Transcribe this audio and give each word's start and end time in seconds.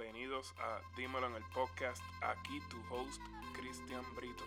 bienvenidos 0.00 0.54
a 0.58 0.80
Dímelo 0.96 1.26
en 1.26 1.34
el 1.34 1.44
podcast. 1.52 2.02
Aquí 2.22 2.60
tu 2.70 2.78
host, 2.88 3.20
Cristian 3.52 4.02
Brito. 4.16 4.44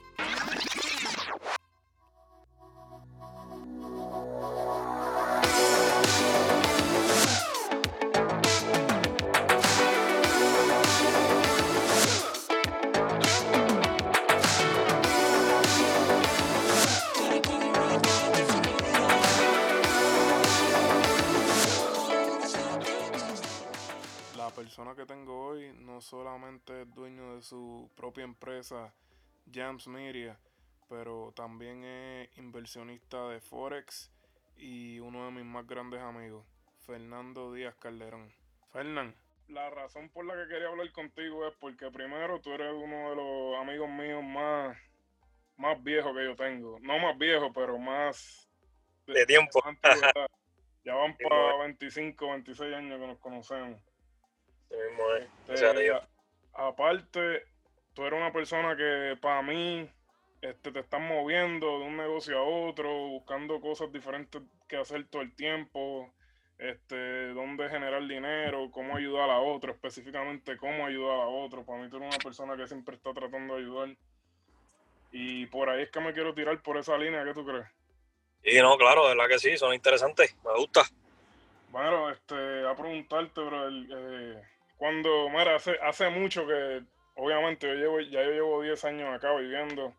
Empresa, 28.64 28.94
Jams 29.52 29.88
Media, 29.88 30.40
pero 30.88 31.34
también 31.36 31.84
es 31.84 32.38
inversionista 32.38 33.28
de 33.28 33.42
Forex 33.42 34.10
y 34.56 35.00
uno 35.00 35.26
de 35.26 35.32
mis 35.32 35.44
más 35.44 35.68
grandes 35.68 36.00
amigos, 36.00 36.46
Fernando 36.86 37.52
Díaz 37.52 37.76
Calderón. 37.76 38.32
Fernán, 38.72 39.14
la 39.50 39.70
razón 39.70 40.10
por 40.10 40.26
la 40.26 40.36
que 40.36 40.48
quería 40.48 40.70
hablar 40.70 40.90
contigo 40.94 41.46
es 41.46 41.54
porque 41.60 41.92
primero 41.92 42.40
tú 42.40 42.52
eres 42.54 42.72
uno 42.74 43.10
de 43.10 43.16
los 43.18 43.62
amigos 43.62 43.90
míos 43.90 44.24
más, 44.24 44.78
más 45.58 45.84
viejos 45.84 46.16
que 46.16 46.24
yo 46.24 46.36
tengo. 46.38 46.80
No 46.80 46.98
más 47.00 47.18
viejo, 47.18 47.52
pero 47.52 47.78
más 47.78 48.50
De 49.08 49.26
tiempo. 49.26 49.62
Ya 50.86 50.96
van 50.96 51.16
para 51.18 51.56
25, 51.64 52.30
26 52.30 52.74
años 52.76 53.00
que 53.00 53.08
nos 53.08 53.18
conocemos. 53.20 53.82
Este, 55.48 55.92
a- 55.94 56.10
aparte, 56.54 57.44
tú 57.94 58.06
eres 58.06 58.20
una 58.20 58.32
persona 58.32 58.76
que 58.76 59.18
para 59.22 59.42
mí 59.42 59.90
este, 60.42 60.72
te 60.72 60.80
estás 60.80 61.02
moviendo 61.02 61.80
de 61.80 61.86
un 61.86 61.98
negocio 61.98 62.38
a 62.38 62.44
otro, 62.44 62.90
buscando 63.10 63.62
cosas 63.62 63.92
diferentes 63.92 64.42
que 64.68 64.78
hacer 64.78 65.06
todo 65.08 65.22
el 65.22 65.34
tiempo, 65.36 66.12
este, 66.58 67.30
dónde 67.30 67.70
generar 67.70 68.06
dinero, 68.08 68.70
cómo 68.72 68.96
ayudar 68.96 69.30
a 69.30 69.40
otro, 69.40 69.72
específicamente 69.72 70.58
cómo 70.58 70.86
ayudar 70.86 71.22
a 71.22 71.28
otro. 71.28 71.64
Para 71.66 71.82
mí 71.82 71.90
tú 71.90 71.98
eres 71.98 72.10
una 72.10 72.24
persona 72.24 72.58
que 72.58 72.68
siempre 72.68 72.96
está 72.96 73.14
tratando 73.14 73.56
de 73.56 73.62
ayudar. 73.62 73.96
Y 75.12 75.46
por 75.46 75.70
ahí 75.70 75.84
es 75.84 75.92
que 75.92 76.00
me 76.00 76.14
quiero 76.14 76.34
tirar 76.34 76.62
por 76.62 76.78
esa 76.78 76.98
línea, 76.98 77.24
¿qué 77.24 77.34
tú 77.34 77.46
crees? 77.46 77.68
Y 78.44 78.60
no, 78.60 78.78
claro, 78.78 79.08
de 79.08 79.16
verdad 79.16 79.30
que 79.30 79.40
sí, 79.40 79.58
son 79.58 79.74
interesantes. 79.74 80.36
Me 80.44 80.54
gusta. 80.58 80.82
Bueno, 81.70 82.10
este, 82.10 82.68
a 82.68 82.76
preguntarte, 82.76 83.42
el, 83.42 83.88
eh, 83.90 84.42
cuando, 84.76 85.30
mira, 85.30 85.56
hace, 85.56 85.78
hace 85.82 86.10
mucho 86.10 86.46
que, 86.46 86.84
obviamente, 87.16 87.68
yo 87.68 87.74
llevo, 87.76 88.00
ya 88.02 88.24
yo 88.24 88.32
llevo 88.32 88.62
10 88.62 88.84
años 88.86 89.14
acá 89.16 89.34
viviendo, 89.36 89.94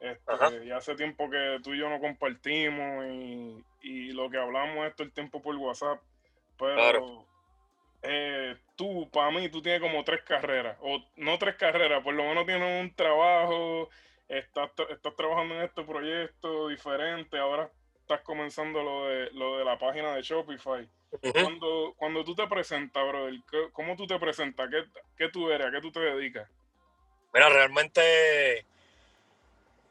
este, 0.00 0.64
y 0.64 0.70
hace 0.70 0.94
tiempo 0.94 1.28
que 1.30 1.58
tú 1.62 1.74
y 1.74 1.78
yo 1.78 1.88
no 1.90 2.00
compartimos 2.00 3.04
y, 3.06 3.64
y 3.82 4.12
lo 4.12 4.30
que 4.30 4.38
hablamos 4.38 4.86
es 4.86 4.94
todo 4.96 5.06
el 5.06 5.12
tiempo 5.12 5.42
por 5.42 5.54
WhatsApp, 5.56 6.00
pero 6.58 6.74
Claro. 6.74 7.26
eh, 8.02 8.56
tú, 8.76 9.10
para 9.10 9.30
mí, 9.30 9.48
tú 9.50 9.60
tienes 9.62 9.80
como 9.80 10.02
tres 10.04 10.22
carreras, 10.22 10.78
o 10.80 10.98
no 11.16 11.38
tres 11.38 11.56
carreras, 11.56 12.02
por 12.02 12.14
lo 12.14 12.24
menos 12.24 12.46
tienes 12.46 12.82
un 12.82 12.94
trabajo, 12.94 13.90
estás, 14.28 14.70
estás 14.90 15.16
trabajando 15.16 15.54
en 15.56 15.62
este 15.62 15.82
proyecto 15.84 16.68
diferente, 16.68 17.36
ahora 17.38 17.70
estás 18.00 18.22
comenzando 18.22 18.82
lo 18.82 19.06
de, 19.08 19.30
lo 19.32 19.58
de 19.58 19.64
la 19.64 19.78
página 19.78 20.14
de 20.14 20.22
Shopify. 20.22 20.88
Cuando, 21.42 21.94
cuando 21.96 22.24
tú 22.24 22.34
te 22.34 22.46
presentas, 22.48 23.06
brother, 23.06 23.34
¿qué- 23.50 23.68
¿cómo 23.72 23.96
tú 23.96 24.06
te 24.06 24.18
presentas? 24.18 24.68
¿Qué, 24.70 24.84
qué 25.16 25.28
tú 25.28 25.50
eres? 25.50 25.66
¿A 25.68 25.70
qué 25.70 25.80
tú 25.80 25.92
te 25.92 26.00
dedicas? 26.00 26.48
Mira, 27.32 27.48
realmente 27.48 28.64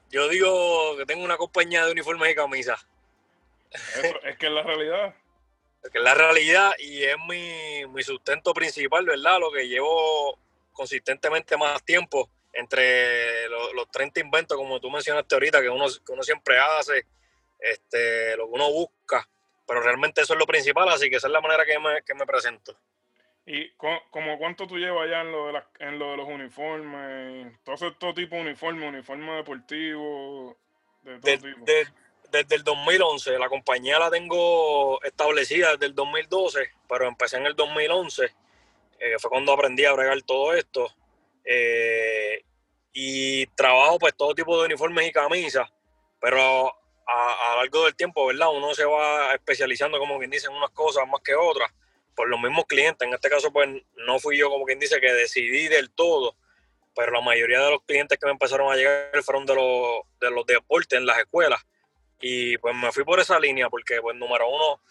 yo 0.09 0.27
digo 0.27 0.97
que 0.97 1.05
tengo 1.05 1.23
una 1.23 1.37
compañía 1.37 1.85
de 1.85 1.91
uniformes 1.91 2.31
y 2.31 2.35
camisas. 2.35 2.85
Eso, 3.71 4.21
es 4.23 4.37
que 4.37 4.47
es 4.47 4.51
la 4.51 4.63
realidad. 4.63 5.13
que 5.91 5.97
es 5.99 6.03
la 6.03 6.13
realidad 6.15 6.71
y 6.79 7.03
es 7.03 7.15
mi, 7.27 7.85
mi 7.93 8.03
sustento 8.03 8.53
principal, 8.53 9.05
¿verdad? 9.05 9.39
Lo 9.39 9.51
que 9.51 9.67
llevo 9.67 10.37
consistentemente 10.73 11.55
más 11.57 11.83
tiempo 11.83 12.29
entre 12.53 13.47
lo- 13.47 13.73
los 13.73 13.89
30 13.91 14.19
inventos, 14.19 14.57
como 14.57 14.79
tú 14.79 14.89
mencionaste 14.89 15.35
ahorita, 15.35 15.61
que 15.61 15.69
uno, 15.69 15.85
que 15.87 16.11
uno 16.11 16.23
siempre 16.23 16.57
hace, 16.57 17.05
este, 17.59 18.35
lo 18.35 18.45
que 18.47 18.53
uno 18.53 18.71
busca, 18.71 19.27
pero 19.67 19.81
realmente 19.81 20.21
eso 20.21 20.33
es 20.33 20.39
lo 20.39 20.47
principal, 20.47 20.89
así 20.89 21.09
que 21.09 21.17
esa 21.17 21.27
es 21.27 21.33
la 21.33 21.41
manera 21.41 21.63
que 21.65 21.77
me, 21.79 22.01
que 22.01 22.13
me 22.15 22.25
presento. 22.25 22.75
¿Y 23.51 23.71
como 24.11 24.37
cuánto 24.37 24.67
tú 24.67 24.77
llevas 24.77 25.09
ya 25.09 25.21
en 25.21 25.31
lo 25.31 25.47
de, 25.47 25.53
las- 25.53 25.65
en 25.79 25.97
lo 25.97 26.11
de 26.11 26.17
los 26.17 26.27
uniformes? 26.27 27.47
Entonces, 27.47 27.93
todo 27.97 28.13
tipo 28.13 28.35
de 28.35 28.41
uniforme, 28.43 28.87
uniforme 28.87 29.31
deportivo, 29.37 30.55
de 31.01 31.19
todo 31.19 31.31
De- 31.31 31.37
tipo. 31.39 31.65
de- 31.65 31.87
desde 32.31 32.55
el 32.57 32.63
2011, 32.63 33.39
la 33.39 33.49
compañía 33.49 33.97
la 33.97 34.11
tengo 34.11 35.01
establecida 35.01 35.71
desde 35.71 35.87
el 35.87 35.95
2012, 35.95 36.59
pero 36.87 37.07
empecé 37.07 37.37
en 37.37 37.47
el 37.47 37.55
2011, 37.55 38.25
eh, 38.99 39.15
fue 39.17 39.31
cuando 39.31 39.51
aprendí 39.51 39.83
a 39.85 39.93
bregar 39.93 40.21
todo 40.21 40.53
esto. 40.53 40.87
Eh, 41.43 42.43
y 42.93 43.47
trabajo 43.47 43.97
pues 43.97 44.15
todo 44.15 44.35
tipo 44.35 44.59
de 44.59 44.65
uniformes 44.67 45.07
y 45.07 45.11
camisas, 45.11 45.67
pero 46.21 46.39
a, 47.07 47.51
a 47.51 47.55
lo 47.55 47.61
largo 47.61 47.85
del 47.85 47.95
tiempo, 47.95 48.27
¿verdad? 48.27 48.49
Uno 48.53 48.75
se 48.75 48.85
va 48.85 49.33
especializando, 49.33 49.97
como 49.97 50.19
quien 50.19 50.29
dice, 50.29 50.45
en 50.47 50.53
unas 50.53 50.69
cosas 50.69 51.07
más 51.07 51.21
que 51.21 51.33
otras, 51.33 51.71
por 52.19 52.27
los 52.27 52.41
mismos 52.41 52.65
clientes. 52.65 53.07
En 53.07 53.13
este 53.13 53.29
caso, 53.29 53.49
pues 53.49 53.69
no 53.95 54.19
fui 54.19 54.37
yo, 54.37 54.49
como 54.49 54.65
quien 54.65 54.77
dice, 54.77 54.99
que 54.99 55.13
decidí 55.13 55.69
del 55.69 55.89
todo, 55.89 56.35
pero 56.93 57.13
la 57.13 57.21
mayoría 57.21 57.61
de 57.61 57.71
los 57.71 57.81
clientes 57.85 58.19
que 58.19 58.25
me 58.25 58.33
empezaron 58.33 58.69
a 58.69 58.75
llegar 58.75 59.23
fueron 59.23 59.45
de 59.45 59.55
los, 59.55 60.01
de 60.19 60.29
los 60.29 60.45
deportes 60.45 60.99
en 60.99 61.05
las 61.05 61.17
escuelas. 61.17 61.65
Y 62.19 62.57
pues 62.57 62.75
me 62.75 62.91
fui 62.91 63.05
por 63.05 63.21
esa 63.21 63.39
línea, 63.39 63.69
porque 63.69 64.01
pues 64.01 64.17
número 64.17 64.49
uno, 64.49 64.81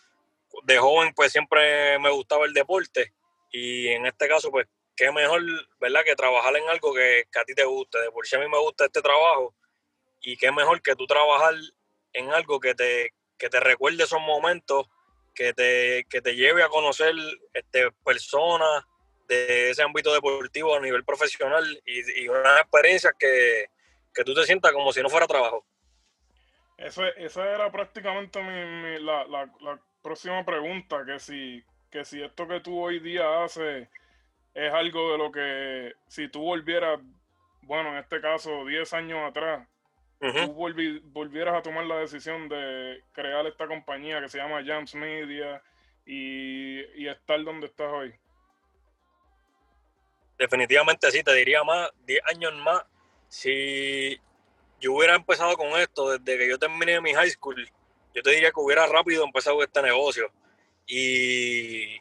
de 0.62 0.78
joven 0.78 1.12
pues 1.15 1.31
siempre 1.31 1.99
me 1.99 2.09
gustaba 2.09 2.47
el 2.47 2.55
deporte 2.55 3.12
y 3.53 3.88
en 3.88 4.06
este 4.06 4.27
caso 4.27 4.50
pues 4.50 4.67
qué 4.97 5.12
mejor, 5.12 5.43
¿verdad? 5.78 6.05
Que 6.06 6.17
trabajar 6.17 6.56
en 6.56 6.67
algo 6.71 6.94
que, 6.94 7.27
a 7.38 7.44
ti 7.44 7.55
te 7.55 7.65
guste. 7.65 7.99
De 7.99 8.11
por 8.11 8.27
sí 8.27 8.37
a 8.37 8.38
mí 8.38 8.49
me 8.49 8.59
gusta 8.59 8.87
este 8.87 9.03
trabajo 9.03 9.55
y 10.22 10.38
qué 10.38 10.50
mejor 10.50 10.81
que 10.81 10.97
tú 10.97 11.06
trabajar 11.06 11.53
en 12.15 12.31
algo 12.31 12.59
que 12.59 12.75
te, 12.75 13.12
que 13.37 13.50
te 13.50 13.61
recuerde 13.61 14.05
esos 14.05 14.22
momentos, 14.22 14.87
que 15.38 15.54
te, 15.54 16.04
que 16.10 16.21
te 16.21 16.34
lleve 16.34 16.65
a 16.65 16.69
conocer 16.69 17.15
este, 17.53 17.93
personas 18.04 18.84
de 19.28 19.71
ese 19.71 19.84
ámbito 19.84 20.12
deportivo 20.12 20.75
a 20.75 20.81
nivel 20.81 21.04
profesional 21.04 21.81
y, 21.87 22.22
y 22.25 22.28
unas 22.28 22.60
experiencias 22.62 23.12
que, 23.16 23.66
que 24.12 24.25
tú 24.25 24.34
te 24.34 24.43
sientas 24.43 24.72
como 24.72 24.93
si 24.93 25.00
no 25.00 25.09
fuera 25.09 25.28
trabajo. 25.28 25.65
Eso, 26.76 27.04
esa 27.06 27.49
era 27.54 27.71
prácticamente 27.71 28.43
mi, 28.43 28.65
mi- 28.99 29.00
la, 29.04 29.25
la- 29.26 29.53
la 29.60 29.81
próxima 30.03 30.44
pregunta, 30.44 31.04
que 31.06 31.21
si, 31.21 31.62
que 31.88 32.05
si 32.05 32.20
esto 32.20 32.49
que 32.49 32.59
tú 32.59 32.76
hoy 32.81 32.99
día 32.99 33.44
haces 33.44 33.88
es 34.55 34.72
algo 34.72 35.12
de 35.12 35.19
lo 35.19 35.31
que, 35.31 35.93
si 36.09 36.26
tú 36.28 36.41
volvieras, 36.43 36.99
bueno, 37.62 37.91
en 37.91 37.99
este 37.99 38.20
caso, 38.20 38.65
10 38.65 38.93
años 38.93 39.20
atrás, 39.28 39.69
Tú 40.21 40.55
volvi- 40.55 41.01
volvieras 41.05 41.55
a 41.55 41.62
tomar 41.62 41.84
la 41.84 41.99
decisión 41.99 42.49
de 42.49 43.05
crear 43.12 43.47
esta 43.47 43.69
compañía 43.69 44.21
que 44.21 44.29
se 44.29 44.39
llama 44.39 44.65
Jams 44.65 44.95
Media 44.97 45.62
y, 46.05 46.81
y 47.01 47.09
estar 47.09 47.43
donde 47.45 47.67
estás 47.67 47.87
hoy. 47.93 48.12
Definitivamente 50.37 51.11
sí, 51.11 51.23
te 51.23 51.34
diría 51.34 51.62
más, 51.65 51.91
10 52.05 52.21
años 52.27 52.55
más. 52.56 52.83
Si 53.29 54.19
yo 54.81 54.93
hubiera 54.93 55.15
empezado 55.15 55.56
con 55.56 55.69
esto 55.81 56.17
desde 56.19 56.39
que 56.39 56.49
yo 56.49 56.59
terminé 56.59 57.00
mi 57.00 57.12
high 57.12 57.31
school, 57.31 57.69
yo 58.15 58.23
te 58.23 58.31
diría 58.31 58.50
que 58.50 58.61
hubiera 58.61 58.87
rápido 58.87 59.25
empezado 59.25 59.62
este 59.62 59.83
negocio. 59.83 60.33
Y 60.87 62.00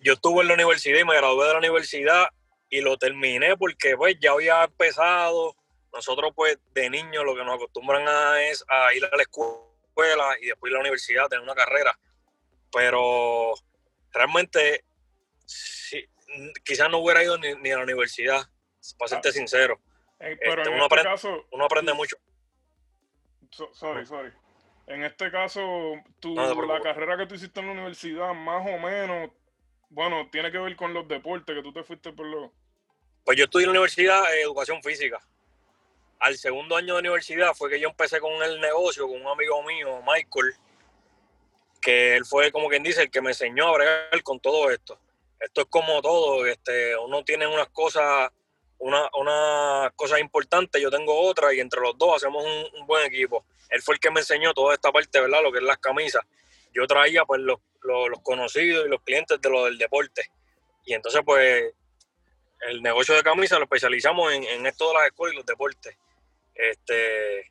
yo 0.00 0.12
estuve 0.12 0.42
en 0.42 0.48
la 0.48 0.54
universidad 0.54 1.00
y 1.00 1.04
me 1.04 1.16
gradué 1.16 1.46
de 1.46 1.52
la 1.52 1.58
universidad 1.58 2.28
y 2.70 2.80
lo 2.80 2.96
terminé 2.96 3.56
porque 3.56 3.96
pues 3.96 4.16
ya 4.20 4.32
había 4.32 4.64
empezado. 4.64 5.56
Nosotros 5.94 6.32
pues 6.34 6.58
de 6.72 6.90
niños 6.90 7.24
lo 7.24 7.34
que 7.36 7.44
nos 7.44 7.54
acostumbran 7.54 8.06
a 8.08 8.42
es 8.42 8.64
a 8.68 8.92
ir 8.92 9.04
a 9.04 9.16
la 9.16 9.22
escuela 9.22 10.36
y 10.42 10.46
después 10.48 10.70
ir 10.70 10.74
a 10.74 10.78
la 10.78 10.80
universidad, 10.80 11.28
tener 11.28 11.42
una 11.44 11.54
carrera. 11.54 11.96
Pero 12.72 13.54
realmente 14.12 14.84
sí, 15.46 16.04
quizás 16.64 16.90
no 16.90 16.98
hubiera 16.98 17.22
ido 17.22 17.38
ni, 17.38 17.54
ni 17.56 17.70
a 17.70 17.76
la 17.78 17.84
universidad, 17.84 18.42
para 18.98 19.08
serte 19.08 19.28
Ah. 19.28 19.32
sincero. 19.32 19.80
Eh, 20.18 20.36
pero 20.40 20.62
Este, 20.62 20.68
en 20.70 20.74
uno 20.74 20.84
este 20.84 20.94
aprende- 20.96 21.10
caso, 21.10 21.46
Uno 21.52 21.64
aprende 21.64 21.92
mucho. 21.94 22.16
so- 23.50 23.72
sorry, 23.72 24.04
sorry. 24.06 24.32
En 24.86 25.02
este 25.04 25.30
caso, 25.30 25.60
tú, 26.20 26.34
No 26.34 26.62
la 26.66 26.80
carrera 26.80 27.16
que 27.16 27.26
tú 27.26 27.36
hiciste 27.36 27.60
en 27.60 27.66
la 27.66 27.72
universidad, 27.72 28.34
más 28.34 28.66
o 28.66 28.78
menos, 28.78 29.30
bueno, 29.88 30.28
tiene 30.30 30.50
que 30.50 30.58
ver 30.58 30.74
con 30.76 30.92
los 30.92 31.06
deportes, 31.08 31.54
que 31.56 31.62
tú 31.62 31.72
te 31.72 31.84
fuiste 31.84 32.12
por 32.12 32.26
los... 32.26 32.50
Pues 33.24 33.38
yo 33.38 33.44
estudié 33.44 33.64
en 33.64 33.68
la 33.72 33.78
universidad 33.80 34.22
de 34.28 34.42
educación 34.42 34.82
física. 34.82 35.18
Al 36.24 36.38
segundo 36.38 36.74
año 36.74 36.94
de 36.94 37.00
universidad 37.00 37.52
fue 37.52 37.68
que 37.68 37.78
yo 37.78 37.90
empecé 37.90 38.18
con 38.18 38.42
el 38.42 38.58
negocio 38.58 39.06
con 39.06 39.20
un 39.20 39.26
amigo 39.26 39.62
mío, 39.62 40.00
Michael, 40.06 40.54
que 41.82 42.16
él 42.16 42.24
fue 42.24 42.50
como 42.50 42.70
quien 42.70 42.82
dice 42.82 43.02
el 43.02 43.10
que 43.10 43.20
me 43.20 43.32
enseñó 43.32 43.68
a 43.68 43.72
bregar 43.72 44.22
con 44.22 44.40
todo 44.40 44.70
esto. 44.70 44.98
esto 45.38 45.60
es 45.60 45.66
como 45.68 46.00
todo, 46.00 46.46
este, 46.46 46.96
uno 46.96 47.22
tiene 47.24 47.46
unas 47.46 47.68
cosas, 47.68 48.30
una, 48.78 49.06
una 49.20 49.92
cosas 49.96 50.18
importantes, 50.18 50.80
yo 50.80 50.90
tengo 50.90 51.14
otra 51.28 51.52
y 51.52 51.60
entre 51.60 51.82
los 51.82 51.98
dos 51.98 52.16
hacemos 52.16 52.42
un, 52.42 52.86
buen 52.86 53.04
equipo. 53.04 53.44
Él 53.68 53.82
fue 53.82 53.96
el 53.96 54.00
que 54.00 54.10
me 54.10 54.20
enseñó 54.20 54.54
toda 54.54 54.72
esta 54.72 54.90
parte, 54.90 55.20
¿verdad? 55.20 55.42
Lo 55.42 55.52
que 55.52 55.58
es 55.58 55.64
las 55.64 55.76
camisas. 55.76 56.22
Yo 56.72 56.86
traía 56.86 57.26
pues 57.26 57.42
los, 57.42 57.58
los, 57.82 58.18
conocidos 58.22 58.86
y 58.86 58.88
los 58.88 59.02
clientes 59.02 59.38
de 59.42 59.50
lo 59.50 59.66
del 59.66 59.76
deporte. 59.76 60.30
Y 60.86 60.94
entonces 60.94 61.20
pues 61.22 61.74
el 62.66 62.80
negocio 62.80 63.14
de 63.14 63.22
camisas 63.22 63.58
lo 63.58 63.64
especializamos 63.64 64.32
en, 64.32 64.44
en 64.44 64.64
esto 64.64 64.88
de 64.88 64.94
las 64.94 65.06
escuelas 65.08 65.34
y 65.34 65.36
los 65.36 65.44
deportes. 65.44 65.98
Este, 66.54 67.50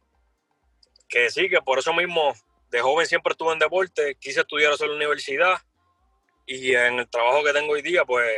que 1.10 1.30
sí, 1.30 1.50
que 1.50 1.62
por 1.62 1.80
eso 1.80 1.94
mismo 1.94 2.34
de 2.70 2.82
joven 2.82 3.06
siempre 3.06 3.32
estuve 3.32 3.54
en 3.54 3.60
deporte, 3.60 4.16
quise 4.16 4.42
estudiar 4.42 4.74
a 4.74 4.86
la 4.86 4.96
universidad 4.96 5.62
y 6.46 6.74
en 6.74 7.00
el 7.00 7.10
trabajo 7.10 7.44
que 7.44 7.54
tengo 7.54 7.74
hoy 7.74 7.82
día, 7.82 8.04
pues 8.06 8.30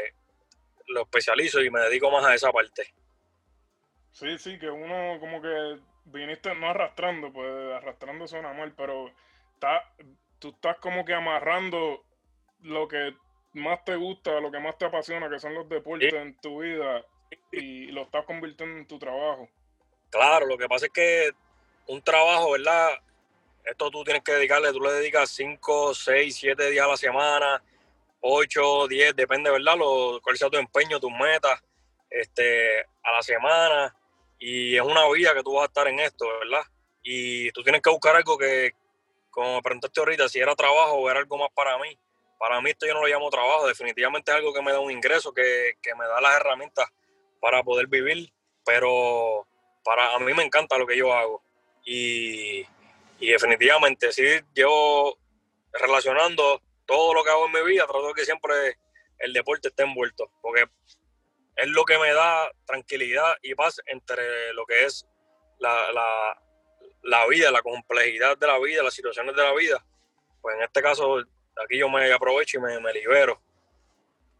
lo 0.87 1.03
especializo 1.03 1.61
y 1.61 1.69
me 1.69 1.79
dedico 1.81 2.11
más 2.11 2.25
a 2.25 2.35
esa 2.35 2.51
parte. 2.51 2.93
Sí, 4.11 4.37
sí, 4.37 4.59
que 4.59 4.69
uno 4.69 5.19
como 5.19 5.41
que 5.41 5.79
viniste 6.05 6.53
no 6.55 6.69
arrastrando, 6.69 7.31
pues 7.31 7.51
arrastrando 7.73 8.27
suena 8.27 8.53
mal, 8.53 8.73
pero 8.75 9.11
está, 9.53 9.83
tú 10.39 10.49
estás 10.49 10.77
como 10.77 11.03
que 11.05 11.13
amarrando 11.13 12.03
lo 12.61 12.87
que 12.87 13.15
más 13.53 13.83
te 13.83 13.95
gusta, 13.95 14.39
lo 14.39 14.51
que 14.51 14.59
más 14.59 14.77
te 14.77 14.85
apasiona, 14.85 15.29
que 15.29 15.39
son 15.39 15.53
los 15.53 15.67
deportes 15.67 16.13
en 16.13 16.37
tu 16.39 16.61
vida, 16.61 17.05
y 17.51 17.87
lo 17.87 18.03
estás 18.03 18.25
convirtiendo 18.25 18.77
en 18.77 18.87
tu 18.87 18.99
trabajo. 18.99 19.49
Claro, 20.15 20.45
lo 20.45 20.57
que 20.57 20.69
pasa 20.69 20.85
es 20.85 20.93
que 20.93 21.31
un 21.87 22.01
trabajo, 22.01 22.51
¿verdad? 22.51 22.89
Esto 23.65 23.91
tú 23.91 24.01
tienes 24.05 24.23
que 24.23 24.31
dedicarle, 24.31 24.71
tú 24.71 24.79
le 24.79 24.93
dedicas 24.93 25.29
5, 25.31 25.93
6, 25.93 26.33
7 26.33 26.69
días 26.69 26.85
a 26.85 26.87
la 26.87 26.95
semana, 26.95 27.61
8, 28.21 28.87
10, 28.87 29.13
depende, 29.13 29.51
¿verdad? 29.51 29.75
Lo, 29.75 30.21
cuál 30.23 30.37
sea 30.37 30.49
tu 30.49 30.55
empeño, 30.55 31.01
tus 31.01 31.11
metas, 31.11 31.61
este, 32.09 32.79
a 32.79 33.11
la 33.11 33.21
semana. 33.21 33.93
Y 34.39 34.77
es 34.77 34.81
una 34.83 35.05
vida 35.09 35.33
que 35.33 35.43
tú 35.43 35.55
vas 35.55 35.63
a 35.63 35.65
estar 35.65 35.85
en 35.89 35.99
esto, 35.99 36.25
¿verdad? 36.39 36.63
Y 37.03 37.51
tú 37.51 37.61
tienes 37.61 37.81
que 37.81 37.89
buscar 37.89 38.15
algo 38.15 38.37
que, 38.37 38.71
como 39.29 39.55
me 39.55 39.61
preguntaste 39.61 39.99
ahorita, 39.99 40.29
si 40.29 40.39
era 40.39 40.55
trabajo 40.55 40.93
o 40.93 41.09
era 41.09 41.19
algo 41.19 41.37
más 41.37 41.49
para 41.53 41.77
mí. 41.77 41.99
Para 42.39 42.61
mí 42.61 42.69
esto 42.69 42.87
yo 42.87 42.93
no 42.93 43.01
lo 43.01 43.07
llamo 43.07 43.29
trabajo, 43.29 43.67
definitivamente 43.67 44.31
es 44.31 44.37
algo 44.37 44.53
que 44.53 44.61
me 44.61 44.71
da 44.71 44.79
un 44.79 44.91
ingreso, 44.91 45.33
que, 45.33 45.73
que 45.81 45.93
me 45.93 46.07
da 46.07 46.21
las 46.21 46.37
herramientas 46.37 46.89
para 47.41 47.63
poder 47.63 47.87
vivir, 47.87 48.31
pero 48.65 49.45
para 49.85 50.15
a 50.15 50.19
mí 50.19 50.33
me 50.33 50.43
encanta 50.43 50.77
lo 50.77 50.87
que 50.87 50.97
yo 50.97 51.13
hago. 51.13 51.41
Y, 51.85 52.65
y 53.19 53.27
definitivamente 53.27 54.11
sí 54.11 54.23
llevo 54.53 55.17
relacionando 55.71 56.61
todo 56.85 57.13
lo 57.13 57.23
que 57.23 57.29
hago 57.29 57.45
en 57.45 57.53
mi 57.53 57.71
vida, 57.71 57.85
trato 57.85 58.13
que 58.13 58.25
siempre 58.25 58.77
el 59.19 59.31
deporte 59.31 59.69
esté 59.69 59.83
envuelto, 59.83 60.29
porque 60.41 60.65
es 61.55 61.67
lo 61.67 61.85
que 61.85 61.97
me 61.97 62.11
da 62.11 62.51
tranquilidad 62.65 63.35
y 63.41 63.55
paz 63.55 63.79
entre 63.85 64.53
lo 64.53 64.65
que 64.65 64.85
es 64.85 65.05
la, 65.59 65.91
la, 65.91 66.41
la 67.03 67.27
vida, 67.27 67.51
la 67.51 67.61
complejidad 67.61 68.37
de 68.37 68.47
la 68.47 68.59
vida, 68.59 68.83
las 68.83 68.93
situaciones 68.93 69.35
de 69.35 69.43
la 69.43 69.53
vida. 69.53 69.85
Pues 70.41 70.55
en 70.57 70.63
este 70.63 70.81
caso, 70.81 71.19
aquí 71.63 71.77
yo 71.77 71.89
me 71.89 72.11
aprovecho 72.11 72.57
y 72.57 72.61
me, 72.61 72.79
me 72.79 72.93
libero. 72.93 73.41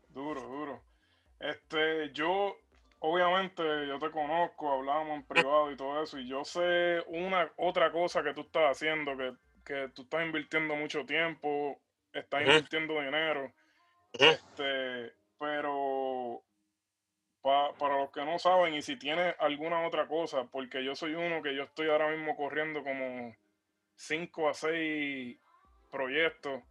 Duro, 0.10 0.42
duro. 0.42 0.84
Este, 1.40 2.12
yo 2.12 2.58
obviamente 3.00 3.64
yo 3.88 4.00
te 4.00 4.12
conozco, 4.12 4.72
hablábamos 4.72 5.18
en 5.18 5.24
privado 5.24 5.72
y 5.72 5.78
todo 5.78 6.02
eso, 6.04 6.20
y 6.20 6.28
yo 6.28 6.44
sé 6.44 7.04
una 7.08 7.52
otra 7.58 7.92
cosa 7.92 8.24
que 8.24 8.34
tú 8.34 8.42
estás 8.42 8.72
haciendo, 8.72 9.18
que, 9.18 9.34
que 9.66 9.90
tú 9.90 10.04
estás 10.04 10.26
invirtiendo 10.26 10.76
mucho 10.76 11.06
tiempo, 11.06 11.80
estás 12.14 12.42
invirtiendo 12.42 13.02
dinero, 13.02 13.52
este, 14.14 15.14
pero 15.38 16.42
para 17.78 18.00
los 18.00 18.12
que 18.12 18.26
no 18.26 18.40
saben, 18.40 18.74
y 18.74 18.82
si 18.82 18.98
tienes 18.98 19.36
alguna 19.40 19.86
otra 19.86 20.08
cosa, 20.08 20.46
porque 20.46 20.84
yo 20.84 20.96
soy 20.96 21.14
uno 21.14 21.44
que 21.44 21.56
yo 21.56 21.64
estoy 21.64 21.90
ahora 21.90 22.10
mismo 22.10 22.36
corriendo 22.36 22.84
como 22.84 23.36
5 23.96 24.50
a 24.50 24.54
6 24.54 25.38
proyectos, 25.92 26.64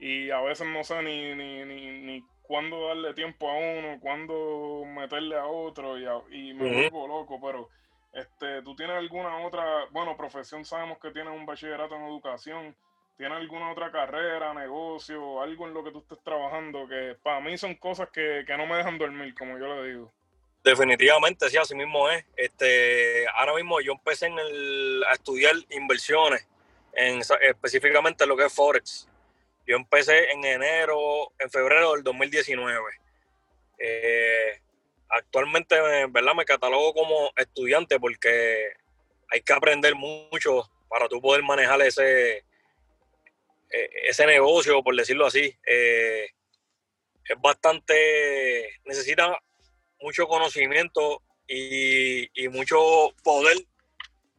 y 0.00 0.30
a 0.30 0.40
veces 0.40 0.66
no 0.66 0.82
sé 0.82 1.02
ni, 1.02 1.34
ni, 1.34 1.64
ni, 1.64 2.00
ni 2.02 2.24
cuándo 2.48 2.88
darle 2.88 3.12
tiempo 3.12 3.48
a 3.48 3.54
uno, 3.54 4.00
cuándo 4.00 4.82
meterle 4.86 5.36
a 5.36 5.46
otro 5.46 5.98
y, 6.30 6.54
me 6.54 6.88
vuelvo 6.88 7.06
loco, 7.06 7.38
pero 7.40 7.68
este, 8.12 8.62
¿tú 8.62 8.74
tienes 8.74 8.96
alguna 8.96 9.46
otra, 9.46 9.84
bueno, 9.90 10.16
profesión 10.16 10.64
sabemos 10.64 10.98
que 10.98 11.10
tienes 11.10 11.32
un 11.32 11.44
bachillerato 11.44 11.94
en 11.94 12.06
educación, 12.06 12.74
¿tienes 13.18 13.36
alguna 13.36 13.70
otra 13.70 13.92
carrera, 13.92 14.54
negocio, 14.54 15.42
algo 15.42 15.68
en 15.68 15.74
lo 15.74 15.84
que 15.84 15.92
tú 15.92 15.98
estés 15.98 16.18
trabajando 16.24 16.88
que 16.88 17.16
para 17.22 17.40
mí 17.40 17.58
son 17.58 17.74
cosas 17.74 18.08
que, 18.08 18.44
no 18.56 18.66
me 18.66 18.78
dejan 18.78 18.96
dormir, 18.96 19.34
como 19.34 19.58
yo 19.58 19.66
le 19.66 19.88
digo? 19.90 20.12
Definitivamente, 20.64 21.50
sí, 21.50 21.58
así 21.58 21.74
mismo 21.74 22.08
es. 22.08 22.24
Este, 22.34 23.26
ahora 23.36 23.54
mismo 23.54 23.80
yo 23.82 23.92
empecé 23.92 24.26
en 24.26 24.38
el, 24.38 25.04
a 25.06 25.12
estudiar 25.12 25.54
inversiones, 25.70 26.48
en, 26.94 27.20
específicamente 27.42 28.26
lo 28.26 28.38
que 28.38 28.46
es 28.46 28.54
Forex. 28.54 29.06
Yo 29.68 29.76
empecé 29.76 30.30
en 30.30 30.42
enero, 30.46 31.30
en 31.38 31.50
febrero 31.50 31.92
del 31.92 32.02
2019. 32.02 32.90
Eh, 33.78 34.62
actualmente, 35.10 35.76
¿verdad? 36.08 36.34
Me 36.34 36.46
catalogo 36.46 36.94
como 36.94 37.30
estudiante 37.36 38.00
porque 38.00 38.72
hay 39.30 39.42
que 39.42 39.52
aprender 39.52 39.94
mucho 39.94 40.70
para 40.88 41.06
tú 41.06 41.20
poder 41.20 41.42
manejar 41.42 41.82
ese, 41.82 42.38
e, 42.38 43.90
ese 44.08 44.24
negocio, 44.24 44.82
por 44.82 44.96
decirlo 44.96 45.26
así. 45.26 45.54
Eh, 45.66 46.30
es 47.26 47.38
bastante, 47.38 48.80
necesita 48.86 49.38
mucho 50.00 50.26
conocimiento 50.28 51.22
y, 51.46 52.42
y, 52.42 52.48
mucho 52.48 52.78
poder, 53.22 53.58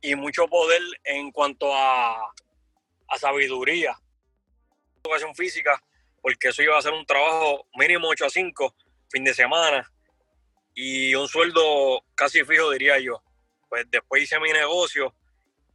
y 0.01 0.15
mucho 0.15 0.47
poder 0.47 0.81
en 1.03 1.31
cuanto 1.31 1.71
a, 1.71 2.33
a 3.09 3.17
sabiduría 3.19 3.95
física, 5.35 5.81
porque 6.21 6.49
eso 6.49 6.61
iba 6.61 6.77
a 6.77 6.81
ser 6.81 6.93
un 6.93 7.05
trabajo 7.05 7.67
mínimo 7.75 8.07
8 8.09 8.25
a 8.25 8.29
5, 8.29 8.75
fin 9.09 9.23
de 9.23 9.33
semana, 9.33 9.91
y 10.73 11.13
un 11.15 11.27
sueldo 11.27 12.03
casi 12.15 12.43
fijo, 12.43 12.71
diría 12.71 12.99
yo. 12.99 13.21
Pues 13.69 13.85
después 13.89 14.23
hice 14.23 14.39
mi 14.39 14.51
negocio, 14.51 15.13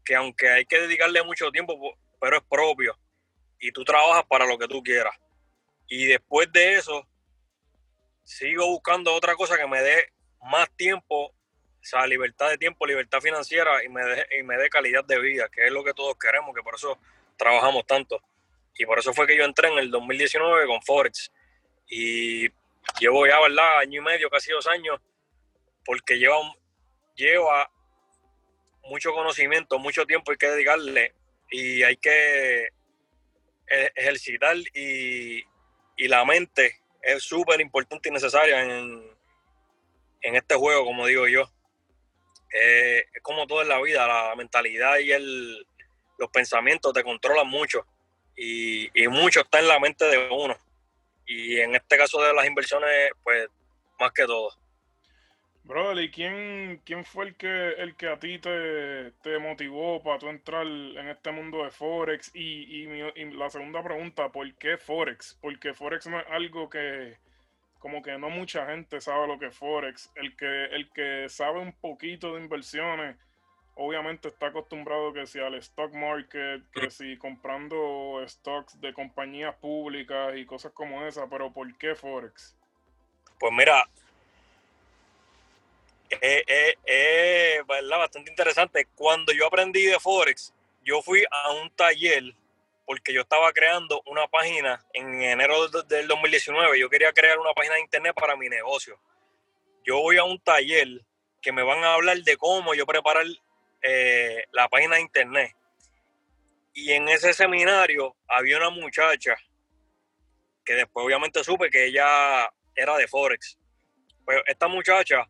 que 0.05 0.14
aunque 0.14 0.49
hay 0.49 0.67
que 0.67 0.81
dedicarle 0.81 1.23
mucho 1.23 1.50
tiempo, 1.50 1.79
pero 2.20 2.37
es 2.37 2.43
propio, 2.49 2.99
y 3.61 3.73
tú 3.73 3.85
trabajas 3.85 4.25
para 4.29 4.46
lo 4.46 4.58
que 4.58 4.69
tú 4.69 4.82
quieras. 4.82 5.14
Y 5.88 6.06
después 6.06 6.50
de 6.52 6.75
eso, 6.75 7.06
sigo 8.25 8.67
buscando 8.67 9.14
otra 9.14 9.35
cosa 9.35 9.56
que 9.56 9.67
me 9.67 9.82
dé 9.82 10.12
más 10.43 10.71
tiempo, 10.76 11.26
o 11.26 11.35
sea, 11.87 12.07
libertad 12.07 12.49
de 12.49 12.59
tiempo, 12.59 12.87
libertad 12.87 13.21
financiera 13.21 13.85
y 13.85 13.88
me 13.88 14.02
y 14.38 14.42
me 14.42 14.57
dé 14.57 14.68
calidad 14.71 15.04
de 15.04 15.21
vida, 15.21 15.49
que 15.49 15.66
es 15.66 15.73
lo 15.73 15.85
que 15.85 15.95
todos 15.95 16.16
queremos, 16.18 16.54
que 16.54 16.62
por 16.62 16.75
eso 16.75 16.99
trabajamos 17.37 17.87
tanto. 17.87 18.21
Y 18.76 18.87
por 18.87 18.99
eso 18.99 19.12
fue 19.12 19.26
que 19.26 19.37
yo 19.37 19.45
entré 19.45 19.69
en 19.69 19.78
el 19.78 19.90
2019 19.90 20.66
con 20.66 20.83
Forex. 20.83 21.31
Y 21.88 22.49
llevo 22.99 23.26
ya, 23.26 23.40
¿verdad? 23.40 23.78
Año 23.78 24.00
y 24.00 24.04
medio, 24.04 24.31
casi 24.31 24.50
dos 24.50 24.66
años, 24.66 25.00
porque 25.85 26.19
lleva, 26.19 26.37
lleva 27.14 27.71
mucho 28.85 29.12
conocimiento, 29.12 29.78
mucho 29.78 30.07
tiempo 30.07 30.33
hay 30.33 30.37
que 30.37 30.49
dedicarle 30.49 31.14
y 31.50 31.83
hay 31.83 31.97
que 31.97 32.64
e-, 32.64 33.93
ejercitar 33.95 34.57
y, 34.75 35.45
la 35.97 36.25
mente 36.25 36.81
es 37.00 37.23
súper 37.23 37.61
importante 37.61 38.09
y 38.09 38.12
necesaria 38.12 38.62
en, 38.62 39.02
en, 40.21 40.35
este 40.35 40.57
juego, 40.57 40.85
como 40.85 41.07
digo 41.07 41.28
yo. 41.28 41.49
Eh, 42.52 43.04
es 43.12 43.23
como 43.23 43.47
todo 43.47 43.62
en 43.62 43.69
la 43.69 43.81
vida, 43.81 44.07
la 44.07 44.35
mentalidad 44.35 44.99
y 44.99 45.12
el, 45.12 45.66
los 46.19 46.31
pensamientos 46.31 46.93
te 46.93 47.04
controlan 47.04 47.49
mucho 47.49 47.87
y, 48.37 49.09
mucho 49.09 49.41
está 49.41 49.61
en 49.61 49.69
la 49.69 49.79
mente 49.79 50.05
de 50.05 50.29
uno. 50.31 50.57
Y 51.26 51.59
en 51.61 51.75
este 51.75 51.97
caso 51.97 52.23
de 52.23 52.35
las 52.35 52.47
inversiones, 52.47 53.11
pues 53.23 53.49
más 53.99 54.12
que 54.12 54.25
todo. 54.25 54.50
Brother, 55.64 56.05
¿y 56.05 56.11
quién, 56.11 56.83
quién 56.85 57.07
fue 57.07 57.26
el 57.26 57.37
que, 57.37 57.71
el 57.79 57.97
que 57.97 58.09
a 58.09 58.19
ti 58.19 58.38
te, 58.38 59.12
te 59.23 59.38
motivó 59.38 60.03
para 60.03 60.19
tú 60.19 60.29
entrar 60.29 60.67
en 60.67 61.09
este 61.09 61.31
mundo 61.31 61.64
de 61.64 61.71
Forex? 61.71 62.31
Y, 62.35 62.85
y, 62.85 63.31
la 63.33 63.49
segunda 63.49 63.83
pregunta, 63.83 64.29
¿por 64.31 64.53
qué 64.57 64.76
Forex? 64.76 65.38
Porque 65.41 65.73
Forex 65.73 66.07
no 66.07 66.21
es 66.21 66.26
algo 66.29 66.69
que 66.69 67.17
como 67.79 68.03
que 68.03 68.17
no 68.17 68.31
mucha 68.31 68.67
gente 68.67 68.99
sabe 69.00 69.26
lo 69.26 69.38
que 69.38 69.47
es 69.47 69.57
Forex. 69.57 70.11
El 70.17 70.37
que, 70.37 70.64
el 70.67 70.91
que 70.91 71.29
sabe 71.29 71.61
un 71.61 71.73
poquito 71.73 72.35
de 72.35 72.43
inversiones 72.43 73.17
obviamente 73.76 74.28
está 74.28 74.47
acostumbrado 74.47 75.12
que 75.12 75.26
si 75.26 75.40
al 75.40 75.54
stock 75.54 75.93
market, 75.93 76.62
que 76.73 76.90
si 76.90 77.16
comprando 77.16 78.23
stocks 78.26 78.81
de 78.81 78.93
compañías 78.93 79.54
públicas 79.57 80.37
y 80.37 80.47
cosas 80.47 80.73
como 80.73 81.04
esa, 81.07 81.28
pero 81.28 81.52
¿por 81.52 81.76
qué 81.78 81.95
Forex? 81.95 82.57
Pues 83.38 83.52
mira, 83.52 83.85
es 86.09 86.45
eh, 86.47 86.78
eh, 86.87 87.62
bastante 87.66 88.31
interesante. 88.31 88.87
Cuando 88.95 89.33
yo 89.33 89.47
aprendí 89.47 89.85
de 89.85 89.99
Forex, 89.99 90.52
yo 90.85 91.02
fui 91.02 91.25
a 91.31 91.52
un 91.52 91.71
taller 91.71 92.35
porque 92.87 93.14
yo 93.14 93.23
estaba 93.23 93.52
creando 93.52 94.02
una 94.07 94.28
página 94.28 94.85
en 94.93 95.23
enero 95.23 95.69
del 95.69 96.07
2019. 96.07 96.78
Yo 96.78 96.90
quería 96.90 97.12
crear 97.12 97.38
una 97.38 97.54
página 97.54 97.75
de 97.76 97.81
internet 97.81 98.14
para 98.14 98.37
mi 98.37 98.49
negocio. 98.49 98.99
Yo 99.85 100.00
voy 100.00 100.19
a 100.19 100.25
un 100.25 100.38
taller 100.38 101.00
que 101.40 101.52
me 101.52 101.62
van 101.62 101.83
a 101.85 101.95
hablar 101.95 102.19
de 102.19 102.37
cómo 102.37 102.75
yo 102.75 102.87
preparar 102.87 103.26
eh, 103.87 104.45
la 104.53 104.69
página 104.69 104.97
de 104.97 105.03
internet. 105.03 105.53
Y 106.73 106.93
en 106.93 107.09
ese 107.09 107.35
seminario 107.35 108.17
había 108.26 108.57
una 108.57 108.71
muchacha 108.71 109.37
que 110.64 110.75
después 110.75 111.05
obviamente 111.05 111.45
supe 111.45 111.71
que 111.71 111.85
ella 111.85 112.50
era 112.75 112.97
de 112.97 113.07
Forex. 113.07 113.59
Pues 114.25 114.41
esta 114.47 114.69
muchacha 114.69 115.29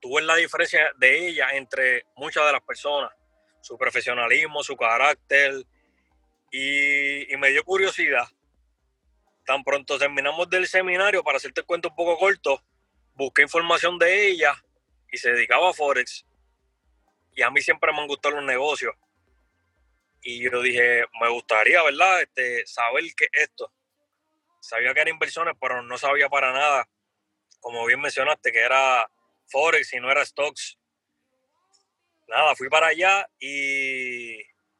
tuvo 0.00 0.20
la 0.20 0.36
diferencia 0.36 0.92
de 0.98 1.28
ella 1.28 1.48
entre 1.52 2.04
muchas 2.14 2.44
de 2.44 2.52
las 2.52 2.62
personas, 2.62 3.10
su 3.62 3.78
profesionalismo, 3.78 4.62
su 4.62 4.76
carácter, 4.76 5.64
y, 6.50 7.36
me 7.38 7.50
dio 7.50 7.64
curiosidad. 7.64 8.28
Tan 9.44 9.62
pronto 9.64 9.98
terminamos 9.98 10.48
del 10.50 10.66
seminario, 10.66 11.24
para 11.24 11.38
hacerte 11.38 11.60
el 11.60 11.66
cuento 11.66 11.88
un 11.88 11.96
poco 11.96 12.18
corto, 12.18 12.62
busqué 13.14 13.42
información 13.42 13.98
de 13.98 14.28
ella 14.28 14.54
y 15.10 15.16
se 15.16 15.30
dedicaba 15.30 15.70
a 15.70 15.72
Forex. 15.72 16.26
Y 17.36 17.42
a 17.42 17.50
mí 17.50 17.60
siempre 17.60 17.92
me 17.92 18.00
han 18.00 18.08
gustado 18.08 18.36
los 18.36 18.44
negocios. 18.44 18.94
Y 20.22 20.42
yo 20.42 20.60
dije, 20.62 21.04
me 21.20 21.28
gustaría, 21.28 21.82
¿verdad? 21.82 22.22
Este, 22.22 22.66
saber 22.66 23.04
qué 23.16 23.26
es 23.30 23.42
esto. 23.44 23.72
Sabía 24.60 24.92
que 24.92 25.00
eran 25.00 25.14
inversiones, 25.14 25.54
pero 25.60 25.82
no 25.82 25.98
sabía 25.98 26.28
para 26.28 26.52
nada, 26.52 26.88
como 27.60 27.84
bien 27.86 28.00
mencionaste, 28.00 28.50
que 28.50 28.58
era 28.58 29.08
Forex 29.48 29.92
y 29.92 30.00
no 30.00 30.10
era 30.10 30.24
stocks. 30.24 30.78
Nada, 32.26 32.56
fui 32.56 32.68
para 32.68 32.88
allá 32.88 33.28
y 33.38 34.38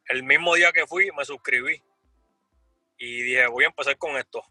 el 0.09 0.23
mismo 0.25 0.55
día 0.55 0.73
que 0.73 0.87
fui 0.87 1.11
me 1.13 1.25
suscribí 1.25 1.81
y 2.99 3.23
dije, 3.23 3.47
voy 3.47 3.65
a 3.65 3.69
empezar 3.69 3.97
con 3.99 4.17
esto, 4.17 4.43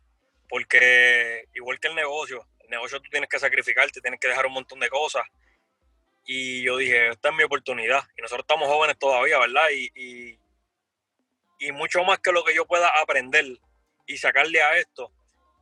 porque 0.48 1.50
igual 1.56 1.80
que 1.80 1.88
el 1.88 1.96
negocio, 1.96 2.48
el 2.60 2.70
negocio 2.70 3.02
tú 3.02 3.10
tienes 3.10 3.30
que 3.30 3.40
sacrificarte, 3.40 4.00
tienes 4.00 4.20
que 4.20 4.28
dejar 4.28 4.46
un 4.46 4.54
montón 4.54 4.80
de 4.80 4.90
cosas. 4.90 5.24
Y 6.26 6.64
yo 6.64 6.78
dije, 6.78 7.10
esta 7.10 7.30
es 7.30 7.36
mi 7.36 7.44
oportunidad. 7.44 8.04
Y 8.18 8.22
nosotros 8.22 8.46
estamos 8.50 8.68
jóvenes 8.68 8.98
todavía, 8.98 9.40
¿verdad? 9.40 9.70
Y, 9.72 10.38
y, 11.60 11.72
mucho 11.72 12.04
más 12.04 12.20
que 12.20 12.32
lo 12.32 12.44
que 12.44 12.54
yo 12.54 12.66
pueda 12.66 12.88
aprender 13.02 13.44
y 14.06 14.18
sacarle 14.18 14.62
a 14.62 14.78
esto, 14.78 15.12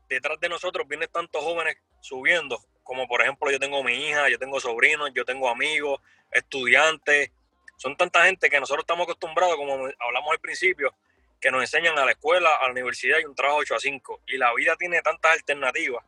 detrás 0.10 0.38
de 0.40 0.50
nosotros 0.50 0.86
vienen 0.88 1.10
tantos 1.10 1.42
jóvenes 1.42 1.78
subiendo, 2.02 2.60
como 2.84 3.08
por 3.08 3.22
ejemplo 3.22 3.50
yo 3.50 3.58
tengo 3.58 3.82
mi 3.84 3.94
hija, 3.94 4.28
yo 4.30 4.38
tengo 4.38 4.60
sobrinos, 4.60 5.12
yo 5.16 5.24
tengo 5.24 5.48
amigos, 5.50 6.02
estudiantes, 6.30 7.32
son 7.78 7.96
tanta 7.96 8.26
gente 8.26 8.50
que 8.50 8.60
nosotros 8.60 8.84
estamos 8.84 9.06
acostumbrados, 9.06 9.56
como 9.56 9.88
hablamos 10.00 10.32
al 10.32 10.40
principio, 10.40 10.94
que 11.40 11.50
nos 11.52 11.62
enseñan 11.62 11.98
a 11.98 12.06
la 12.06 12.12
escuela, 12.12 12.50
a 12.58 12.66
la 12.66 12.72
universidad 12.72 13.20
y 13.20 13.26
un 13.26 13.36
trabajo 13.36 13.60
8 13.60 13.76
a 13.76 13.80
5. 13.80 14.22
Y 14.28 14.38
la 14.38 14.54
vida 14.54 14.76
tiene 14.76 15.02
tantas 15.02 15.32
alternativas 15.32 16.04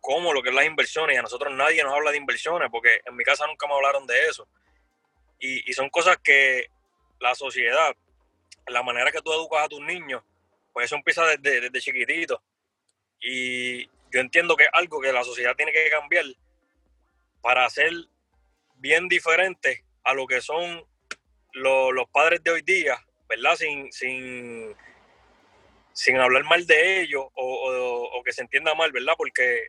como 0.00 0.32
lo 0.32 0.42
que 0.42 0.50
es 0.50 0.54
las 0.54 0.64
inversiones. 0.64 1.16
Y 1.16 1.18
a 1.18 1.22
nosotros 1.22 1.52
nadie 1.54 1.82
nos 1.82 1.94
habla 1.94 2.10
de 2.10 2.18
inversiones 2.18 2.68
porque 2.70 3.00
en 3.04 3.16
mi 3.16 3.24
casa 3.24 3.46
nunca 3.46 3.66
me 3.66 3.74
hablaron 3.74 4.06
de 4.06 4.18
eso. 4.26 4.48
Y, 5.40 5.72
son 5.72 5.88
cosas 5.90 6.18
que 6.18 6.66
la 7.20 7.34
sociedad, 7.34 7.94
la 8.66 8.82
manera 8.82 9.12
que 9.12 9.22
tú 9.22 9.32
educas 9.32 9.64
a 9.64 9.68
tus 9.68 9.80
niños, 9.80 10.22
pues 10.72 10.86
eso 10.86 10.96
empieza 10.96 11.24
desde, 11.26 11.60
desde 11.60 11.80
chiquitito. 11.80 12.42
Y 13.20 13.86
yo 14.10 14.20
entiendo 14.20 14.56
que 14.56 14.64
es 14.64 14.70
algo 14.72 15.00
que 15.00 15.12
la 15.12 15.24
sociedad 15.24 15.54
tiene 15.54 15.72
que 15.72 15.90
cambiar 15.90 16.24
para 17.40 17.68
ser 17.70 17.92
bien 18.74 19.08
diferente 19.08 19.84
a 20.04 20.14
lo 20.14 20.26
que 20.26 20.40
son 20.40 20.84
los 21.52 22.08
padres 22.10 22.42
de 22.42 22.50
hoy 22.50 22.62
día, 22.62 22.98
¿verdad? 23.28 23.56
Sin, 23.56 23.92
sin, 23.92 24.74
sin 25.92 26.16
hablar 26.16 26.44
mal 26.44 26.66
de 26.66 27.02
ellos 27.02 27.24
o, 27.34 28.22
que 28.24 28.32
se 28.32 28.42
entienda 28.42 28.74
mal, 28.74 28.92
¿verdad? 28.92 29.14
Porque 29.16 29.68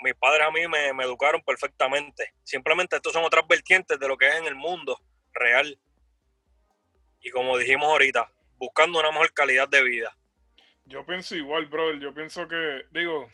mis 0.00 0.14
padres 0.14 0.46
a 0.46 0.50
mí 0.50 0.60
me, 0.68 1.04
educaron 1.04 1.42
perfectamente. 1.42 2.32
Simplemente 2.44 2.96
estos 2.96 3.12
son 3.12 3.24
otras 3.24 3.46
vertientes 3.48 3.98
de 3.98 4.08
lo 4.08 4.16
que 4.16 4.28
es 4.28 4.36
en 4.36 4.46
el 4.46 4.54
mundo 4.54 5.00
real. 5.32 5.78
Y 7.20 7.30
como 7.30 7.58
dijimos 7.58 7.88
ahorita, 7.88 8.30
buscando 8.56 9.00
una 9.00 9.10
mejor 9.10 9.32
calidad 9.32 9.68
de 9.68 9.82
vida. 9.82 10.16
Yo 10.84 11.04
pienso 11.04 11.36
igual, 11.36 11.66
brother. 11.66 11.98
Yo 11.98 12.14
pienso 12.14 12.46
que, 12.48 12.84
digo, 12.90 13.28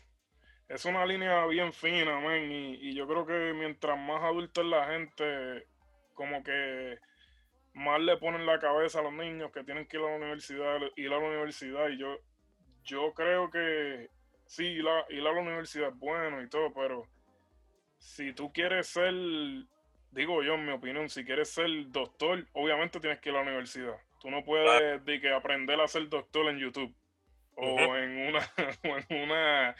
es 0.68 0.84
una 0.84 1.04
línea 1.06 1.46
bien 1.46 1.72
fina, 1.72 2.18
man. 2.20 2.50
Y, 2.50 2.76
y 2.88 2.94
yo 2.94 3.06
creo 3.06 3.26
que 3.26 3.52
mientras 3.54 3.98
más 3.98 4.22
adulta 4.22 4.62
es 4.62 4.66
la 4.66 4.86
gente, 4.86 5.66
como 6.14 6.42
que 6.42 6.98
más 7.74 8.00
le 8.00 8.16
ponen 8.16 8.46
la 8.46 8.58
cabeza 8.58 9.00
a 9.00 9.02
los 9.02 9.12
niños 9.12 9.50
que 9.52 9.64
tienen 9.64 9.86
que 9.86 9.96
ir 9.98 10.02
a 10.02 10.10
la 10.10 10.16
universidad, 10.16 10.80
ir 10.96 11.08
a 11.08 11.18
la 11.18 11.18
universidad. 11.18 11.88
Y 11.88 11.98
yo, 11.98 12.18
yo 12.84 13.12
creo 13.12 13.50
que 13.50 14.08
sí, 14.54 14.64
ir 14.64 14.86
a, 14.88 15.04
ir 15.10 15.20
a 15.20 15.32
la 15.32 15.40
universidad 15.40 15.88
es 15.88 15.98
bueno 15.98 16.42
y 16.42 16.48
todo, 16.48 16.72
pero 16.72 17.06
si 17.98 18.32
tú 18.32 18.52
quieres 18.52 18.88
ser, 18.88 19.14
digo 20.10 20.42
yo 20.42 20.54
en 20.54 20.66
mi 20.66 20.72
opinión, 20.72 21.08
si 21.08 21.24
quieres 21.24 21.50
ser 21.50 21.68
doctor, 21.88 22.46
obviamente 22.52 23.00
tienes 23.00 23.20
que 23.20 23.30
ir 23.30 23.36
a 23.36 23.38
la 23.38 23.44
universidad. 23.44 23.96
Tú 24.20 24.30
no 24.30 24.44
puedes 24.44 25.02
que 25.02 25.32
aprender 25.32 25.80
a 25.80 25.88
ser 25.88 26.08
doctor 26.08 26.48
en 26.48 26.58
YouTube 26.58 26.94
o 27.56 27.96
en 27.96 28.28
una, 28.28 28.40
en 29.08 29.22
una, 29.22 29.76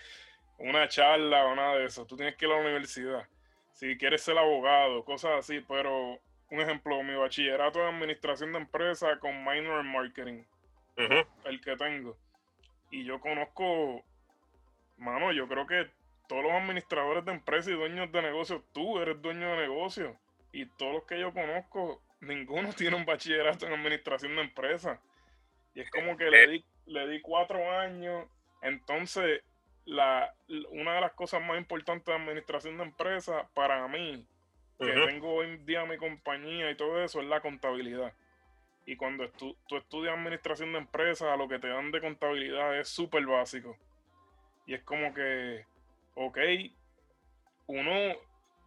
una 0.59 0.89
charla 0.89 1.47
o 1.47 1.55
nada 1.55 1.77
de 1.77 1.87
eso. 1.87 2.07
Tú 2.07 2.17
tienes 2.17 2.37
que 2.37 2.47
ir 2.47 2.53
a 2.53 2.57
la 2.57 2.63
universidad 2.63 3.27
si 3.75 3.99
quieres 3.99 4.23
ser 4.23 4.39
abogado, 4.39 5.05
cosas 5.05 5.33
así, 5.41 5.61
pero 5.69 6.21
un 6.51 6.61
ejemplo, 6.61 7.03
mi 7.03 7.15
bachillerato 7.15 7.81
de 7.81 7.89
administración 7.89 8.53
de 8.53 8.59
empresas 8.59 9.19
con 9.19 9.45
minor 9.45 9.81
en 9.81 9.93
marketing, 9.93 10.45
el 11.45 11.61
que 11.61 11.77
tengo. 11.77 12.17
Y 12.91 13.05
yo 13.05 13.21
conozco, 13.21 14.05
mano, 14.97 15.33
yo 15.33 15.49
creo 15.49 15.67
que 15.67 15.91
todos 16.29 16.43
los 16.43 16.53
administradores 16.53 17.25
de 17.25 17.33
empresas 17.33 17.69
y 17.69 17.77
dueños 17.77 18.11
de 18.11 18.23
negocios, 18.23 18.63
tú 18.73 18.99
eres 18.99 19.21
dueño 19.21 19.51
de 19.51 19.57
negocio. 19.57 20.17
Y 20.53 20.67
todos 20.67 20.95
los 20.95 21.05
que 21.05 21.19
yo 21.19 21.33
conozco, 21.33 22.03
ninguno 22.21 22.73
tiene 22.77 22.97
un 22.97 23.05
bachillerato 23.05 23.67
en 23.67 23.75
administración 23.75 24.35
de 24.37 24.43
empresas. 24.43 24.99
Y 25.75 25.81
es 25.81 25.91
como 25.91 26.17
que 26.17 26.31
le 26.31 26.47
di, 26.49 26.65
le 26.87 27.09
di 27.09 27.21
cuatro 27.21 27.71
años. 27.73 28.27
Entonces, 28.63 29.43
la, 29.85 30.35
una 30.71 30.95
de 30.95 31.01
las 31.01 31.13
cosas 31.13 31.43
más 31.43 31.59
importantes 31.59 32.07
de 32.07 32.15
administración 32.15 32.79
de 32.79 32.85
empresas 32.85 33.47
para 33.55 33.87
mí, 33.89 34.27
que 34.79 34.93
tengo 34.93 35.35
hoy 35.35 35.47
en 35.47 35.67
día 35.67 35.85
mi 35.85 35.97
compañía 35.97 36.71
y 36.71 36.77
todo 36.77 37.03
eso, 37.03 37.21
es 37.21 37.27
la 37.27 37.41
contabilidad. 37.41 38.13
Y 38.87 38.97
cuando 38.97 39.29
tú 39.31 39.57
estudias 39.71 40.17
administración 40.17 40.73
de 40.73 40.79
empresas, 40.79 41.37
lo 41.39 41.49
que 41.49 41.59
te 41.59 41.69
dan 41.69 41.91
de 41.91 42.01
contabilidad 42.01 42.79
es 42.79 42.89
súper 42.89 43.27
básico. 43.27 43.77
Y 44.67 44.75
es 44.75 44.83
como 44.83 45.13
que, 45.15 45.65
ok, 46.15 46.39
uno, 47.67 47.93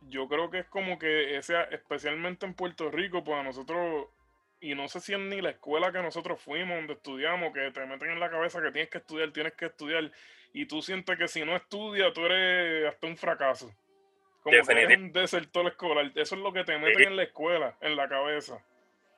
yo 0.09 0.27
creo 0.27 0.49
que 0.49 0.59
es 0.59 0.65
como 0.67 0.99
que, 0.99 1.37
ese, 1.37 1.55
especialmente 1.71 2.45
en 2.45 2.53
Puerto 2.53 2.91
Rico, 2.91 3.23
pues 3.23 3.37
a 3.37 3.43
nosotros 3.43 4.07
y 4.59 4.73
no 4.73 4.87
sé 4.87 4.99
si 4.99 5.13
es 5.13 5.19
ni 5.19 5.41
la 5.41 5.51
escuela 5.51 5.91
que 5.91 6.01
nosotros 6.01 6.41
fuimos, 6.41 6.77
donde 6.77 6.93
estudiamos, 6.93 7.53
que 7.53 7.71
te 7.71 7.85
meten 7.85 8.11
en 8.11 8.19
la 8.19 8.29
cabeza 8.29 8.61
que 8.61 8.71
tienes 8.71 8.89
que 8.89 8.97
estudiar, 8.97 9.31
tienes 9.31 9.53
que 9.53 9.65
estudiar, 9.67 10.11
y 10.53 10.65
tú 10.65 10.81
sientes 10.81 11.17
que 11.17 11.27
si 11.27 11.45
no 11.45 11.55
estudias, 11.55 12.13
tú 12.13 12.25
eres 12.25 12.91
hasta 12.91 13.07
un 13.07 13.17
fracaso. 13.17 13.71
Como 14.41 14.65
que 14.65 14.73
eres 14.73 14.97
un 14.97 15.11
desertor 15.11 15.67
escolar. 15.67 16.11
Eso 16.15 16.35
es 16.35 16.41
lo 16.41 16.53
que 16.53 16.63
te 16.63 16.77
meten 16.77 17.09
en 17.09 17.15
la 17.17 17.23
escuela, 17.23 17.75
en 17.81 17.95
la 17.95 18.07
cabeza. 18.07 18.63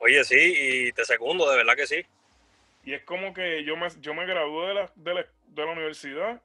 Oye, 0.00 0.24
sí, 0.24 0.36
y 0.36 0.92
te 0.92 1.04
segundo, 1.04 1.48
de 1.50 1.58
verdad 1.58 1.76
que 1.76 1.86
sí. 1.86 2.04
Y 2.84 2.94
es 2.94 3.02
como 3.04 3.32
que 3.32 3.62
yo 3.64 3.76
me, 3.76 3.88
yo 4.00 4.14
me 4.14 4.26
gradué 4.26 4.68
de 4.68 4.74
la, 4.74 4.92
de 4.96 5.64
la, 5.64 5.72
universidad, 5.72 6.42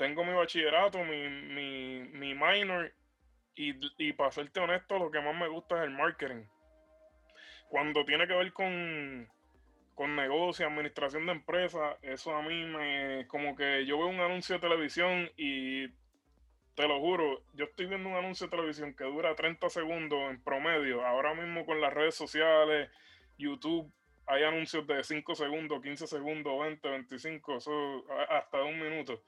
tengo 0.00 0.24
mi 0.24 0.32
bachillerato, 0.32 1.04
mi, 1.04 1.28
mi, 1.28 2.00
mi 2.08 2.34
minor, 2.34 2.92
y, 3.54 3.74
y 3.98 4.12
para 4.14 4.30
serte 4.32 4.60
honesto, 4.60 4.98
lo 4.98 5.10
que 5.10 5.20
más 5.20 5.36
me 5.36 5.48
gusta 5.48 5.76
es 5.76 5.84
el 5.84 5.90
marketing 5.90 6.44
cuando 7.70 8.04
tiene 8.04 8.26
que 8.26 8.34
ver 8.34 8.52
con, 8.52 9.28
con 9.94 10.16
negocio, 10.16 10.66
administración 10.66 11.24
de 11.26 11.32
empresas, 11.32 11.96
eso 12.02 12.34
a 12.34 12.42
mí 12.42 12.64
me, 12.64 13.26
como 13.28 13.54
que 13.54 13.86
yo 13.86 13.96
veo 13.96 14.08
un 14.08 14.18
anuncio 14.18 14.56
de 14.56 14.60
televisión 14.60 15.30
y 15.36 15.86
te 16.74 16.88
lo 16.88 16.98
juro, 16.98 17.44
yo 17.54 17.66
estoy 17.66 17.86
viendo 17.86 18.08
un 18.08 18.16
anuncio 18.16 18.48
de 18.48 18.56
televisión 18.56 18.94
que 18.96 19.04
dura 19.04 19.36
30 19.36 19.70
segundos 19.70 20.18
en 20.30 20.42
promedio. 20.42 21.06
Ahora 21.06 21.32
mismo 21.34 21.64
con 21.64 21.80
las 21.80 21.92
redes 21.92 22.16
sociales, 22.16 22.90
YouTube, 23.38 23.88
hay 24.26 24.42
anuncios 24.42 24.84
de 24.88 25.04
5 25.04 25.36
segundos, 25.36 25.80
15 25.80 26.08
segundos, 26.08 26.60
20, 26.60 26.88
25, 26.88 27.56
eso, 27.56 28.04
hasta 28.28 28.64
un 28.64 28.80
minuto. 28.80 29.22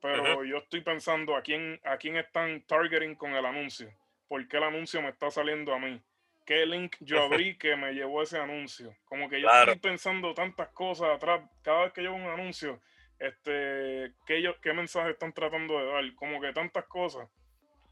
Pero 0.00 0.44
yo 0.44 0.58
estoy 0.58 0.82
pensando 0.82 1.36
a 1.36 1.42
quién, 1.42 1.80
a 1.84 1.96
quién 1.96 2.16
están 2.16 2.62
targeting 2.62 3.14
con 3.14 3.32
el 3.34 3.44
anuncio. 3.44 3.90
¿Por 4.28 4.46
qué 4.46 4.58
el 4.58 4.64
anuncio 4.64 5.02
me 5.02 5.08
está 5.08 5.30
saliendo 5.30 5.72
a 5.72 5.78
mí? 5.78 6.00
qué 6.46 6.64
link 6.64 6.96
yo 7.00 7.24
abrí 7.24 7.58
que 7.58 7.76
me 7.76 7.92
llevó 7.92 8.22
ese 8.22 8.38
anuncio. 8.38 8.94
Como 9.04 9.28
que 9.28 9.40
yo 9.40 9.48
estoy 9.50 9.78
pensando 9.78 10.32
tantas 10.32 10.68
cosas 10.68 11.08
atrás, 11.16 11.42
cada 11.62 11.82
vez 11.82 11.92
que 11.92 12.00
llevo 12.00 12.14
un 12.14 12.22
anuncio, 12.22 12.80
este, 13.18 14.12
¿qué, 14.24 14.54
qué 14.62 14.72
mensaje 14.72 15.10
están 15.10 15.32
tratando 15.32 15.78
de 15.78 15.86
dar, 15.86 16.14
como 16.14 16.40
que 16.40 16.52
tantas 16.52 16.84
cosas. 16.86 17.28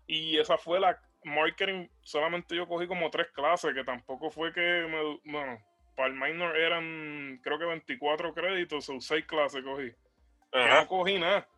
Y 0.07 0.39
esa 0.39 0.57
fue 0.57 0.81
la 0.81 0.99
marketing, 1.25 1.89
solamente 2.03 2.55
yo 2.55 2.69
cogí 2.69 2.87
como 2.87 3.11
tres 3.11 3.29
clases, 3.33 3.75
que 3.75 3.85
tampoco 3.85 4.31
fue 4.31 4.53
que 4.53 4.61
me, 4.61 5.33
bueno, 5.33 5.59
para 5.97 6.09
el 6.09 6.15
minor 6.15 6.57
eran, 6.57 7.41
creo 7.43 7.59
que 7.59 7.65
24 7.65 8.35
créditos 8.35 8.89
o 8.89 9.01
6 9.01 9.25
clases 9.27 9.65
cogí. 9.65 9.93
no 10.53 10.87
cogí 10.87 11.19
nada. 11.19 11.49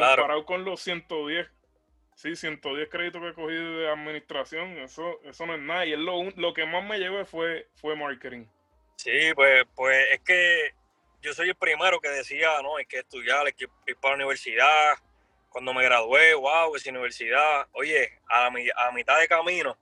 Comparado 0.00 0.44
con 0.44 0.64
los 0.64 0.80
110. 0.80 1.48
Sí, 2.16 2.34
110 2.36 2.88
créditos 2.88 3.22
que 3.22 3.34
cogí 3.34 3.54
de 3.54 3.88
administración, 3.88 4.78
eso, 4.78 5.20
eso 5.24 5.46
no 5.46 5.54
es 5.54 5.60
nada. 5.60 5.86
Y 5.86 5.92
es 5.92 5.98
lo, 5.98 6.30
lo 6.36 6.52
que 6.52 6.66
más 6.66 6.84
me 6.84 6.98
llevé 6.98 7.24
fue, 7.24 7.68
fue 7.74 7.96
marketing. 7.96 8.46
Sí, 8.96 9.32
pues, 9.34 9.64
pues 9.74 10.06
es 10.12 10.20
que 10.20 10.74
yo 11.22 11.32
soy 11.32 11.48
el 11.48 11.54
primero 11.54 12.00
que 12.00 12.08
decía, 12.08 12.60
no, 12.62 12.76
hay 12.76 12.86
que 12.86 12.98
estudiar, 12.98 13.46
hay 13.46 13.52
que 13.52 13.66
ir 13.86 13.96
para 13.96 14.12
la 14.12 14.24
universidad. 14.24 14.94
Cuando 15.48 15.72
me 15.72 15.84
gradué, 15.84 16.34
wow, 16.34 16.74
esa 16.74 16.90
universidad. 16.90 17.66
Oye, 17.72 18.18
a, 18.28 18.46
a 18.46 18.92
mitad 18.92 19.20
de 19.20 19.28
camino, 19.28 19.76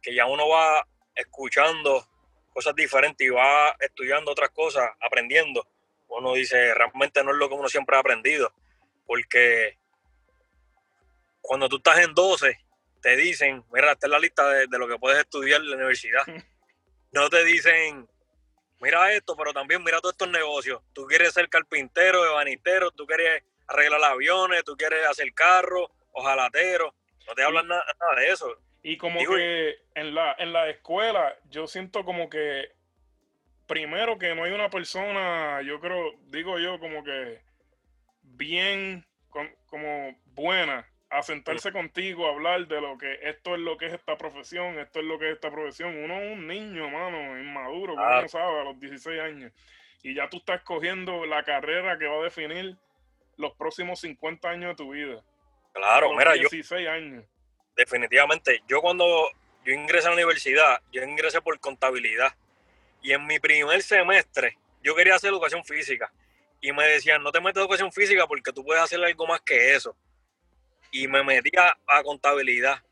que 0.00 0.14
ya 0.14 0.26
uno 0.26 0.48
va 0.48 0.86
escuchando 1.14 2.06
cosas 2.52 2.74
diferentes 2.74 3.26
y 3.26 3.30
va 3.30 3.74
estudiando 3.80 4.30
otras 4.30 4.50
cosas, 4.50 4.90
aprendiendo, 5.00 5.66
uno 6.08 6.34
dice, 6.34 6.74
realmente 6.74 7.24
no 7.24 7.30
es 7.30 7.38
lo 7.38 7.48
que 7.48 7.54
uno 7.54 7.68
siempre 7.68 7.96
ha 7.96 8.00
aprendido. 8.00 8.52
Porque 9.06 9.78
cuando 11.40 11.68
tú 11.68 11.76
estás 11.76 11.98
en 11.98 12.14
12, 12.14 12.58
te 13.00 13.16
dicen, 13.16 13.64
mira, 13.72 13.92
esta 13.92 14.06
es 14.06 14.10
la 14.10 14.18
lista 14.18 14.48
de, 14.48 14.66
de 14.66 14.78
lo 14.78 14.88
que 14.88 14.98
puedes 14.98 15.18
estudiar 15.18 15.60
en 15.60 15.70
la 15.70 15.76
universidad. 15.76 16.22
No 17.14 17.28
te 17.28 17.44
dicen, 17.44 18.08
mira 18.80 19.12
esto, 19.12 19.36
pero 19.36 19.52
también 19.52 19.84
mira 19.84 20.00
todos 20.00 20.14
estos 20.14 20.30
negocios. 20.30 20.80
Tú 20.94 21.04
quieres 21.04 21.34
ser 21.34 21.48
carpintero, 21.50 22.24
ebanitero, 22.24 22.90
tú 22.90 23.06
quieres 23.06 23.44
arreglar 23.66 24.02
aviones, 24.02 24.64
tú 24.64 24.76
quieres 24.76 25.06
hacer 25.06 25.32
carros, 25.34 25.90
ojalatero. 26.12 26.94
No 27.26 27.34
te 27.34 27.42
hablan 27.42 27.68
nada, 27.68 27.84
de 28.16 28.28
eso. 28.28 28.56
Y 28.82 28.96
como 28.96 29.20
que 29.20 29.76
en 29.94 30.14
la, 30.14 30.34
en 30.38 30.52
la 30.52 30.70
escuela 30.70 31.36
yo 31.50 31.66
siento 31.66 32.04
como 32.04 32.30
que 32.30 32.72
primero 33.66 34.18
que 34.18 34.34
no 34.34 34.44
hay 34.44 34.52
una 34.52 34.70
persona, 34.70 35.62
yo 35.62 35.80
creo, 35.80 36.14
digo 36.28 36.58
yo 36.58 36.80
como 36.80 37.04
que 37.04 37.42
bien, 38.36 39.04
como 39.66 40.16
buena 40.26 40.86
a 41.12 41.22
sentarse 41.22 41.72
contigo, 41.72 42.26
a 42.26 42.30
hablar 42.30 42.66
de 42.66 42.80
lo 42.80 42.96
que 42.96 43.18
esto 43.22 43.54
es 43.54 43.60
lo 43.60 43.76
que 43.76 43.86
es 43.86 43.92
esta 43.92 44.16
profesión, 44.16 44.78
esto 44.78 45.00
es 45.00 45.04
lo 45.04 45.18
que 45.18 45.28
es 45.28 45.34
esta 45.34 45.50
profesión. 45.50 45.94
Uno 45.94 46.18
es 46.18 46.32
un 46.32 46.46
niño, 46.46 46.88
mano, 46.88 47.38
inmaduro, 47.38 47.94
como 47.94 48.18
uno 48.18 48.28
sabe, 48.28 48.60
a 48.60 48.64
los 48.64 48.80
16 48.80 49.20
años. 49.20 49.52
Y 50.02 50.14
ya 50.14 50.28
tú 50.30 50.38
estás 50.38 50.60
escogiendo 50.60 51.26
la 51.26 51.42
carrera 51.44 51.98
que 51.98 52.06
va 52.06 52.18
a 52.18 52.24
definir 52.24 52.76
los 53.36 53.52
próximos 53.56 54.00
50 54.00 54.48
años 54.48 54.70
de 54.70 54.74
tu 54.76 54.92
vida. 54.92 55.22
Claro, 55.72 56.14
mira, 56.16 56.32
16 56.32 56.88
años. 56.88 57.24
Definitivamente. 57.76 58.62
Yo 58.66 58.80
cuando 58.80 59.28
yo 59.64 59.72
ingresé 59.72 60.06
a 60.06 60.10
la 60.10 60.16
universidad, 60.16 60.80
yo 60.92 61.02
ingresé 61.02 61.42
por 61.42 61.58
contabilidad. 61.60 62.34
Y 63.02 63.12
en 63.12 63.26
mi 63.26 63.38
primer 63.38 63.82
semestre, 63.82 64.56
yo 64.82 64.94
quería 64.94 65.16
hacer 65.16 65.30
educación 65.30 65.62
física. 65.64 66.10
Y 66.62 66.72
me 66.72 66.86
decían, 66.86 67.22
no 67.22 67.30
te 67.30 67.40
metas 67.40 67.60
educación 67.60 67.92
física 67.92 68.26
porque 68.26 68.52
tú 68.52 68.64
puedes 68.64 68.82
hacer 68.82 69.04
algo 69.04 69.26
más 69.26 69.42
que 69.42 69.74
eso 69.74 69.94
y 70.90 71.08
me 71.08 71.22
metía 71.22 71.76
a 71.86 72.02
contabilidad. 72.02 72.82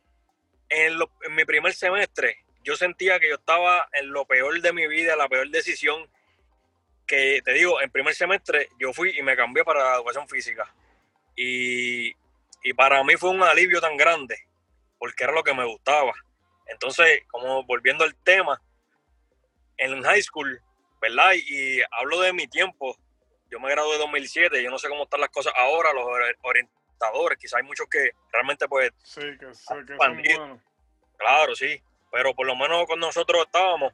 En, 0.69 0.99
mi 1.31 1.45
primer 1.47 1.73
semestre 1.73 2.45
yo 2.63 2.77
sentía 2.77 3.19
que 3.19 3.29
yo 3.29 3.37
estaba 3.37 3.89
en 3.93 4.11
lo 4.11 4.27
peor 4.27 4.61
de 4.61 4.73
mi 4.73 4.87
vida, 4.87 5.17
la 5.17 5.29
peor 5.29 5.49
decisión 5.49 6.11
que 7.07 7.41
te 7.45 7.53
digo, 7.55 7.81
en 7.81 7.91
primer 7.91 8.15
semestre 8.15 8.69
yo 8.79 8.93
fui 8.93 9.17
y 9.19 9.23
me 9.23 9.37
cambié 9.37 9.65
para 9.65 9.95
educación 9.95 10.29
física. 10.29 10.73
Y, 11.35 12.11
y 12.63 12.73
para 12.77 13.03
mí 13.03 13.15
fue 13.17 13.31
un 13.31 13.43
alivio 13.43 13.81
tan 13.81 13.97
grande, 13.97 14.37
porque 14.99 15.25
era 15.25 15.33
lo 15.33 15.43
que 15.43 15.55
me 15.55 15.65
gustaba. 15.65 16.13
Entonces, 16.67 17.23
como 17.29 17.65
volviendo 17.65 18.05
al 18.05 18.15
tema, 18.17 18.61
en 19.81 20.03
high 20.03 20.23
school, 20.23 20.61
¿verdad? 21.01 21.33
Y, 21.35 21.81
hablo 21.91 22.21
de 22.21 22.33
mi 22.33 22.47
tiempo, 22.47 22.97
yo 23.51 23.61
me 23.61 23.71
gradué 23.71 23.95
en 23.95 24.01
2007, 24.01 24.63
yo 24.63 24.71
no 24.71 24.79
sé 24.79 24.89
cómo 24.89 25.05
están 25.05 25.21
las 25.21 25.31
cosas 25.31 25.53
ahora, 25.57 25.93
los 25.93 26.07
quizá 27.39 27.59
hay 27.59 27.65
muchos 27.65 27.89
que 27.89 28.11
realmente 28.33 28.69
pues... 28.69 28.91
Sí, 29.03 29.21
que, 29.39 29.55
son 29.55 29.87
buenos. 29.97 30.61
Claro, 31.17 31.55
sí, 31.55 31.81
pero 32.13 32.35
por 32.35 32.47
lo 32.47 32.57
menos 32.57 32.87
cuando 32.87 33.07
nosotros 33.07 33.45
estábamos, 33.47 33.93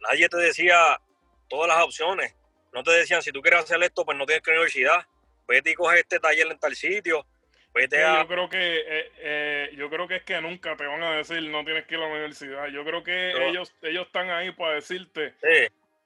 nadie 0.00 0.28
te 0.28 0.36
decía 0.38 1.00
todas 1.48 1.68
las 1.68 1.84
opciones. 1.84 2.34
No 2.72 2.82
te 2.82 2.92
decían, 2.92 3.22
si 3.22 3.32
tú 3.32 3.40
quieres 3.42 3.60
hacer 3.60 3.82
esto, 3.82 4.04
pues 4.04 4.16
no 4.16 4.26
tienes 4.26 4.42
que 4.42 4.50
ir 4.50 4.54
a 4.54 4.56
la 4.56 4.62
universidad. 4.62 5.06
Vete 5.48 5.70
y 5.70 5.74
coge 5.74 6.00
este 6.00 6.20
taller 6.20 6.46
en 6.46 6.58
tal 6.58 6.76
sitio. 6.76 7.26
Vete 7.74 8.02
a... 8.04 8.22
Yo 8.22 8.28
creo 8.28 8.48
que 8.48 8.58
eh, 8.58 9.12
eh, 9.18 9.70
yo 9.76 9.90
creo 9.90 10.06
que 10.06 10.16
es 10.16 10.22
que 10.22 10.40
nunca 10.40 10.76
te 10.76 10.86
van 10.86 11.02
a 11.02 11.16
decir 11.16 11.42
no 11.50 11.64
tienes 11.64 11.86
que 11.86 11.94
ir 11.94 12.00
a 12.00 12.04
la 12.04 12.10
universidad. 12.10 12.68
Yo 12.68 12.84
creo 12.84 13.02
que 13.02 13.32
ellos 13.48 13.74
ellos 13.82 14.06
están 14.06 14.30
ahí 14.30 14.52
para 14.52 14.74
decirte 14.74 15.34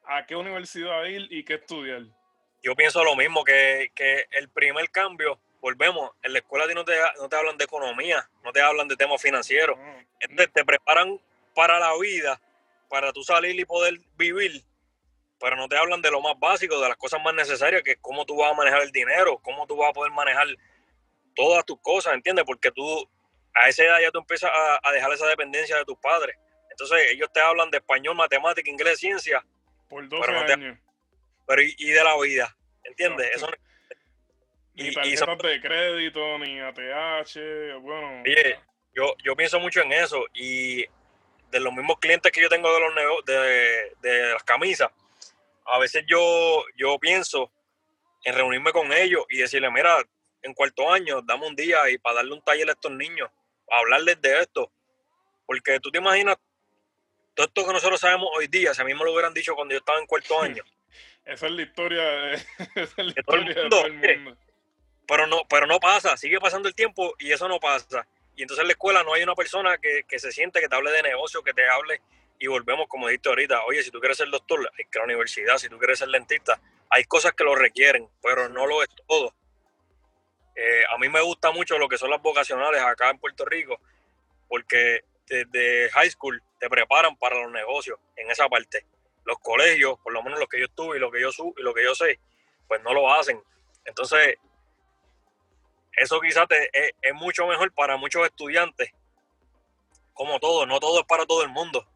a 0.07 0.27
qué 0.27 0.37
universidad 0.37 1.05
ir 1.05 1.27
y 1.31 1.45
qué 1.45 1.55
estudiar. 1.55 2.03
Yo 2.62 2.75
pienso 2.75 3.05
lo 3.05 3.14
mismo, 3.17 3.45
que, 3.45 3.93
que 3.95 4.27
el 4.33 4.49
primer 4.49 4.90
cambio 4.90 5.38
volvemos, 5.61 6.11
en 6.23 6.33
la 6.33 6.40
escuela 6.40 6.67
no 6.75 6.85
te, 6.85 6.93
no 7.19 7.29
te 7.29 7.37
hablan 7.37 7.57
de 7.57 7.64
economía, 7.64 8.29
no 8.43 8.53
te 8.53 8.61
hablan 8.61 8.88
de 8.88 8.97
temas 8.97 9.21
financieros. 9.21 9.79
Te, 10.19 10.47
te 10.49 10.64
preparan 10.64 11.21
para 11.55 11.79
la 11.79 11.97
vida, 11.99 12.40
para 12.88 13.12
tú 13.12 13.23
salir 13.23 13.59
y 13.59 13.64
poder 13.64 13.99
vivir, 14.17 14.62
pero 15.40 15.57
no 15.57 15.69
te 15.69 15.77
hablan 15.77 16.03
de 16.03 16.11
lo 16.11 16.21
más 16.21 16.38
básico, 16.38 16.81
de 16.81 16.88
las 16.88 16.97
cosas 16.97 17.23
más 17.23 17.35
necesarias, 17.35 17.83
que 17.83 17.93
es 17.93 17.99
cómo 18.01 18.25
tú 18.25 18.37
vas 18.37 18.53
a 18.53 18.55
manejar 18.55 18.83
el 18.83 18.93
dinero, 18.93 19.38
cómo 19.43 19.67
tú 19.67 19.77
vas 19.77 19.90
a 19.90 19.93
poder 19.93 20.12
manejar 20.12 20.49
todas 21.35 21.64
tus 21.64 21.81
cosas, 21.81 22.14
¿entiendes? 22.14 22.45
Porque 22.45 22.71
tú 22.71 23.09
a 23.55 23.69
esa 23.69 23.85
edad 23.85 24.01
ya 24.01 24.11
tú 24.11 24.19
empiezas 24.19 24.51
a, 24.83 24.93
dejar 24.93 25.12
esa 25.12 25.27
dependencia 25.27 25.77
de 25.77 25.85
tus 25.85 25.99
padres. 25.99 26.37
Entonces 26.71 26.99
ellos 27.12 27.31
te 27.33 27.40
hablan 27.40 27.71
de 27.71 27.79
español, 27.79 28.17
matemática, 28.17 28.71
inglés, 28.71 28.99
ciencia. 28.99 29.45
Por 29.88 30.09
12 30.09 30.33
años. 30.53 30.79
pero 31.47 31.62
y, 31.62 31.90
de 31.90 32.05
la 32.05 32.20
vida, 32.20 32.57
¿entiendes? 32.85 33.31
Eso 33.35 33.49
ni 34.75 34.92
tarjetas 34.92 35.38
de 35.38 35.61
crédito, 35.61 36.38
ni 36.38 36.59
ATH, 36.59 37.81
bueno. 37.81 38.23
Oye, 38.23 38.59
yo, 38.94 39.14
yo 39.23 39.37
pienso 39.37 39.61
mucho 39.61 39.83
en 39.83 39.92
eso 39.92 40.25
y 40.35 40.85
de 41.51 41.61
los 41.61 41.73
mismos 41.73 41.99
clientes 42.01 42.33
que 42.33 42.42
yo 42.42 42.49
tengo 42.49 42.73
de 42.73 42.81
los 42.81 43.25
de, 43.25 43.92
de 44.01 44.33
las 44.33 44.42
camisas, 44.42 44.90
a 45.66 45.79
veces 45.79 46.05
yo, 46.07 46.64
yo 46.77 46.99
pienso 46.99 47.51
en 48.25 48.35
reunirme 48.35 48.73
con 48.73 48.92
ellos 48.92 49.25
y 49.29 49.38
decirle, 49.38 49.70
mira, 49.70 49.99
en 50.42 50.55
cuarto 50.55 50.90
año, 50.90 51.23
dame 51.23 51.47
un 51.47 51.57
día 51.57 51.88
y 51.90 51.99
para 51.99 52.16
darle 52.16 52.35
un 52.35 52.42
taller 52.42 52.68
a 52.68 52.73
estos 52.73 52.92
niños, 52.92 53.31
a 53.70 53.79
hablarles 53.79 54.20
de 54.20 54.40
esto. 54.40 54.70
Porque 55.47 55.79
tú 55.81 55.90
te 55.90 55.99
imaginas, 55.99 56.37
todo 57.35 57.47
esto 57.47 57.66
que 57.66 57.73
nosotros 57.73 58.01
sabemos 58.01 58.29
hoy 58.37 58.47
día, 58.47 58.75
si 58.75 58.83
a 58.83 58.85
mí 58.85 58.94
me 58.94 59.05
lo 59.05 59.12
hubieran 59.12 59.35
dicho 59.35 59.55
cuando 59.55 59.73
yo 59.73 59.79
estaba 59.79 59.99
en 59.99 60.07
cuarto 60.07 60.40
año. 60.42 60.62
Esa 61.25 61.47
es 61.47 61.53
la 61.53 61.62
historia 61.62 62.03
de, 62.03 62.35
esa 62.75 62.83
es 62.83 62.99
la 62.99 63.14
historia 63.16 63.55
de 63.55 63.68
todo 63.68 63.87
el 63.87 63.94
mundo 63.94 64.37
pero 65.07 65.27
no, 65.27 65.42
pero 65.49 65.66
no 65.66 65.79
pasa, 65.79 66.16
sigue 66.16 66.40
pasando 66.40 66.68
el 66.68 66.75
tiempo 66.75 67.14
y 67.18 67.33
eso 67.33 67.49
no 67.49 67.61
pasa. 67.61 68.07
Y 68.37 68.42
entonces 68.42 68.62
en 68.62 68.68
la 68.68 68.73
escuela 68.73 69.03
no 69.03 69.14
hay 69.14 69.23
una 69.23 69.35
persona 69.35 69.79
que, 69.79 70.18
se 70.18 70.33
siente, 70.33 70.61
que 70.61 70.68
te 70.68 70.75
hable 70.75 70.90
de 70.90 71.03
negocio, 71.03 71.42
que 71.42 71.55
te 71.55 71.68
hable 71.68 72.01
y 72.38 72.47
volvemos, 72.47 72.87
como 72.88 73.09
dijiste 73.09 73.29
ahorita, 73.29 73.64
oye, 73.64 73.83
si 73.83 73.90
tú 73.90 74.01
quieres 74.01 74.18
ser 74.18 74.29
doctor, 74.29 74.59
hay 74.77 74.85
que 74.87 74.99
la 74.99 75.05
universidad, 75.05 75.57
si 75.59 75.68
tú 75.68 75.79
quieres 75.79 75.99
ser 75.99 76.09
dentista, 76.09 76.61
hay 76.90 77.05
cosas 77.05 77.33
que 77.33 77.44
lo 77.44 77.55
requieren, 77.55 78.09
pero 78.23 78.49
no 78.49 78.66
lo 78.66 78.83
es 78.83 78.88
todo. 79.07 79.35
Eh, 80.57 80.83
a 80.92 80.99
mí 80.99 81.09
me 81.09 81.20
gusta 81.20 81.53
mucho 81.53 81.79
lo 81.79 81.88
que 81.88 81.99
son 81.99 82.11
las 82.11 82.23
vocacionales 82.23 82.83
acá 82.83 83.11
en 83.11 83.18
Puerto 83.18 83.44
Rico, 83.44 83.81
porque 84.49 85.01
desde 85.26 85.90
high 85.90 86.10
school 86.10 86.42
te 86.58 86.68
preparan 86.68 87.16
para 87.16 87.40
los 87.40 87.50
negocios 87.50 87.98
en 88.16 88.30
esa 88.30 88.48
parte. 88.48 88.87
Los 89.24 89.38
colegios, 89.38 89.98
por 90.00 90.12
lo 90.12 90.22
menos 90.22 90.38
los 90.38 90.48
que 90.48 90.58
yo 90.58 90.66
estuve 90.66 90.96
y 90.96 91.00
lo 91.00 91.10
que 91.10 91.20
yo, 91.20 91.30
y 91.56 91.62
lo 91.62 91.72
que 91.72 91.84
yo 91.84 91.94
sé, 91.94 92.20
pues 92.68 92.82
no 92.82 92.92
lo 92.92 93.12
hacen. 93.12 93.42
Entonces, 93.84 94.37
eso 95.96 96.20
quizás 96.20 96.46
es, 96.72 97.14
mucho 97.14 97.46
mejor 97.46 97.72
para 97.72 97.96
muchos 97.96 98.24
estudiantes, 98.26 98.90
como 100.12 100.38
todo, 100.40 100.66
no 100.66 100.80
todo 100.80 101.00
es 101.00 101.06
para 101.06 101.26
todo 101.26 101.42
el 101.42 101.48
mundo. 101.48 101.87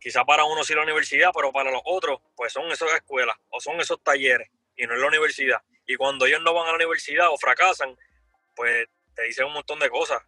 Quizás 0.00 0.24
para 0.24 0.44
uno 0.44 0.64
sí 0.64 0.74
la 0.74 0.82
universidad, 0.82 1.30
pero 1.34 1.52
para 1.52 1.70
los 1.70 1.82
otros, 1.84 2.20
pues 2.36 2.52
son 2.52 2.70
esas 2.70 2.92
escuelas 2.94 3.36
o 3.50 3.60
son 3.60 3.80
esos 3.80 4.02
talleres 4.02 4.48
y 4.76 4.86
no 4.86 4.94
es 4.94 5.00
la 5.00 5.08
universidad. 5.08 5.62
Y 5.86 5.96
cuando 5.96 6.26
ellos 6.26 6.40
no 6.42 6.54
van 6.54 6.68
a 6.68 6.70
la 6.70 6.76
universidad 6.76 7.30
o 7.30 7.36
fracasan, 7.36 7.96
pues 8.54 8.88
te 9.14 9.24
dicen 9.24 9.46
un 9.46 9.52
montón 9.54 9.78
de 9.78 9.90
cosas. 9.90 10.22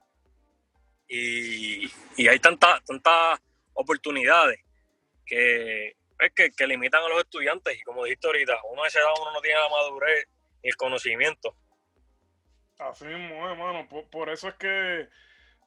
Y, 1.15 2.27
hay 2.27 2.39
tantas 2.39 2.83
tantas 2.85 3.39
oportunidades 3.75 4.61
que, 5.27 5.89
es 5.89 6.33
que, 6.35 6.51
que, 6.53 6.67
limitan 6.67 7.05
a 7.05 7.09
los 7.09 7.19
estudiantes. 7.19 7.79
Y 7.79 7.83
como 7.83 8.05
dijiste 8.05 8.29
ahorita, 8.29 8.55
uno 8.71 8.83
de 8.83 8.89
esa 8.89 9.01
edad 9.01 9.11
uno 9.21 9.33
no 9.33 9.41
tiene 9.43 9.61
la 9.61 9.69
madurez 9.69 10.27
ni 10.63 10.71
el 10.71 10.77
conocimiento 10.77 11.55
Así 12.79 13.05
mismo, 13.05 13.47
hermano. 13.47 13.87
Por, 14.11 14.31
eso 14.31 14.49
es 14.49 14.55
que, 14.55 15.09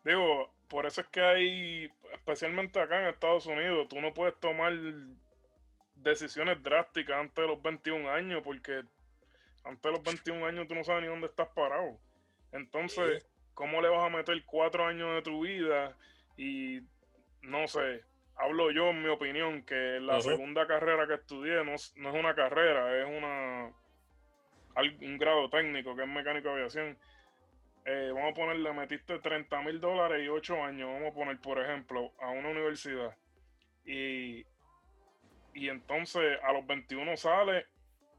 digo, 0.03 0.51
por 0.67 0.87
eso 0.87 1.01
es 1.01 1.07
que 1.07 1.21
hay, 1.21 1.91
especialmente 2.13 2.79
acá 2.79 3.01
en 3.01 3.07
Estados 3.07 3.45
Unidos, 3.45 3.87
tú 3.87 4.01
no 4.01 4.13
puedes 4.13 4.37
tomar 4.39 4.73
decisiones 5.95 6.61
drásticas 6.61 7.17
antes 7.17 7.35
de 7.35 7.47
los 7.47 7.61
21 7.61 8.09
años, 8.09 8.41
porque 8.43 8.81
antes 9.63 9.81
de 9.83 9.91
los 9.91 10.03
21 10.03 10.45
años 10.45 10.67
tú 10.67 10.75
no 10.75 10.83
sabes 10.83 11.03
ni 11.03 11.07
dónde 11.07 11.27
estás 11.27 11.49
parado. 11.49 11.99
Entonces, 12.51 13.23
¿cómo 13.55 13.81
le 13.81 13.89
vas 13.89 14.03
a 14.03 14.15
meter 14.15 14.43
cuatro 14.45 14.85
años 14.85 15.15
de 15.15 15.21
tu 15.23 15.41
vida 15.41 15.97
y, 16.37 16.81
no 17.41 17.67
sé, 17.67 18.03
hablo 18.35 18.69
yo 18.71 18.89
en 18.89 19.01
mi 19.01 19.09
opinión, 19.09 19.63
que 19.63 19.99
la 19.99 20.21
segunda 20.21 20.67
carrera 20.67 21.07
que 21.07 21.15
estudié 21.15 21.63
no, 21.63 21.73
es 21.73 21.95
una 21.95 22.35
carrera, 22.35 23.01
es 23.01 23.07
una 23.07 23.73
un 25.01 25.17
grado 25.17 25.49
técnico 25.49 25.95
que 25.95 26.03
es 26.03 26.07
mecánico 26.07 26.49
de 26.49 26.53
aviación. 26.55 26.97
Eh, 27.85 28.11
vamos 28.13 28.31
a 28.31 28.33
ponerle, 28.33 28.73
metiste 28.73 29.19
30 29.19 29.61
mil 29.61 29.79
dólares 29.79 30.21
y 30.23 30.27
8 30.27 30.63
años, 30.63 30.91
vamos 30.91 31.11
a 31.11 31.15
poner, 31.15 31.39
por 31.39 31.59
ejemplo, 31.59 32.11
a 32.19 32.29
una 32.31 32.49
universidad. 32.49 33.15
Y, 33.85 34.45
y 35.53 35.69
entonces 35.69 36.37
a 36.43 36.51
los 36.51 36.67
21 36.67 37.15
sales, 37.15 37.65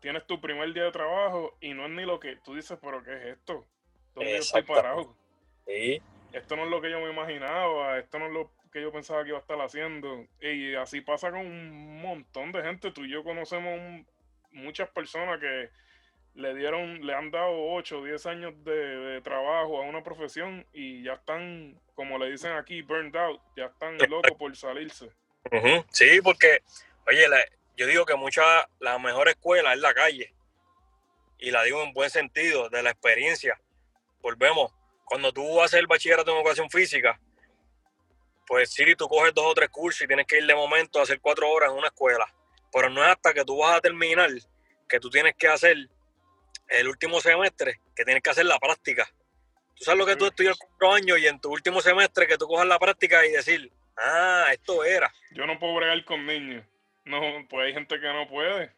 tienes 0.00 0.26
tu 0.26 0.40
primer 0.40 0.72
día 0.72 0.84
de 0.84 0.92
trabajo 0.92 1.58
y 1.60 1.74
no 1.74 1.84
es 1.84 1.90
ni 1.90 2.06
lo 2.06 2.18
que 2.18 2.36
tú 2.36 2.54
dices, 2.54 2.78
pero 2.80 3.02
¿qué 3.02 3.12
es 3.16 3.36
esto? 3.36 3.66
¿Dónde 4.14 4.30
yo 4.30 4.38
estoy 4.38 4.62
parado? 4.62 5.14
Esto 6.32 6.56
no 6.56 6.64
es 6.64 6.70
lo 6.70 6.80
que 6.80 6.90
yo 6.90 7.00
me 7.00 7.10
imaginaba, 7.10 7.98
esto 7.98 8.18
no 8.18 8.26
es 8.26 8.32
lo 8.32 8.50
que 8.72 8.82
yo 8.82 8.92
pensaba 8.92 9.22
que 9.22 9.30
iba 9.30 9.38
a 9.38 9.40
estar 9.40 9.60
haciendo. 9.60 10.26
Y 10.40 10.74
así 10.74 11.00
pasa 11.00 11.30
con 11.30 11.40
un 11.40 12.00
montón 12.00 12.52
de 12.52 12.62
gente. 12.62 12.90
Tú 12.90 13.04
y 13.04 13.10
yo 13.10 13.24
conocemos 13.24 14.04
muchas 14.52 14.88
personas 14.90 15.40
que 15.40 15.70
le 16.34 16.54
dieron, 16.54 17.06
le 17.06 17.14
han 17.14 17.30
dado 17.30 17.72
8 17.72 17.98
o 17.98 18.04
10 18.04 18.26
años 18.26 18.64
de, 18.64 19.20
trabajo 19.22 19.82
a 19.82 19.86
una 19.86 20.02
profesión 20.02 20.66
y 20.72 21.02
ya 21.02 21.14
están, 21.14 21.80
como 21.94 22.18
le 22.18 22.30
dicen 22.30 22.52
aquí, 22.52 22.82
burned 22.82 23.16
out, 23.16 23.40
ya 23.56 23.66
están 23.66 23.96
locos 24.08 24.32
por 24.38 24.54
salirse. 24.54 25.10
Sí, 25.90 26.20
porque, 26.22 26.58
oye, 27.06 27.26
yo 27.76 27.86
digo 27.86 28.04
que 28.04 28.14
mucha, 28.14 28.68
la 28.80 28.98
mejor 28.98 29.28
escuela 29.28 29.72
es 29.72 29.80
la 29.80 29.94
calle. 29.94 30.34
Y 31.38 31.50
la 31.50 31.62
digo 31.62 31.82
en 31.82 31.92
buen 31.92 32.10
sentido, 32.10 32.68
de 32.68 32.82
la 32.82 32.90
experiencia. 32.90 33.58
Volvemos, 34.20 34.72
cuando 35.06 35.32
tú 35.32 35.62
haces 35.62 35.78
el 35.78 35.86
bachillerato 35.86 36.32
en 36.32 36.38
educación 36.38 36.68
física, 36.68 37.18
pues 38.46 38.72
sí, 38.72 38.94
tú 38.96 39.08
coges 39.08 39.32
dos 39.32 39.46
o 39.46 39.54
tres 39.54 39.70
cursos 39.70 40.02
y 40.02 40.06
tienes 40.06 40.26
que 40.26 40.38
ir 40.38 40.46
de 40.46 40.54
momento 40.54 40.98
a 40.98 41.02
hacer 41.02 41.20
cuatro 41.20 41.48
horas 41.48 41.70
en 41.70 41.78
una 41.78 41.88
escuela. 41.88 42.26
Pero 42.72 42.90
no 42.90 43.02
es 43.02 43.10
hasta 43.10 43.32
que 43.32 43.44
tú 43.44 43.58
vas 43.58 43.76
a 43.76 43.80
terminar 43.80 44.30
que 44.88 45.00
tú 45.00 45.08
tienes 45.08 45.34
que 45.36 45.48
hacer 45.48 45.76
el 46.68 46.88
último 46.88 47.20
semestre, 47.20 47.80
que 47.94 48.04
tienes 48.04 48.22
que 48.22 48.30
hacer 48.30 48.46
la 48.46 48.58
práctica. 48.58 49.08
Tú 49.76 49.84
sabes 49.84 49.98
lo 49.98 50.06
que 50.06 50.16
tú 50.16 50.26
estudias 50.26 50.58
cuatro 50.58 50.92
años 50.92 51.18
y 51.18 51.26
en 51.26 51.40
tu 51.40 51.50
último 51.50 51.80
semestre 51.80 52.26
que 52.26 52.36
tú 52.36 52.46
cojas 52.46 52.66
la 52.66 52.78
práctica 52.78 53.24
y 53.24 53.32
decir, 53.32 53.72
ah, 53.96 54.46
esto 54.52 54.84
era. 54.84 55.12
Yo 55.32 55.46
no 55.46 55.58
puedo 55.58 55.76
bregar 55.76 56.04
con 56.04 56.26
niños. 56.26 56.64
No, 57.04 57.20
pues 57.48 57.66
hay 57.66 57.72
gente 57.72 58.00
que 58.00 58.12
no 58.12 58.28
puede. 58.28 58.72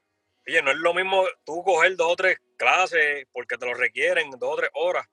Oye, 0.46 0.62
no 0.62 0.70
es 0.70 0.76
lo 0.78 0.92
mismo 0.92 1.24
tú 1.44 1.62
coger 1.62 1.96
dos 1.96 2.12
o 2.12 2.16
tres 2.16 2.38
clases 2.56 3.26
porque 3.32 3.56
te 3.56 3.66
lo 3.66 3.74
requieren, 3.74 4.30
dos 4.30 4.52
o 4.52 4.56
tres 4.56 4.70
horas, 4.74 5.06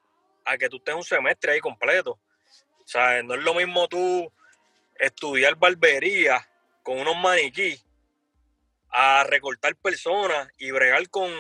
a 0.46 0.58
que 0.58 0.70
tú 0.70 0.78
estés 0.78 0.96
un 0.96 1.04
semestre 1.04 1.54
ahí 1.54 1.60
completo. 1.60 2.20
O 2.84 2.88
sea, 2.88 3.22
no 3.24 3.34
es 3.34 3.42
lo 3.42 3.54
mismo 3.54 3.88
tú 3.88 4.32
estudiar 4.98 5.56
barbería 5.56 6.48
con 6.84 7.00
unos 7.00 7.18
maniquí 7.18 7.82
a 8.90 9.26
recortar 9.26 9.76
personas 9.76 10.48
y 10.58 10.72
bregar 10.72 11.10
con, 11.10 11.32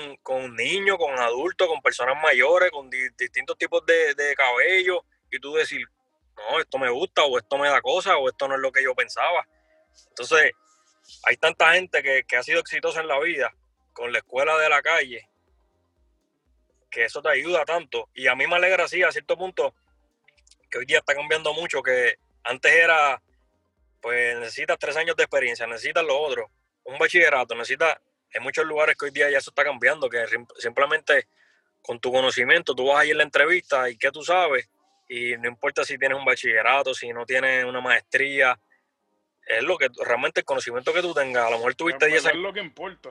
niños, 0.55 0.97
con 0.97 1.17
adultos, 1.17 1.67
con 1.67 1.81
personas 1.81 2.21
mayores, 2.21 2.71
con 2.71 2.89
distintos 2.89 3.57
tipos 3.57 3.85
de, 3.85 4.13
de, 4.15 4.35
cabello 4.35 5.05
y 5.31 5.39
tú 5.39 5.53
decir, 5.53 5.87
no, 6.35 6.59
esto 6.59 6.77
me 6.77 6.89
gusta 6.89 7.23
o 7.23 7.37
esto 7.37 7.57
me 7.57 7.69
da 7.69 7.81
cosa 7.81 8.17
o 8.17 8.27
esto 8.27 8.47
no 8.47 8.55
es 8.55 8.61
lo 8.61 8.71
que 8.71 8.83
yo 8.83 8.93
pensaba. 8.93 9.47
Entonces, 10.09 10.51
hay 11.23 11.37
tanta 11.37 11.71
gente 11.73 12.03
que, 12.03 12.25
que 12.27 12.35
ha 12.35 12.43
sido 12.43 12.59
exitosa 12.59 12.99
en 12.99 13.07
la 13.07 13.19
vida 13.19 13.53
con 13.93 14.11
la 14.11 14.17
escuela 14.17 14.57
de 14.57 14.67
la 14.67 14.81
calle 14.81 15.29
que 16.95 17.03
eso 17.03 17.21
te 17.21 17.27
ayuda 17.27 17.65
tanto. 17.65 18.09
Y 18.13 18.27
a 18.27 18.35
mí 18.35 18.47
me 18.47 18.55
alegra 18.55 18.85
así 18.85 19.03
a 19.03 19.11
cierto 19.11 19.37
punto 19.37 19.75
que 20.71 20.77
hoy 20.77 20.85
día 20.85 20.99
está 20.99 21.13
cambiando 21.13 21.53
mucho, 21.53 21.83
que 21.83 22.15
antes 22.45 22.71
era, 22.71 23.21
pues 24.01 24.39
necesitas 24.39 24.79
tres 24.79 24.95
años 24.95 25.17
de 25.17 25.23
experiencia, 25.23 25.67
necesitas 25.67 26.05
lo 26.05 26.17
otro, 26.17 26.49
un 26.85 26.97
bachillerato, 26.97 27.53
necesitas, 27.53 27.97
en 28.31 28.43
muchos 28.43 28.65
lugares 28.65 28.95
que 28.95 29.05
hoy 29.05 29.11
día 29.11 29.29
ya 29.29 29.39
eso 29.39 29.51
está 29.51 29.65
cambiando, 29.65 30.09
que 30.09 30.25
simplemente 30.57 31.27
con 31.81 31.99
tu 31.99 32.13
conocimiento 32.13 32.73
tú 32.73 32.87
vas 32.87 33.01
a 33.01 33.05
ir 33.05 33.13
a 33.15 33.17
la 33.17 33.23
entrevista 33.23 33.89
y 33.89 33.97
qué 33.97 34.09
tú 34.09 34.23
sabes, 34.23 34.69
y 35.09 35.35
no 35.35 35.49
importa 35.49 35.83
si 35.83 35.97
tienes 35.97 36.17
un 36.17 36.23
bachillerato, 36.23 36.93
si 36.93 37.11
no 37.11 37.25
tienes 37.25 37.65
una 37.65 37.81
maestría, 37.81 38.57
es 39.45 39.63
lo 39.63 39.77
que 39.77 39.89
realmente 40.05 40.39
el 40.39 40.45
conocimiento 40.45 40.93
que 40.93 41.01
tú 41.01 41.13
tengas, 41.13 41.45
a 41.45 41.49
lo 41.49 41.57
mejor 41.57 41.75
tuviste 41.75 42.07
10 42.07 42.25
años. 42.25 42.35
Es 42.35 42.41
lo 42.41 42.53
que 42.53 42.61
importa. 42.61 43.09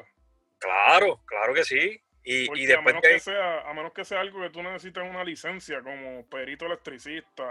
Claro, 0.58 1.20
claro 1.26 1.52
que 1.52 1.64
sí. 1.64 2.00
Y, 2.26 2.66
después 2.66 2.78
a 2.78 2.80
menos 2.80 3.02
que, 3.02 3.20
sea, 3.20 3.68
a 3.68 3.74
menos 3.74 3.92
que 3.92 4.04
sea 4.04 4.20
algo 4.20 4.40
que 4.40 4.48
tú 4.48 4.62
necesites 4.62 5.02
una 5.02 5.22
licencia 5.22 5.82
como 5.82 6.24
perito 6.26 6.64
electricista 6.64 7.44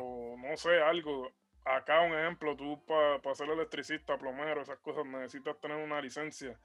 o, 0.00 0.36
no 0.38 0.56
sé, 0.56 0.80
algo. 0.80 1.30
Acá 1.66 2.00
un 2.00 2.12
ejemplo, 2.12 2.56
tú 2.56 2.82
para 2.86 3.34
ser 3.34 3.48
electricista, 3.48 4.18
plomero, 4.18 4.62
esas 4.62 4.78
cosas, 4.78 5.04
necesitas 5.06 5.58
tener 5.60 5.76
una 5.76 6.00
licencia. 6.00 6.58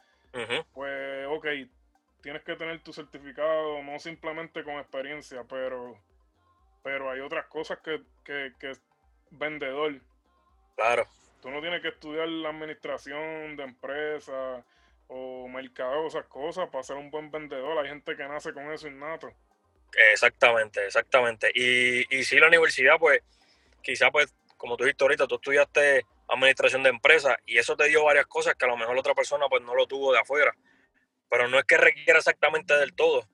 Pues, 0.74 1.28
ok, 1.28 1.48
tienes 2.22 2.44
que 2.44 2.56
tener 2.56 2.82
tu 2.82 2.94
certificado, 2.94 3.82
no 3.84 4.00
simplemente 4.00 4.64
con 4.64 4.76
experiencia, 4.76 5.44
pero, 5.44 5.98
pero 6.84 7.10
hay 7.12 7.20
otras 7.20 7.48
cosas 7.48 7.80
que, 7.80 8.02
que, 8.24 8.54
que 8.60 8.74
vendedor. 9.32 10.00
Claro. 10.76 11.06
Tú 11.42 11.50
no 11.50 11.62
tienes 11.62 11.82
que 11.82 11.90
estudiar 11.90 12.28
la 12.28 12.50
administración 12.50 13.56
de 13.56 13.64
empresas 13.64 14.64
o 15.10 15.48
mercado, 15.48 16.08
esas 16.08 16.26
cosas, 16.26 16.70
para 16.70 16.84
ser 16.84 16.96
un 16.96 17.12
buen 17.12 17.30
vendedor. 17.32 17.78
Hay 17.80 17.90
gente 17.90 18.16
que 18.16 18.28
nace 18.28 18.54
con 18.54 18.72
eso 18.72 18.88
innato. 18.88 19.32
Exactamente, 20.12 20.86
exactamente. 20.86 21.52
Y, 21.54 22.16
y 22.16 22.24
sí, 22.24 22.38
la 22.40 22.48
universidad, 22.48 22.98
pues, 23.00 23.22
quizá, 23.82 24.12
pues, 24.12 24.34
como 24.56 24.78
tú 24.78 24.84
dijiste 24.84 25.04
ahorita, 25.04 25.28
tú 25.28 25.36
estudiaste 25.36 26.06
administración 26.28 26.84
de 26.84 26.90
empresas 26.90 27.36
y 27.48 27.58
eso 27.58 27.76
te 27.76 27.88
dio 27.88 28.04
varias 28.04 28.28
cosas 28.28 28.54
que 28.54 28.66
a 28.66 28.68
lo 28.68 28.78
mejor 28.78 28.98
otra 28.98 29.16
persona, 29.16 29.48
pues, 29.50 29.64
no 29.64 29.74
lo 29.74 29.88
tuvo 29.88 30.14
de 30.14 30.20
afuera. 30.20 30.56
Pero 31.30 31.48
no 31.48 31.58
es 31.58 31.66
que 31.66 31.78
requiera 31.78 32.20
exactamente 32.20 32.76
del 32.78 32.94
todo. 32.94 33.28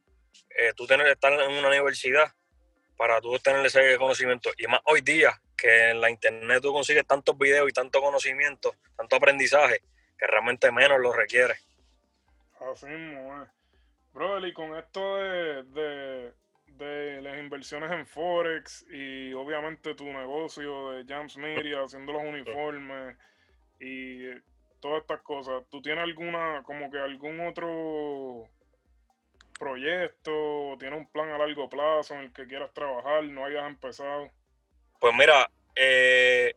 Eh, 0.58 0.72
tú 0.76 0.88
tener 0.88 1.06
que 1.06 1.14
estar 1.14 1.34
en 1.34 1.52
una 1.52 1.68
universidad 1.68 2.34
para 2.96 3.20
tú 3.20 3.38
tener 3.40 3.66
ese 3.66 3.98
conocimiento. 3.98 4.52
Y 4.58 4.68
más 4.68 4.80
hoy 4.86 5.02
día, 5.02 5.42
que 5.58 5.90
en 5.90 6.00
la 6.00 6.10
internet 6.10 6.62
tú 6.62 6.72
consigues 6.72 7.06
tantos 7.06 7.38
videos 7.38 7.70
y 7.70 7.74
tanto 7.74 8.02
conocimiento, 8.02 8.76
tanto 8.96 9.18
aprendizaje, 9.18 9.82
que 10.18 10.28
realmente 10.28 10.72
menos 10.72 11.00
lo 11.00 11.12
requiere. 11.12 11.56
Así 12.60 12.86
mismo 12.86 13.44
es. 13.44 13.50
Brother, 14.14 14.48
y 14.48 14.54
con 14.54 14.78
esto 14.78 15.18
de, 15.18 16.32
de, 16.68 17.22
las 17.22 17.38
inversiones 17.38 17.92
en 17.92 18.06
Forex 18.06 18.86
y 18.90 19.34
obviamente 19.34 19.94
tu 19.94 20.06
negocio 20.06 20.92
de 20.92 21.06
Jams 21.06 21.36
Media, 21.36 21.84
haciendo 21.84 22.14
los 22.14 22.24
uniformes 22.24 23.18
y 23.80 24.30
todas 24.80 25.02
estas 25.02 25.22
cosas, 25.22 25.64
¿tú 25.70 25.82
tienes 25.82 26.04
alguna, 26.04 26.64
como 26.64 26.90
que 26.90 26.98
algún 26.98 27.42
otro 27.42 28.48
proyecto, 29.60 30.78
tienes 30.80 31.00
un 31.00 31.08
plan 31.08 31.30
a 31.32 31.38
largo 31.38 31.70
plazo 31.70 32.14
en 32.14 32.22
el 32.22 32.34
que 32.34 32.48
quieras 32.48 32.74
trabajar, 32.74 33.24
no 33.26 33.44
hayas 33.44 33.68
empezado? 33.68 34.30
Pues 35.00 35.14
mira, 35.14 35.50
eh, 35.76 36.54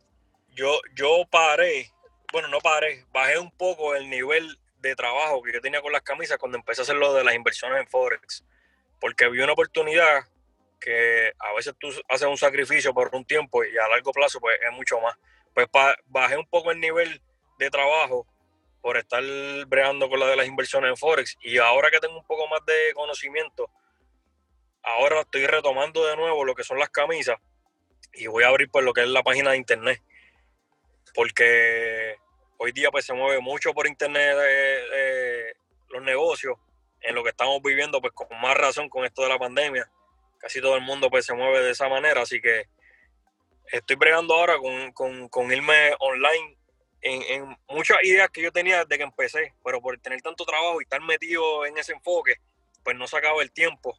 yo, 0.51 0.79
yo 0.95 1.25
paré 1.29 1.91
bueno, 2.31 2.47
no 2.47 2.59
paré, 2.59 3.05
bajé 3.11 3.37
un 3.39 3.51
poco 3.51 3.95
el 3.95 4.09
nivel 4.09 4.59
de 4.79 4.95
trabajo 4.95 5.41
que 5.41 5.53
yo 5.53 5.61
tenía 5.61 5.81
con 5.81 5.91
las 5.91 6.01
camisas 6.01 6.37
cuando 6.37 6.57
empecé 6.57 6.81
a 6.81 6.83
hacer 6.83 6.95
lo 6.95 7.13
de 7.13 7.23
las 7.23 7.33
inversiones 7.33 7.79
en 7.79 7.87
Forex, 7.87 8.45
porque 8.99 9.27
vi 9.29 9.41
una 9.41 9.53
oportunidad 9.53 10.25
que 10.79 11.33
a 11.37 11.53
veces 11.53 11.73
tú 11.77 11.89
haces 12.07 12.27
un 12.27 12.37
sacrificio 12.37 12.93
por 12.93 13.13
un 13.13 13.25
tiempo 13.25 13.63
y 13.63 13.77
a 13.77 13.87
largo 13.87 14.11
plazo 14.11 14.39
pues 14.39 14.57
es 14.65 14.71
mucho 14.71 14.99
más. 15.01 15.17
Pues 15.53 15.67
bajé 16.05 16.37
un 16.37 16.45
poco 16.45 16.71
el 16.71 16.79
nivel 16.79 17.21
de 17.57 17.69
trabajo 17.69 18.25
por 18.81 18.95
estar 18.95 19.21
bregando 19.67 20.07
con 20.07 20.19
lo 20.19 20.27
de 20.27 20.37
las 20.37 20.47
inversiones 20.47 20.91
en 20.91 20.97
Forex 20.97 21.35
y 21.41 21.57
ahora 21.57 21.91
que 21.91 21.99
tengo 21.99 22.17
un 22.17 22.25
poco 22.25 22.47
más 22.47 22.65
de 22.65 22.93
conocimiento, 22.93 23.69
ahora 24.83 25.21
estoy 25.21 25.45
retomando 25.47 26.05
de 26.05 26.15
nuevo 26.15 26.45
lo 26.45 26.55
que 26.55 26.63
son 26.63 26.79
las 26.79 26.89
camisas 26.89 27.37
y 28.13 28.27
voy 28.27 28.43
a 28.43 28.47
abrir 28.47 28.69
pues 28.69 28.85
lo 28.85 28.93
que 28.93 29.01
es 29.01 29.09
la 29.09 29.23
página 29.23 29.51
de 29.51 29.57
internet 29.57 30.01
porque 31.13 32.08
hoy 32.59 32.71
día 32.71 32.91
pues 32.91 33.05
se 33.05 33.13
mueve 33.13 33.39
mucho 33.39 33.73
por 33.73 33.87
internet 33.87 34.37
los 35.89 36.03
negocios, 36.03 36.57
en 37.01 37.15
lo 37.15 37.23
que 37.23 37.31
estamos 37.31 37.61
viviendo 37.63 37.99
pues 37.99 38.13
con 38.13 38.27
más 38.39 38.55
razón 38.55 38.89
con 38.89 39.05
esto 39.05 39.23
de 39.23 39.29
la 39.29 39.39
pandemia, 39.39 39.89
casi 40.37 40.61
todo 40.61 40.75
el 40.75 40.81
mundo 40.81 41.09
pues 41.09 41.25
se 41.25 41.33
mueve 41.33 41.61
de 41.61 41.71
esa 41.71 41.89
manera, 41.89 42.21
así 42.21 42.39
que 42.39 42.67
estoy 43.71 43.95
bregando 43.95 44.35
ahora 44.35 44.57
con, 44.93 45.51
irme 45.51 45.93
online 45.99 46.57
en, 47.01 47.57
muchas 47.69 47.97
ideas 48.03 48.29
que 48.29 48.41
yo 48.41 48.51
tenía 48.51 48.83
desde 48.83 48.97
que 48.97 49.03
empecé, 49.03 49.53
pero 49.63 49.81
por 49.81 49.97
tener 49.99 50.21
tanto 50.21 50.45
trabajo 50.45 50.81
y 50.81 50.83
estar 50.83 51.01
metido 51.01 51.65
en 51.65 51.77
ese 51.77 51.93
enfoque, 51.93 52.35
pues 52.83 52.97
no 52.97 53.07
sacaba 53.07 53.41
el 53.41 53.51
tiempo, 53.51 53.97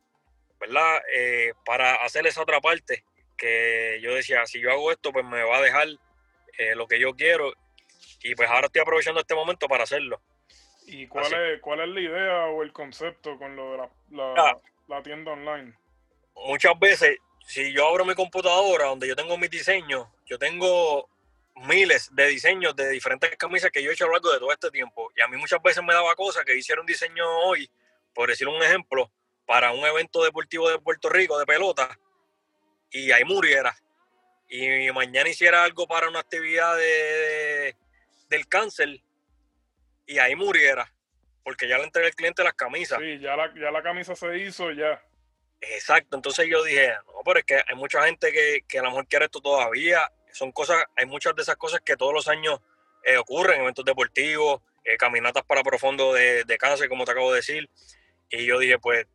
¿verdad? 0.58 1.00
Eh, 1.14 1.54
para 1.64 1.94
hacer 1.96 2.26
esa 2.26 2.42
otra 2.42 2.60
parte 2.60 3.04
que 3.38 3.98
yo 4.02 4.14
decía, 4.14 4.44
si 4.44 4.60
yo 4.60 4.70
hago 4.70 4.92
esto, 4.92 5.12
pues 5.12 5.24
me 5.24 5.42
va 5.42 5.58
a 5.58 5.62
dejar 5.62 5.88
eh, 6.58 6.74
lo 6.74 6.86
que 6.86 7.00
yo 7.00 7.14
quiero. 7.14 7.54
Y 8.22 8.34
pues 8.34 8.48
ahora 8.48 8.66
estoy 8.66 8.82
aprovechando 8.82 9.20
este 9.20 9.34
momento 9.34 9.66
para 9.68 9.84
hacerlo. 9.84 10.20
¿Y 10.86 11.06
cuál, 11.06 11.32
es, 11.32 11.60
cuál 11.60 11.80
es 11.80 11.88
la 11.88 12.00
idea 12.00 12.46
o 12.46 12.62
el 12.62 12.72
concepto 12.72 13.38
con 13.38 13.54
lo 13.54 13.72
de 13.72 13.78
la, 14.10 14.60
la, 14.88 15.02
tienda 15.02 15.32
online? 15.32 15.74
Muchas 16.34 16.78
veces, 16.78 17.18
si 17.46 17.72
yo 17.72 17.88
abro 17.88 18.04
mi 18.04 18.14
computadora 18.14 18.86
donde 18.86 19.06
yo 19.06 19.14
tengo 19.14 19.38
mis 19.38 19.50
diseños, 19.50 20.08
yo 20.26 20.38
tengo 20.38 21.08
miles 21.54 22.08
de 22.12 22.26
diseños 22.26 22.74
de 22.74 22.88
diferentes 22.90 23.36
camisas 23.36 23.70
que 23.70 23.82
yo 23.82 23.90
he 23.90 23.94
hecho 23.94 24.04
a 24.04 24.08
lo 24.08 24.14
largo 24.14 24.32
de 24.32 24.38
todo 24.38 24.52
este 24.52 24.70
tiempo. 24.70 25.10
Y 25.16 25.20
a 25.20 25.28
mí 25.28 25.36
muchas 25.36 25.62
veces 25.62 25.82
me 25.84 25.94
daba 25.94 26.14
cosas 26.16 26.44
que 26.44 26.56
hicieron 26.56 26.82
un 26.82 26.86
diseño 26.86 27.24
hoy, 27.44 27.70
por 28.14 28.28
decir 28.28 28.48
un 28.48 28.62
ejemplo, 28.62 29.10
para 29.46 29.72
un 29.72 29.84
evento 29.84 30.24
deportivo 30.24 30.68
de 30.70 30.78
Puerto 30.78 31.08
Rico 31.08 31.38
de 31.38 31.46
pelota, 31.46 31.98
y 32.90 33.12
ahí 33.12 33.24
muriera. 33.24 33.76
Y 34.48 34.90
mañana 34.92 35.28
hiciera 35.28 35.62
algo 35.62 35.86
para 35.86 36.08
una 36.08 36.18
actividad 36.18 36.76
de, 36.76 37.49
del 38.30 38.46
cáncer, 38.48 39.02
y 40.06 40.18
ahí 40.18 40.34
muriera. 40.34 40.90
Porque 41.42 41.68
ya 41.68 41.78
le 41.78 41.84
entregué 41.84 42.08
al 42.08 42.14
cliente 42.14 42.44
las 42.44 42.54
camisas. 42.54 42.98
Sí, 42.98 43.18
ya 43.18 43.36
la, 43.36 43.52
ya 43.54 43.70
la 43.70 43.82
camisa 43.82 44.14
se 44.14 44.38
hizo, 44.38 44.70
ya. 44.70 45.02
Exacto, 45.60 46.16
entonces 46.16 46.46
yo 46.48 46.62
dije, 46.64 46.94
no, 47.06 47.20
pero 47.24 47.40
es 47.40 47.44
que 47.44 47.56
hay 47.56 47.76
mucha 47.76 48.02
gente 48.04 48.32
que, 48.32 48.64
que 48.66 48.78
a 48.78 48.82
lo 48.82 48.90
mejor 48.90 49.06
quiere 49.06 49.26
esto 49.26 49.40
todavía, 49.40 50.10
son 50.32 50.52
cosas, 50.52 50.84
hay 50.96 51.04
muchas 51.04 51.34
de 51.36 51.42
esas 51.42 51.56
cosas 51.56 51.82
que 51.84 51.96
todos 51.96 52.14
los 52.14 52.28
años 52.28 52.60
eh, 53.04 53.18
ocurren, 53.18 53.60
eventos 53.60 53.84
deportivos, 53.84 54.62
eh, 54.84 54.96
caminatas 54.96 55.44
para 55.44 55.62
profundo 55.62 56.14
de, 56.14 56.44
de, 56.44 56.58
cáncer, 56.58 56.88
como 56.88 57.04
te 57.04 57.12
acabo 57.12 57.30
de 57.30 57.36
decir. 57.36 57.68
Y 58.30 58.46
yo 58.46 58.58
dije, 58.58 58.78
pues, 58.78 59.06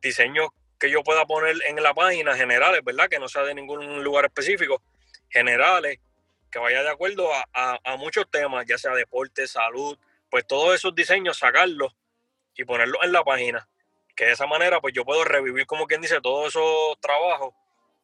diseños 0.00 0.50
que 0.78 0.90
yo 0.90 1.02
pueda 1.02 1.26
poner 1.26 1.56
en 1.66 1.82
la 1.82 1.92
página 1.92 2.36
generales, 2.36 2.82
¿verdad? 2.84 3.08
Que 3.08 3.18
no 3.18 3.28
sea 3.28 3.42
de 3.42 3.54
ningún 3.54 4.04
lugar 4.04 4.24
específico, 4.24 4.82
generales, 5.28 5.98
que 6.50 6.58
vaya 6.58 6.82
de 6.82 6.90
acuerdo 6.90 7.30
a, 7.32 7.78
a, 7.84 7.96
muchos 7.96 8.30
temas, 8.30 8.66
ya 8.66 8.76
sea 8.78 8.92
deporte, 8.92 9.46
salud, 9.46 9.98
pues 10.30 10.46
todos 10.46 10.74
esos 10.74 10.94
diseños, 10.94 11.38
sacarlos 11.38 11.94
y 12.54 12.64
ponerlos 12.64 13.02
en 13.02 13.12
la 13.12 13.24
página. 13.24 13.68
Que 14.16 14.26
de 14.26 14.32
esa 14.32 14.46
manera, 14.46 14.80
pues 14.80 14.92
yo 14.94 15.04
puedo 15.04 15.24
revivir, 15.24 15.66
como 15.66 15.86
quien 15.86 16.00
dice, 16.00 16.20
todos 16.20 16.48
esos 16.48 17.00
trabajos 17.00 17.54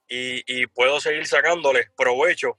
y, 0.09 0.66
puedo 0.68 1.00
seguir 1.00 1.26
sacándole 1.26 1.90
provecho 1.96 2.59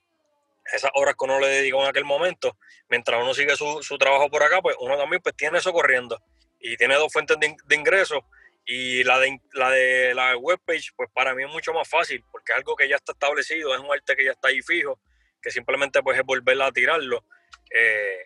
esas 0.74 0.92
horas 0.96 1.16
que 1.18 1.26
uno 1.26 1.40
le 1.40 1.48
dedicó 1.48 1.82
en 1.82 1.90
aquel 1.90 2.04
momento, 2.04 2.58
mientras 2.90 3.22
uno 3.22 3.34
sigue 3.34 3.56
su, 3.56 3.82
su, 3.82 3.98
trabajo 3.98 4.30
por 4.30 4.44
acá, 4.44 4.62
pues 4.62 4.76
uno 4.82 4.98
también 4.98 5.22
pues 5.22 5.34
tiene 5.36 5.60
eso 5.60 5.72
corriendo 5.72 6.22
y 6.60 6.76
tiene 6.76 6.96
dos 6.96 7.12
fuentes 7.12 7.40
de, 7.40 7.56
de 7.66 7.76
ingresos. 7.76 8.20
Y 8.66 9.02
la 9.06 9.18
de, 9.20 9.40
la 9.54 9.72
de 9.72 10.14
la 10.14 10.36
webpage, 10.36 10.92
pues 10.98 11.10
para 11.14 11.34
mí 11.34 11.44
es 11.44 11.50
mucho 11.50 11.72
más 11.72 11.88
fácil 11.88 12.22
porque 12.30 12.52
es 12.52 12.58
algo 12.58 12.76
que 12.76 12.90
ya 12.90 12.98
está 12.98 13.14
establecido, 13.14 13.74
es 13.74 13.80
un 13.80 13.90
arte 13.90 14.14
que 14.14 14.26
ya 14.26 14.32
está 14.32 14.50
ahí 14.50 14.62
fijo, 14.62 15.00
que 15.48 15.52
simplemente 15.52 16.04
pues 16.04 16.20
es 16.20 16.26
volverla 16.26 16.66
a 16.66 16.72
tirarlo 16.74 17.24
eh, 17.72 18.26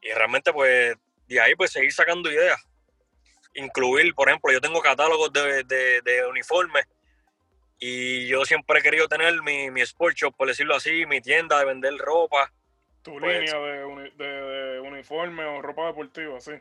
y 0.00 0.10
realmente 0.12 0.54
pues 0.54 0.96
de 1.28 1.38
ahí 1.38 1.54
pues 1.54 1.70
seguir 1.70 1.92
sacando 1.92 2.32
ideas, 2.32 2.58
incluir, 3.52 4.14
por 4.14 4.30
ejemplo, 4.30 4.50
yo 4.50 4.58
tengo 4.58 4.80
catálogos 4.80 5.30
de, 5.34 5.64
de, 5.64 6.00
de 6.00 6.26
uniformes 6.26 6.86
y 7.78 8.26
yo 8.26 8.46
siempre 8.46 8.78
he 8.78 8.82
querido 8.82 9.06
tener 9.06 9.42
mi, 9.42 9.70
mi 9.70 9.82
sport 9.82 10.16
shop, 10.16 10.34
por 10.34 10.48
decirlo 10.48 10.74
así, 10.74 11.04
mi 11.04 11.20
tienda 11.20 11.58
de 11.58 11.66
vender 11.66 11.94
ropa. 11.98 12.50
Tu 13.02 13.18
pues, 13.18 13.40
línea 13.40 13.60
de, 13.60 14.10
de, 14.16 14.80
uniforme 14.80 15.44
o 15.44 15.60
ropa 15.60 15.88
deportiva, 15.88 16.40
sí. 16.40 16.52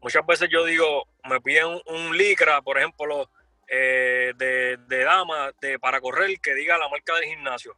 Muchas 0.00 0.24
veces 0.24 0.48
yo 0.52 0.64
digo, 0.64 1.08
me 1.28 1.40
piden 1.40 1.80
un, 1.86 2.16
licra, 2.16 2.62
por 2.62 2.78
ejemplo, 2.78 3.28
eh, 3.66 4.34
de, 4.36 4.76
de, 4.76 5.02
dama, 5.02 5.50
de, 5.60 5.80
para 5.80 6.00
correr, 6.00 6.38
que 6.40 6.54
diga 6.54 6.78
la 6.78 6.88
marca 6.88 7.16
del 7.16 7.24
gimnasio. 7.24 7.74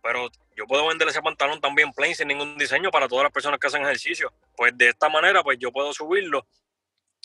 Pero 0.00 0.30
yo 0.56 0.66
puedo 0.66 0.86
vender 0.86 1.08
ese 1.08 1.22
pantalón 1.22 1.60
también 1.60 1.92
plain, 1.92 2.14
sin 2.14 2.28
ningún 2.28 2.56
diseño, 2.56 2.90
para 2.90 3.08
todas 3.08 3.24
las 3.24 3.32
personas 3.32 3.58
que 3.58 3.66
hacen 3.66 3.82
ejercicio. 3.82 4.32
Pues 4.56 4.76
de 4.76 4.88
esta 4.88 5.08
manera, 5.08 5.42
pues 5.42 5.58
yo 5.58 5.72
puedo 5.72 5.92
subirlo, 5.92 6.46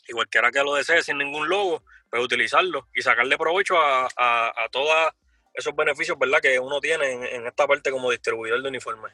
y 0.09 0.13
cualquiera 0.13 0.51
que 0.51 0.63
lo 0.63 0.73
desee, 0.73 1.03
sin 1.03 1.17
ningún 1.19 1.47
logo, 1.47 1.83
pues 2.09 2.23
utilizarlo 2.23 2.87
y 2.93 3.01
sacarle 3.01 3.37
provecho 3.37 3.77
a, 3.79 4.07
a, 4.17 4.69
todos 4.71 5.13
esos 5.53 5.75
beneficios 5.75 6.17
¿verdad? 6.17 6.39
que 6.41 6.59
uno 6.59 6.79
tiene 6.79 7.35
en, 7.35 7.45
esta 7.45 7.67
parte 7.67 7.91
como 7.91 8.09
distribuidor 8.09 8.61
de 8.61 8.69
uniformes. 8.69 9.13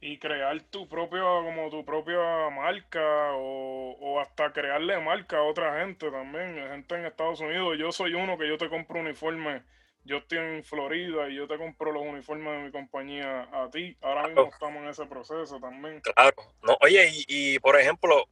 Y 0.00 0.18
crear 0.18 0.60
tu 0.64 0.88
propio, 0.88 1.24
como 1.42 1.70
tu 1.70 1.84
propia 1.84 2.50
marca 2.50 3.32
o, 3.32 3.96
o, 3.98 4.20
hasta 4.20 4.52
crearle 4.52 4.98
marca 5.00 5.38
a 5.38 5.42
otra 5.42 5.80
gente 5.80 6.10
también, 6.10 6.54
gente 6.68 6.94
en 6.96 7.06
Estados 7.06 7.40
Unidos. 7.40 7.76
Yo 7.78 7.92
soy 7.92 8.14
uno 8.14 8.36
que 8.36 8.46
yo 8.46 8.58
te 8.58 8.68
compro 8.68 9.00
uniformes, 9.00 9.62
yo 10.06 10.18
estoy 10.18 10.38
en 10.38 10.64
Florida 10.64 11.28
y 11.28 11.36
yo 11.36 11.48
te 11.48 11.58
compro 11.58 11.92
los 11.92 12.02
uniformes 12.02 12.52
de 12.52 12.64
mi 12.64 12.70
compañía 12.70 13.48
a 13.52 13.68
ti. 13.70 13.96
Ahora 14.00 14.28
mismo 14.28 14.48
estamos 14.52 14.82
en 14.82 14.88
ese 14.88 15.06
proceso 15.06 15.58
también. 15.58 16.00
Claro, 16.00 16.36
no, 16.62 16.78
oye, 16.80 17.08
y, 17.12 17.24
y 17.28 17.58
por 17.58 17.78
ejemplo, 17.78 18.28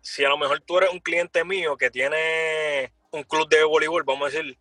si 0.00 0.24
a 0.24 0.28
lo 0.28 0.38
mejor 0.38 0.60
tú 0.60 0.78
eres 0.78 0.90
un 0.90 1.00
cliente 1.00 1.44
mío 1.44 1.76
que 1.76 1.90
tiene 1.90 2.92
un 3.10 3.22
club 3.24 3.48
de 3.48 3.64
voleibol, 3.64 4.04
vamos 4.04 4.22
a 4.22 4.36
decir, 4.36 4.58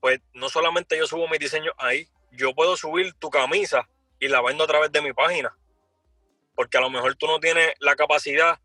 pues 0.00 0.20
no 0.34 0.48
solamente 0.48 0.96
yo 0.96 1.06
subo 1.06 1.28
mis 1.28 1.40
diseños 1.40 1.74
ahí, 1.78 2.08
yo 2.30 2.54
puedo 2.54 2.76
subir 2.76 3.12
tu 3.14 3.28
camisa 3.28 3.88
y 4.20 4.28
la 4.28 4.40
vendo 4.40 4.64
a 4.64 4.68
través 4.68 4.92
de 4.92 5.02
mi 5.02 5.12
página. 5.12 5.56
Porque 6.54 6.78
a 6.78 6.80
lo 6.80 6.90
mejor 6.90 7.16
tú 7.16 7.26
no 7.26 7.40
tienes 7.40 7.72
la 7.80 7.96
capacidad 7.96 8.60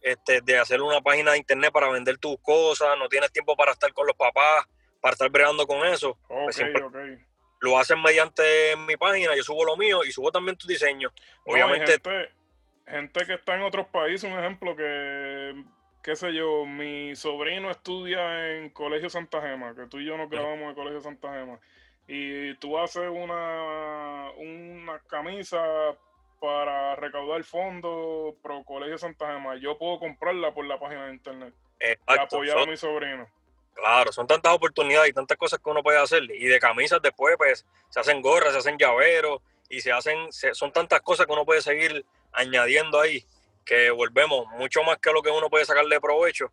este, 0.00 0.40
de 0.40 0.58
hacer 0.58 0.82
una 0.82 1.00
página 1.00 1.32
de 1.32 1.38
internet 1.38 1.70
para 1.72 1.90
vender 1.90 2.18
tus 2.18 2.36
cosas, 2.40 2.96
no 2.98 3.08
tienes 3.08 3.30
tiempo 3.30 3.56
para 3.56 3.72
estar 3.72 3.92
con 3.92 4.06
los 4.06 4.16
papás, 4.16 4.66
para 5.06 5.14
estar 5.14 5.30
bregando 5.30 5.68
con 5.68 5.86
eso. 5.86 6.18
Pues 6.26 6.60
lo 7.60 7.78
hacen 7.78 8.02
mediante 8.02 8.74
mi 8.88 8.96
página, 8.96 9.36
yo 9.36 9.44
subo 9.44 9.64
lo 9.64 9.76
mío 9.76 10.02
y 10.02 10.10
subo 10.10 10.32
también 10.32 10.56
tus 10.56 10.66
diseños. 10.66 11.12
Obviamente 11.44 12.00
gente 12.88 13.24
que 13.24 13.34
está 13.34 13.54
en 13.54 13.62
otros 13.62 13.86
países, 13.86 14.28
un 14.28 14.36
ejemplo 14.36 14.74
que, 14.74 15.64
qué 16.02 16.16
sé 16.16 16.34
yo, 16.34 16.66
mi 16.66 17.14
sobrino 17.14 17.70
estudia 17.70 18.56
en 18.56 18.70
Colegio 18.70 19.08
Santa 19.08 19.40
Gema, 19.40 19.76
que 19.76 19.86
tú 19.86 20.00
y 20.00 20.06
yo 20.06 20.16
nos 20.16 20.28
grabamos 20.28 20.70
en 20.70 20.74
Colegio 20.74 21.00
Santa 21.00 21.32
Gema, 21.32 21.60
y 22.08 22.54
tú 22.56 22.76
haces 22.76 23.08
una, 23.08 24.32
una 24.38 24.98
camisa 25.08 25.62
para 26.40 26.96
recaudar 26.96 27.44
fondos 27.44 28.34
pro 28.42 28.64
Colegio 28.64 28.98
Santa 28.98 29.32
Gema, 29.32 29.54
yo 29.56 29.78
puedo 29.78 30.00
comprarla 30.00 30.52
por 30.52 30.64
la 30.64 30.80
página 30.80 31.06
de 31.06 31.14
internet 31.14 31.54
y 31.80 32.18
apoyar 32.18 32.58
a 32.58 32.66
mi 32.66 32.76
sobrino. 32.76 33.28
Claro, 33.76 34.10
son 34.10 34.26
tantas 34.26 34.54
oportunidades 34.54 35.10
y 35.10 35.12
tantas 35.12 35.36
cosas 35.36 35.60
que 35.62 35.68
uno 35.68 35.82
puede 35.82 35.98
hacer. 35.98 36.22
Y 36.22 36.46
de 36.46 36.58
camisas 36.58 37.00
después, 37.02 37.36
pues, 37.36 37.66
se 37.90 38.00
hacen 38.00 38.22
gorras, 38.22 38.54
se 38.54 38.58
hacen 38.58 38.78
llaveros 38.78 39.42
y 39.68 39.82
se 39.82 39.92
hacen, 39.92 40.32
son 40.32 40.72
tantas 40.72 41.02
cosas 41.02 41.26
que 41.26 41.32
uno 41.32 41.44
puede 41.44 41.60
seguir 41.60 42.06
añadiendo 42.32 42.98
ahí, 42.98 43.26
que 43.66 43.90
volvemos, 43.90 44.46
mucho 44.52 44.82
más 44.82 44.96
que 44.96 45.12
lo 45.12 45.22
que 45.22 45.30
uno 45.30 45.50
puede 45.50 45.66
sacarle 45.66 46.00
provecho, 46.00 46.50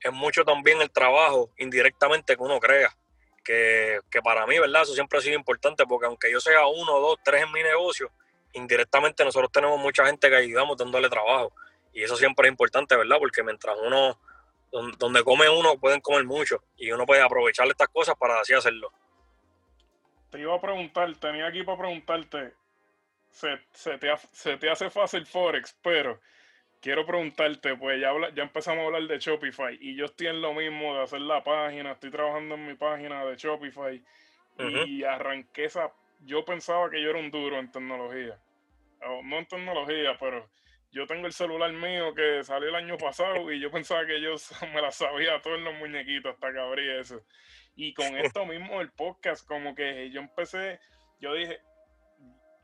es 0.00 0.12
mucho 0.12 0.44
también 0.44 0.80
el 0.80 0.90
trabajo 0.90 1.50
indirectamente 1.58 2.36
que 2.36 2.42
uno 2.42 2.60
crea. 2.60 2.96
Que, 3.42 3.98
que, 4.08 4.22
para 4.22 4.46
mí, 4.46 4.58
¿verdad? 4.58 4.82
Eso 4.82 4.94
siempre 4.94 5.18
ha 5.18 5.22
sido 5.22 5.34
importante 5.34 5.84
porque 5.86 6.06
aunque 6.06 6.30
yo 6.30 6.40
sea 6.40 6.66
uno, 6.66 7.00
dos, 7.00 7.18
tres 7.24 7.42
en 7.42 7.50
mi 7.50 7.62
negocio, 7.62 8.12
indirectamente 8.52 9.24
nosotros 9.24 9.50
tenemos 9.50 9.80
mucha 9.80 10.06
gente 10.06 10.28
que 10.28 10.36
ayudamos 10.36 10.76
dándole 10.76 11.08
trabajo. 11.08 11.52
Y 11.92 12.04
eso 12.04 12.16
siempre 12.16 12.46
es 12.46 12.52
importante, 12.52 12.96
¿verdad? 12.96 13.16
Porque 13.18 13.42
mientras 13.42 13.76
uno, 13.82 14.20
donde 14.70 15.24
come 15.24 15.48
uno, 15.48 15.78
pueden 15.78 16.00
comer 16.00 16.24
mucho 16.24 16.62
y 16.76 16.90
uno 16.92 17.06
puede 17.06 17.22
aprovechar 17.22 17.66
estas 17.68 17.88
cosas 17.88 18.14
para 18.16 18.40
así 18.40 18.54
hacerlo. 18.54 18.92
Te 20.30 20.38
iba 20.38 20.54
a 20.54 20.60
preguntar, 20.60 21.12
tenía 21.16 21.46
aquí 21.46 21.64
para 21.64 21.78
preguntarte, 21.78 22.54
se, 23.30 23.58
te, 23.98 24.70
hace 24.70 24.90
fácil 24.90 25.26
Forex, 25.26 25.76
pero 25.82 26.20
quiero 26.80 27.04
preguntarte, 27.04 27.76
pues 27.76 28.00
ya, 28.00 28.12
ya 28.34 28.42
empezamos 28.44 28.82
a 28.82 28.86
hablar 28.86 29.02
de 29.02 29.18
Shopify 29.18 29.76
y 29.80 29.96
yo 29.96 30.04
estoy 30.04 30.28
en 30.28 30.40
lo 30.40 30.54
mismo 30.54 30.94
de 30.94 31.02
hacer 31.02 31.20
la 31.20 31.42
página, 31.42 31.92
estoy 31.92 32.10
trabajando 32.10 32.54
en 32.54 32.66
mi 32.66 32.74
página 32.74 33.24
de 33.24 33.36
Shopify 33.36 34.02
y 34.86 35.04
arranqué 35.04 35.64
esa, 35.64 35.92
yo 36.20 36.44
pensaba 36.44 36.90
que 36.90 37.02
yo 37.02 37.10
era 37.10 37.18
un 37.18 37.30
duro 37.30 37.58
en 37.58 37.72
tecnología, 37.72 38.38
no 39.24 39.38
en 39.38 39.46
tecnología, 39.46 40.16
pero 40.18 40.48
yo 40.92 41.06
tengo 41.06 41.26
el 41.26 41.32
celular 41.32 41.72
mío 41.72 42.14
que 42.14 42.42
salió 42.42 42.68
el 42.68 42.74
año 42.74 42.98
pasado 42.98 43.52
y 43.52 43.60
yo 43.60 43.70
pensaba 43.70 44.06
que 44.06 44.20
yo 44.20 44.34
me 44.74 44.82
la 44.82 44.90
sabía 44.90 45.40
todos 45.40 45.60
los 45.60 45.74
muñequitos 45.74 46.34
hasta 46.34 46.52
que 46.52 46.60
abrí 46.60 46.90
eso. 46.98 47.24
Y 47.76 47.94
con 47.94 48.16
esto 48.16 48.44
mismo 48.44 48.80
el 48.80 48.90
podcast, 48.90 49.46
como 49.46 49.74
que 49.74 50.10
yo 50.10 50.20
empecé, 50.20 50.80
yo 51.20 51.32
dije, 51.34 51.60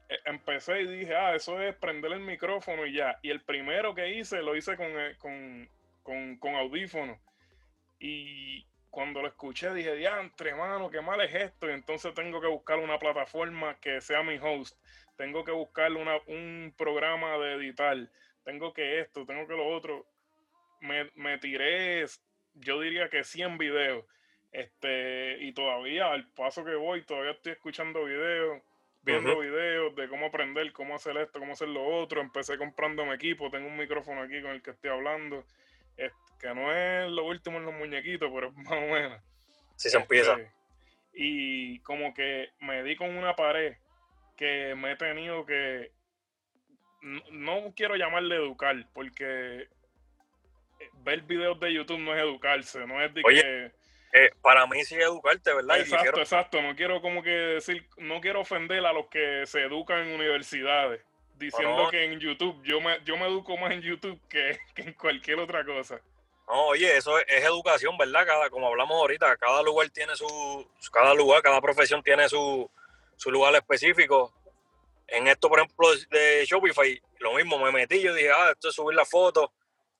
e, 0.08 0.18
empecé 0.24 0.82
y 0.82 0.86
dije, 0.98 1.14
ah, 1.14 1.34
eso 1.34 1.60
es 1.60 1.74
prender 1.76 2.12
el 2.12 2.20
micrófono 2.20 2.84
y 2.86 2.94
ya. 2.94 3.18
Y 3.22 3.30
el 3.30 3.42
primero 3.42 3.94
que 3.94 4.14
hice 4.14 4.42
lo 4.42 4.56
hice 4.56 4.76
con, 4.76 4.86
eh, 4.88 5.16
con, 5.18 5.68
con, 6.02 6.36
con 6.38 6.54
audífono. 6.56 7.20
Y 7.98 8.66
cuando 8.96 9.20
lo 9.20 9.28
escuché 9.28 9.74
dije, 9.74 9.94
diantre, 9.94 10.54
mano, 10.54 10.88
qué 10.88 11.02
mal 11.02 11.20
es 11.20 11.34
esto. 11.34 11.68
Y 11.68 11.74
entonces 11.74 12.14
tengo 12.14 12.40
que 12.40 12.46
buscar 12.46 12.78
una 12.78 12.98
plataforma 12.98 13.78
que 13.78 14.00
sea 14.00 14.22
mi 14.22 14.38
host. 14.38 14.74
Tengo 15.18 15.44
que 15.44 15.50
buscar 15.50 15.92
una, 15.92 16.16
un 16.28 16.72
programa 16.78 17.36
de 17.36 17.56
editar. 17.56 17.94
Tengo 18.42 18.72
que 18.72 19.00
esto, 19.00 19.26
tengo 19.26 19.46
que 19.46 19.52
lo 19.52 19.66
otro. 19.66 20.06
Me, 20.80 21.10
me 21.14 21.36
tiré, 21.36 22.06
yo 22.54 22.80
diría 22.80 23.10
que 23.10 23.22
100 23.22 23.58
videos. 23.58 24.06
Este, 24.50 25.44
y 25.44 25.52
todavía, 25.52 26.10
al 26.10 26.26
paso 26.28 26.64
que 26.64 26.74
voy, 26.74 27.02
todavía 27.02 27.32
estoy 27.32 27.52
escuchando 27.52 28.02
videos 28.04 28.62
viendo 29.02 29.38
videos 29.38 29.94
de 29.94 30.08
cómo 30.08 30.24
aprender, 30.24 30.72
cómo 30.72 30.94
hacer 30.94 31.18
esto, 31.18 31.38
cómo 31.38 31.52
hacer 31.52 31.68
lo 31.68 31.84
otro. 31.84 32.22
Empecé 32.22 32.56
comprando 32.56 33.04
mi 33.04 33.12
equipo, 33.12 33.50
tengo 33.50 33.68
un 33.68 33.76
micrófono 33.76 34.22
aquí 34.22 34.40
con 34.40 34.52
el 34.52 34.62
que 34.62 34.70
estoy 34.70 34.88
hablando, 34.88 35.44
que 36.38 36.54
no 36.54 36.72
es 36.72 37.10
lo 37.10 37.24
último 37.24 37.58
en 37.58 37.66
los 37.66 37.74
muñequitos, 37.74 38.30
pero 38.32 38.48
es 38.48 38.54
más 38.56 38.72
o 38.72 38.80
menos. 38.80 39.22
Sí 39.76 39.90
se 39.90 39.96
empieza. 39.96 40.32
Este, 40.32 40.50
y 41.12 41.78
como 41.80 42.12
que 42.12 42.50
me 42.60 42.82
di 42.82 42.96
con 42.96 43.16
una 43.16 43.34
pared 43.34 43.76
que 44.36 44.74
me 44.74 44.92
he 44.92 44.96
tenido 44.96 45.46
que, 45.46 45.92
no, 47.30 47.72
quiero 47.74 47.96
llamarle 47.96 48.36
educar, 48.36 48.76
porque 48.92 49.68
ver 51.02 51.22
videos 51.22 51.58
de 51.60 51.72
YouTube 51.72 52.00
no 52.00 52.14
es 52.14 52.22
educarse, 52.22 52.86
no 52.86 53.02
es 53.02 53.14
de 53.14 53.22
que... 53.22 53.72
Eh, 54.12 54.30
para 54.40 54.66
mí 54.66 54.82
sí 54.84 54.94
es 54.94 55.04
educarte, 55.04 55.52
¿verdad? 55.54 55.80
Exacto, 55.80 56.20
exacto. 56.20 56.62
No 56.62 56.74
quiero 56.74 57.02
como 57.02 57.22
que 57.22 57.30
decir, 57.30 57.86
no 57.98 58.20
quiero 58.20 58.40
ofender 58.40 58.84
a 58.84 58.92
los 58.92 59.08
que 59.08 59.44
se 59.46 59.62
educan 59.62 60.06
en 60.06 60.14
universidades, 60.14 61.02
diciendo 61.36 61.88
que 61.90 62.04
en 62.04 62.18
YouTube, 62.18 62.62
yo 62.64 62.80
me, 62.80 62.98
yo 63.04 63.16
me 63.16 63.26
educo 63.26 63.56
más 63.56 63.72
en 63.72 63.82
YouTube 63.82 64.20
que, 64.28 64.58
en 64.76 64.92
cualquier 64.94 65.38
otra 65.38 65.64
cosa. 65.64 66.00
No, 66.46 66.66
oye, 66.66 66.96
eso 66.96 67.18
es, 67.18 67.44
educación, 67.44 67.98
¿verdad? 67.98 68.24
Cada, 68.24 68.50
como 68.50 68.68
hablamos 68.68 68.96
ahorita, 68.96 69.36
cada 69.36 69.62
lugar 69.62 69.90
tiene 69.90 70.14
su, 70.14 70.70
cada 70.92 71.12
lugar, 71.12 71.42
cada 71.42 71.60
profesión 71.60 72.02
tiene 72.02 72.28
su, 72.28 72.70
su 73.16 73.30
lugar 73.30 73.54
específico. 73.56 74.32
En 75.08 75.26
esto, 75.26 75.48
por 75.48 75.58
ejemplo, 75.58 75.88
de 76.10 76.44
Shopify, 76.46 77.00
lo 77.18 77.34
mismo, 77.34 77.58
me 77.58 77.72
metí, 77.72 78.00
yo 78.00 78.14
dije, 78.14 78.30
ah, 78.30 78.50
esto 78.52 78.68
es 78.68 78.74
subir 78.74 78.96
la 78.96 79.04
foto. 79.04 79.52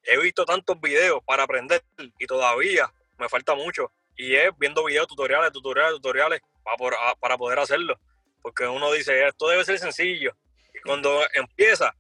He 0.03 0.19
visto 0.19 0.45
tantos 0.45 0.81
videos 0.81 1.21
para 1.25 1.43
aprender 1.43 1.83
y 2.19 2.27
todavía 2.27 2.93
me 3.19 3.29
falta 3.29 3.55
mucho. 3.55 3.91
Y 4.17 4.37
es 4.37 4.51
viendo 4.57 4.85
videos, 4.85 5.09
tutoriales, 5.09 5.53
tutoriales, 5.53 5.95
tutoriales 5.95 6.41
para, 6.63 7.15
para 7.17 7.37
poder 7.37 7.59
hacerlo. 7.59 7.99
Porque 8.41 8.67
uno 8.67 8.93
dice, 8.93 9.27
esto 9.27 9.49
debe 9.49 9.65
ser 9.65 9.79
sencillo. 9.79 10.37
Y 10.73 10.81
cuando 10.81 11.23
empieza, 11.35 11.95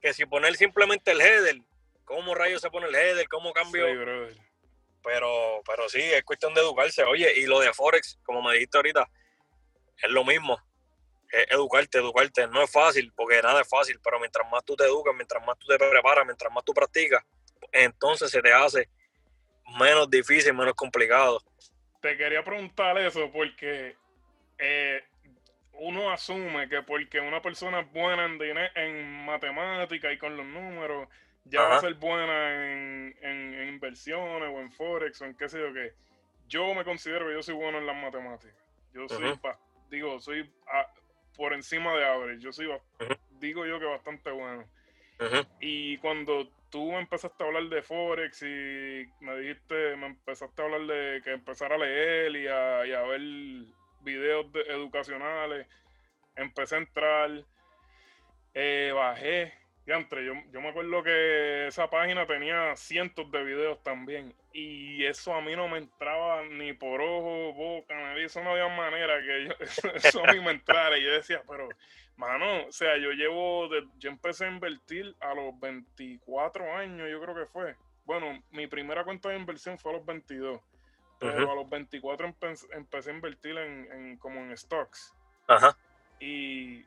que 0.00 0.12
si 0.12 0.24
poner 0.24 0.56
simplemente 0.56 1.10
el 1.10 1.20
header, 1.20 1.60
¿cómo 2.04 2.34
rayos 2.34 2.60
se 2.60 2.70
pone 2.70 2.86
el 2.88 2.94
header? 2.94 3.28
¿Cómo 3.28 3.52
cambio? 3.52 3.86
pero, 5.02 5.62
pero 5.66 5.88
sí, 5.88 6.00
es 6.00 6.22
cuestión 6.22 6.54
de 6.54 6.60
educarse. 6.60 7.02
Oye, 7.02 7.32
y 7.38 7.46
lo 7.46 7.58
de 7.60 7.72
Forex, 7.72 8.20
como 8.22 8.40
me 8.40 8.54
dijiste 8.54 8.78
ahorita, 8.78 9.08
es 10.00 10.10
lo 10.10 10.24
mismo 10.24 10.58
educarte, 11.32 11.98
educarte. 11.98 12.46
No 12.48 12.62
es 12.62 12.70
fácil, 12.70 13.12
porque 13.16 13.40
nada 13.42 13.62
es 13.62 13.68
fácil, 13.68 13.98
pero 14.02 14.20
mientras 14.20 14.48
más 14.50 14.64
tú 14.64 14.76
te 14.76 14.84
educas, 14.84 15.14
mientras 15.14 15.44
más 15.44 15.58
tú 15.58 15.66
te 15.66 15.78
preparas, 15.78 16.24
mientras 16.24 16.52
más 16.52 16.64
tú 16.64 16.72
practicas, 16.72 17.24
entonces 17.72 18.30
se 18.30 18.42
te 18.42 18.52
hace 18.52 18.88
menos 19.78 20.10
difícil, 20.10 20.54
menos 20.54 20.74
complicado. 20.74 21.40
Te 22.00 22.16
quería 22.16 22.44
preguntar 22.44 22.98
eso 22.98 23.30
porque 23.32 23.96
eh, 24.58 25.04
uno 25.74 26.10
asume 26.10 26.68
que 26.68 26.82
porque 26.82 27.20
una 27.20 27.40
persona 27.40 27.80
es 27.80 27.92
buena 27.92 28.26
en, 28.26 28.58
en 28.74 29.24
matemática 29.24 30.12
y 30.12 30.18
con 30.18 30.36
los 30.36 30.46
números, 30.46 31.08
ya 31.44 31.62
va 31.62 31.76
a 31.76 31.80
ser 31.80 31.94
buena 31.94 32.72
en, 32.72 33.16
en, 33.20 33.68
inversiones 33.68 34.48
o 34.54 34.60
en 34.60 34.70
forex 34.70 35.20
o 35.22 35.24
en 35.24 35.36
qué 35.36 35.48
sé 35.48 35.58
yo 35.58 35.72
qué. 35.72 35.92
Yo 36.48 36.74
me 36.74 36.84
considero 36.84 37.26
que 37.26 37.34
yo 37.34 37.42
soy 37.42 37.54
bueno 37.54 37.78
en 37.78 37.86
las 37.86 37.96
matemáticas. 37.96 38.56
Yo 38.92 39.08
soy, 39.08 39.38
digo, 39.90 40.20
soy 40.20 40.50
por 41.36 41.52
encima 41.54 41.94
de 41.94 42.04
average. 42.04 42.40
Yo 42.40 42.52
soy, 42.52 42.68
digo 43.40 43.64
yo 43.66 43.80
que 43.80 43.86
bastante 43.86 44.30
bueno. 44.30 44.66
Y 45.60 45.98
cuando 45.98 46.48
tú 46.68 46.96
empezaste 46.96 47.42
a 47.42 47.46
hablar 47.46 47.64
de 47.64 47.82
Forex 47.82 48.42
y 48.42 49.06
me 49.20 49.38
dijiste, 49.38 49.96
me 49.96 50.06
empezaste 50.06 50.60
a 50.60 50.64
hablar 50.64 50.80
de 50.82 51.22
que 51.22 51.32
empezara 51.32 51.76
a 51.76 51.78
leer 51.78 52.36
y 52.36 52.48
a, 52.48 53.02
ver 53.02 53.20
videos 54.00 54.46
educacionales, 54.68 55.66
empecé 56.34 56.74
a 56.74 56.78
entrar, 56.78 57.44
eh, 58.54 58.90
bajé 58.94 59.61
yo, 59.86 60.34
yo 60.52 60.60
me 60.60 60.68
acuerdo 60.68 61.02
que 61.02 61.66
esa 61.66 61.90
página 61.90 62.26
tenía 62.26 62.76
cientos 62.76 63.30
de 63.32 63.42
videos 63.42 63.82
también. 63.82 64.34
Y 64.52 65.04
eso 65.04 65.34
a 65.34 65.40
mí 65.40 65.56
no 65.56 65.68
me 65.68 65.78
entraba 65.78 66.42
ni 66.44 66.72
por 66.72 67.00
ojo, 67.00 67.52
boca, 67.52 67.94
nariz. 67.94 68.26
Eso 68.26 68.42
no 68.42 68.52
había 68.52 68.68
manera 68.68 69.20
que 69.20 69.46
yo, 69.46 69.52
eso 69.94 70.24
a 70.24 70.32
mí 70.32 70.40
me 70.40 70.52
entrara. 70.52 70.96
Y 70.96 71.04
yo 71.04 71.12
decía, 71.12 71.42
pero, 71.48 71.68
mano, 72.16 72.66
o 72.66 72.72
sea, 72.72 72.96
yo 72.96 73.10
llevo, 73.10 73.68
yo 73.98 74.10
empecé 74.10 74.44
a 74.44 74.50
invertir 74.50 75.16
a 75.20 75.34
los 75.34 75.58
24 75.58 76.76
años, 76.76 77.10
yo 77.10 77.20
creo 77.20 77.34
que 77.34 77.46
fue. 77.46 77.76
Bueno, 78.04 78.42
mi 78.50 78.66
primera 78.68 79.04
cuenta 79.04 79.30
de 79.30 79.36
inversión 79.36 79.78
fue 79.78 79.92
a 79.92 79.96
los 79.96 80.06
22. 80.06 80.60
Pero 81.18 81.52
a 81.52 81.54
los 81.54 81.70
24 81.70 82.26
empecé, 82.26 83.10
a 83.10 83.14
invertir 83.14 83.56
en, 83.56 83.92
en, 83.92 84.16
como 84.16 84.40
en 84.40 84.56
stocks. 84.56 85.14
Ajá. 85.46 85.76
Y 86.18 86.84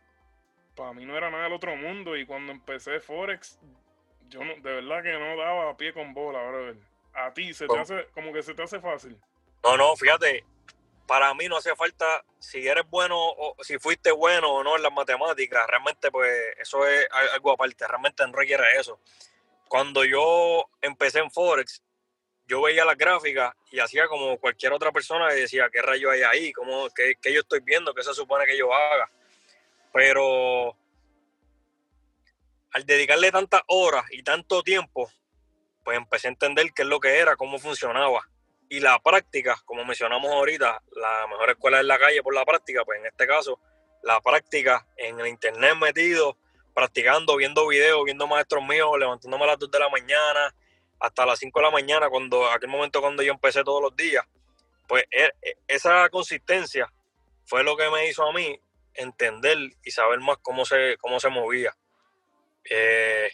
para 0.75 0.93
mí 0.93 1.05
no 1.05 1.17
era 1.17 1.29
nada 1.31 1.45
del 1.45 1.53
otro 1.53 1.75
mundo. 1.75 2.15
Y 2.15 2.25
cuando 2.25 2.51
empecé 2.51 2.99
Forex, 2.99 3.59
yo 4.29 4.43
no, 4.43 4.53
de 4.55 4.81
verdad 4.81 5.03
que 5.03 5.13
no 5.13 5.37
daba 5.37 5.75
pie 5.77 5.93
con 5.93 6.13
bola, 6.13 6.43
brother. 6.43 6.75
A 7.13 7.33
ti 7.33 7.53
se 7.53 7.67
te 7.67 7.77
hace, 7.77 8.07
como 8.13 8.33
que 8.33 8.43
se 8.43 8.53
te 8.53 8.63
hace 8.63 8.79
fácil. 8.79 9.17
No, 9.63 9.77
no, 9.77 9.95
fíjate, 9.95 10.43
para 11.07 11.33
mí 11.33 11.47
no 11.47 11.57
hace 11.57 11.75
falta, 11.75 12.23
si 12.39 12.67
eres 12.67 12.83
bueno 12.89 13.17
o 13.17 13.55
si 13.63 13.79
fuiste 13.79 14.11
bueno 14.11 14.51
o 14.51 14.63
no 14.63 14.75
en 14.75 14.83
las 14.83 14.91
matemáticas, 14.91 15.65
realmente 15.67 16.11
pues 16.11 16.31
eso 16.59 16.85
es 16.85 17.07
algo 17.33 17.51
aparte, 17.51 17.87
realmente 17.87 18.25
no 18.27 18.33
requiere 18.33 18.63
eso. 18.77 18.99
Cuando 19.67 20.03
yo 20.03 20.69
empecé 20.81 21.19
en 21.19 21.31
Forex, 21.31 21.81
yo 22.47 22.61
veía 22.61 22.85
las 22.85 22.97
gráficas 22.97 23.53
y 23.71 23.79
hacía 23.79 24.07
como 24.07 24.37
cualquier 24.37 24.73
otra 24.73 24.91
persona 24.91 25.33
y 25.33 25.41
decía, 25.41 25.69
¿qué 25.71 25.81
rayo 25.81 26.11
hay 26.11 26.21
ahí? 26.21 26.53
¿Cómo, 26.53 26.89
qué, 26.89 27.15
qué 27.21 27.33
yo 27.33 27.41
estoy 27.41 27.61
viendo? 27.61 27.93
¿Qué 27.93 28.03
se 28.03 28.13
supone 28.13 28.45
que 28.45 28.57
yo 28.57 28.73
haga? 28.73 29.09
Pero 29.95 30.77
al 32.73 32.85
dedicarle 32.85 33.31
tantas 33.31 33.61
horas 33.67 34.03
y 34.11 34.23
tanto 34.23 34.61
tiempo, 34.61 35.09
pues 35.85 35.95
empecé 35.95 36.27
a 36.27 36.31
entender 36.31 36.73
qué 36.73 36.81
es 36.81 36.87
lo 36.89 36.99
que 36.99 37.17
era, 37.17 37.37
cómo 37.37 37.57
funcionaba. 37.59 38.27
Y 38.67 38.81
la 38.81 38.99
práctica, 38.99 39.55
como 39.63 39.85
mencionamos 39.85 40.29
ahorita, 40.29 40.83
la 40.91 41.27
mejor 41.27 41.51
escuela 41.51 41.79
es 41.79 41.85
la 41.85 41.97
calle 41.97 42.21
por 42.21 42.35
la 42.35 42.43
práctica, 42.43 42.83
pues 42.83 42.99
en 42.99 43.05
este 43.05 43.25
caso, 43.25 43.57
la 44.03 44.19
práctica 44.19 44.85
en 44.97 45.17
el 45.17 45.27
internet 45.27 45.75
metido, 45.79 46.37
practicando, 46.73 47.37
viendo 47.37 47.65
videos, 47.65 48.03
viendo 48.03 48.27
maestros 48.27 48.65
míos, 48.65 48.99
levantándome 48.99 49.45
a 49.45 49.47
las 49.47 49.59
2 49.59 49.71
de 49.71 49.79
la 49.79 49.87
mañana, 49.87 50.53
hasta 50.99 51.25
las 51.25 51.39
5 51.39 51.57
de 51.57 51.63
la 51.63 51.71
mañana, 51.71 52.09
cuando 52.09 52.51
aquel 52.51 52.67
momento 52.67 52.99
cuando 52.99 53.23
yo 53.23 53.31
empecé 53.31 53.63
todos 53.63 53.81
los 53.81 53.95
días. 53.95 54.25
Pues 54.89 55.05
e, 55.09 55.31
e, 55.41 55.55
esa 55.69 56.09
consistencia 56.09 56.91
fue 57.45 57.63
lo 57.63 57.77
que 57.77 57.89
me 57.89 58.09
hizo 58.09 58.27
a 58.27 58.33
mí 58.33 58.59
entender 58.95 59.57
y 59.83 59.91
saber 59.91 60.19
más 60.19 60.37
cómo 60.41 60.65
se, 60.65 60.97
cómo 60.99 61.19
se 61.19 61.29
movía. 61.29 61.75
Eh, 62.69 63.31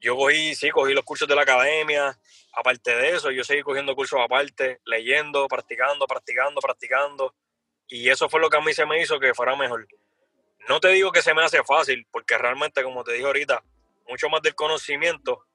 yo 0.00 0.16
cogí, 0.16 0.54
sí, 0.54 0.70
cogí 0.70 0.92
los 0.94 1.04
cursos 1.04 1.28
de 1.28 1.36
la 1.36 1.42
academia. 1.42 2.18
Aparte 2.54 2.94
de 2.94 3.10
eso, 3.10 3.30
yo 3.30 3.44
seguí 3.44 3.62
cogiendo 3.62 3.94
cursos 3.94 4.20
aparte, 4.20 4.80
leyendo, 4.84 5.46
practicando, 5.48 6.06
practicando, 6.06 6.60
practicando. 6.60 7.34
Y 7.88 8.08
eso 8.08 8.28
fue 8.28 8.40
lo 8.40 8.50
que 8.50 8.56
a 8.56 8.60
mí 8.60 8.74
se 8.74 8.84
me 8.84 9.00
hizo 9.00 9.18
que 9.20 9.34
fuera 9.34 9.56
mejor. 9.56 9.86
No 10.68 10.80
te 10.80 10.88
digo 10.88 11.12
que 11.12 11.22
se 11.22 11.34
me 11.34 11.44
hace 11.44 11.62
fácil, 11.62 12.06
porque 12.10 12.36
realmente, 12.36 12.82
como 12.82 13.04
te 13.04 13.12
dije 13.12 13.24
ahorita, 13.24 13.62
mucho 14.08 14.28
más 14.28 14.42
del 14.42 14.54
conocimiento 14.54 15.46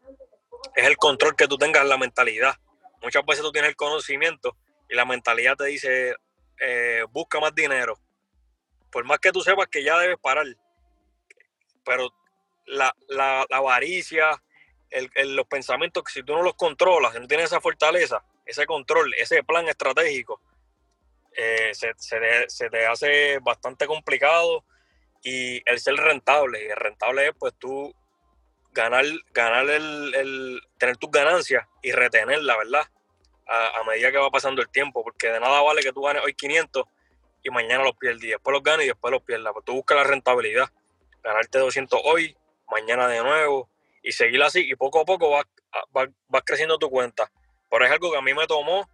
es 0.75 0.85
el 0.85 0.97
control 0.97 1.35
que 1.35 1.47
tú 1.47 1.57
tengas 1.57 1.83
en 1.83 1.89
la 1.89 1.97
mentalidad. 1.97 2.55
Muchas 3.01 3.25
veces 3.25 3.43
tú 3.43 3.51
tienes 3.51 3.69
el 3.69 3.75
conocimiento 3.75 4.57
y 4.89 4.95
la 4.95 5.05
mentalidad 5.05 5.55
te 5.55 5.65
dice, 5.65 6.15
eh, 6.59 7.03
busca 7.11 7.39
más 7.39 7.53
dinero, 7.53 7.99
por 8.97 9.05
más 9.05 9.19
que 9.19 9.31
tú 9.31 9.41
sepas 9.41 9.67
que 9.67 9.83
ya 9.83 9.95
debes 9.99 10.17
parar, 10.17 10.47
pero 11.85 12.11
la, 12.65 12.91
avaricia, 13.51 14.41
los 15.23 15.45
pensamientos 15.45 16.03
que 16.03 16.13
si 16.13 16.23
tú 16.23 16.33
no 16.33 16.41
los 16.41 16.55
controlas, 16.55 17.13
si 17.13 17.19
no 17.19 17.27
tienes 17.27 17.45
esa 17.45 17.61
fortaleza, 17.61 18.23
ese 18.43 18.65
control, 18.65 19.13
ese 19.13 19.43
plan 19.43 19.67
estratégico, 19.67 20.41
eh, 21.35 21.73
se, 21.75 21.93
te 22.71 22.87
hace 22.87 23.37
bastante 23.37 23.85
complicado 23.85 24.65
y 25.21 25.61
el 25.69 25.79
ser 25.79 25.93
rentable, 25.93 26.65
y 26.65 26.67
el 26.67 26.77
rentable 26.77 27.27
es 27.27 27.33
pues 27.37 27.53
tú 27.59 27.93
ganar, 28.71 29.05
ganar 29.31 29.69
el, 29.69 30.59
tener 30.79 30.97
tus 30.97 31.11
ganancias 31.11 31.67
y 31.83 31.91
retenerla, 31.91 32.57
¿verdad? 32.57 32.87
A, 33.45 33.79
a, 33.79 33.83
medida 33.83 34.11
que 34.11 34.17
va 34.17 34.31
pasando 34.31 34.59
el 34.59 34.69
tiempo, 34.69 35.03
porque 35.03 35.27
de 35.27 35.39
nada 35.39 35.61
vale 35.61 35.83
que 35.83 35.93
tú 35.93 36.01
ganes 36.01 36.23
hoy 36.25 36.33
500 36.33 36.83
y 37.47 37.49
mañana 37.49 37.83
los 37.83 37.95
pierdes 37.95 38.25
y 38.25 38.27
después 38.27 38.53
los 38.53 38.61
ganas 38.61 38.83
y 38.83 38.89
después 38.89 39.09
los 39.11 39.21
pierdas. 39.23 39.53
Pues 39.53 39.63
tú 39.63 39.73
buscas 39.73 39.97
la 39.97 40.03
rentabilidad, 40.03 40.69
ganarte 41.23 41.59
200 41.59 42.01
hoy, 42.03 42.35
mañana 42.69 43.07
de 43.07 43.23
nuevo 43.23 43.69
y 44.03 44.11
seguir 44.11 44.43
así 44.43 44.69
y 44.69 44.75
poco 44.75 44.99
a 44.99 45.05
poco 45.05 45.29
vas, 45.29 45.45
vas, 45.91 46.43
creciendo 46.45 46.77
tu 46.77 46.89
cuenta. 46.89 47.31
Pero 47.69 47.85
es 47.85 47.91
algo 47.91 48.11
que 48.11 48.17
a 48.17 48.21
mí 48.21 48.33
me 48.33 48.47
tomó, 48.47 48.89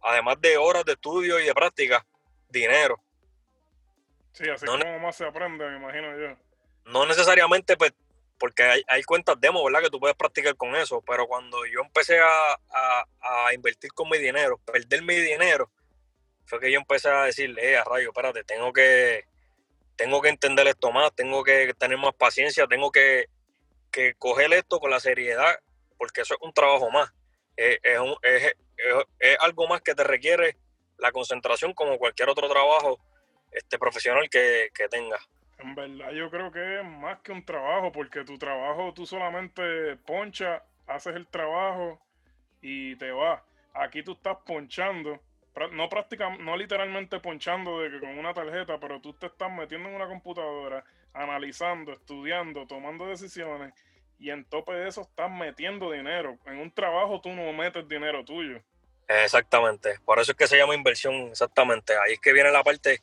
además 0.00 0.40
de 0.40 0.56
horas 0.56 0.84
de 0.84 0.92
estudio 0.92 1.40
y 1.40 1.46
de 1.46 1.54
práctica, 1.54 2.06
dinero. 2.48 3.02
Sí, 4.32 4.48
así 4.48 4.64
no, 4.64 4.78
como 4.78 5.00
más 5.00 5.16
se 5.16 5.26
aprende, 5.26 5.68
me 5.68 5.76
imagino 5.78 6.16
yo. 6.16 6.36
No 6.84 7.04
necesariamente, 7.04 7.76
pues, 7.76 7.92
porque 8.38 8.62
hay, 8.62 8.82
hay, 8.86 9.02
cuentas 9.02 9.40
demo, 9.40 9.64
¿verdad? 9.64 9.82
Que 9.82 9.90
tú 9.90 9.98
puedes 9.98 10.16
practicar 10.16 10.54
con 10.56 10.76
eso, 10.76 11.02
pero 11.04 11.26
cuando 11.26 11.66
yo 11.66 11.80
empecé 11.80 12.20
a, 12.20 12.52
a, 12.70 13.04
a 13.20 13.54
invertir 13.54 13.92
con 13.92 14.08
mi 14.08 14.18
dinero, 14.18 14.60
perder 14.64 15.02
mi 15.02 15.16
dinero, 15.16 15.68
fue 16.48 16.60
que 16.60 16.72
yo 16.72 16.78
empecé 16.78 17.10
a 17.10 17.24
decirle, 17.24 17.72
eh, 17.72 17.76
a 17.76 17.84
rayo, 17.84 18.08
espérate, 18.08 18.42
tengo 18.42 18.72
que, 18.72 19.26
tengo 19.96 20.22
que 20.22 20.30
entender 20.30 20.66
esto 20.66 20.90
más, 20.90 21.14
tengo 21.14 21.44
que 21.44 21.74
tener 21.74 21.98
más 21.98 22.14
paciencia, 22.14 22.66
tengo 22.66 22.90
que, 22.90 23.26
que 23.92 24.14
coger 24.14 24.52
esto 24.54 24.80
con 24.80 24.90
la 24.90 24.98
seriedad, 24.98 25.58
porque 25.98 26.22
eso 26.22 26.34
es 26.34 26.40
un 26.40 26.54
trabajo 26.54 26.90
más. 26.90 27.12
Es, 27.56 27.78
algo 29.40 29.68
más 29.68 29.82
que 29.82 29.94
te 29.94 30.04
requiere 30.04 30.56
la 30.96 31.12
concentración 31.12 31.74
como 31.74 31.98
cualquier 31.98 32.28
otro 32.28 32.48
trabajo 32.48 32.98
este, 33.50 33.78
profesional 33.78 34.28
que, 34.30 34.70
que 34.74 34.88
tengas. 34.88 35.28
En 35.58 35.74
verdad 35.74 36.12
yo 36.12 36.30
creo 36.30 36.52
que 36.52 36.80
es 36.80 36.84
más 36.84 37.20
que 37.20 37.32
un 37.32 37.44
trabajo, 37.44 37.92
porque 37.92 38.24
tu 38.24 38.38
trabajo 38.38 38.94
tú 38.94 39.04
solamente 39.04 39.96
poncha, 39.96 40.62
haces 40.86 41.14
el 41.16 41.26
trabajo 41.26 42.00
y 42.62 42.96
te 42.96 43.10
vas. 43.10 43.42
Aquí 43.74 44.02
tú 44.02 44.12
estás 44.12 44.38
ponchando, 44.46 45.20
no 45.66 45.88
prácticamente, 45.88 46.44
no 46.44 46.56
literalmente 46.56 47.18
ponchando 47.18 47.80
de 47.80 47.90
que 47.90 48.00
con 48.00 48.16
una 48.16 48.32
tarjeta, 48.32 48.78
pero 48.78 49.00
tú 49.00 49.12
te 49.14 49.26
estás 49.26 49.50
metiendo 49.50 49.88
en 49.88 49.96
una 49.96 50.06
computadora, 50.06 50.84
analizando, 51.12 51.92
estudiando, 51.92 52.66
tomando 52.66 53.06
decisiones 53.06 53.74
y 54.18 54.30
en 54.30 54.44
tope 54.44 54.72
de 54.72 54.88
eso 54.88 55.02
estás 55.02 55.30
metiendo 55.30 55.90
dinero. 55.90 56.38
En 56.46 56.58
un 56.58 56.70
trabajo 56.70 57.20
tú 57.20 57.30
no 57.30 57.52
metes 57.52 57.88
dinero 57.88 58.24
tuyo. 58.24 58.60
Exactamente, 59.08 59.98
por 60.04 60.18
eso 60.18 60.32
es 60.32 60.36
que 60.38 60.46
se 60.46 60.58
llama 60.58 60.74
inversión, 60.74 61.14
exactamente. 61.28 61.94
Ahí 61.94 62.12
es 62.12 62.20
que 62.20 62.32
viene 62.32 62.50
la 62.50 62.62
parte, 62.62 63.00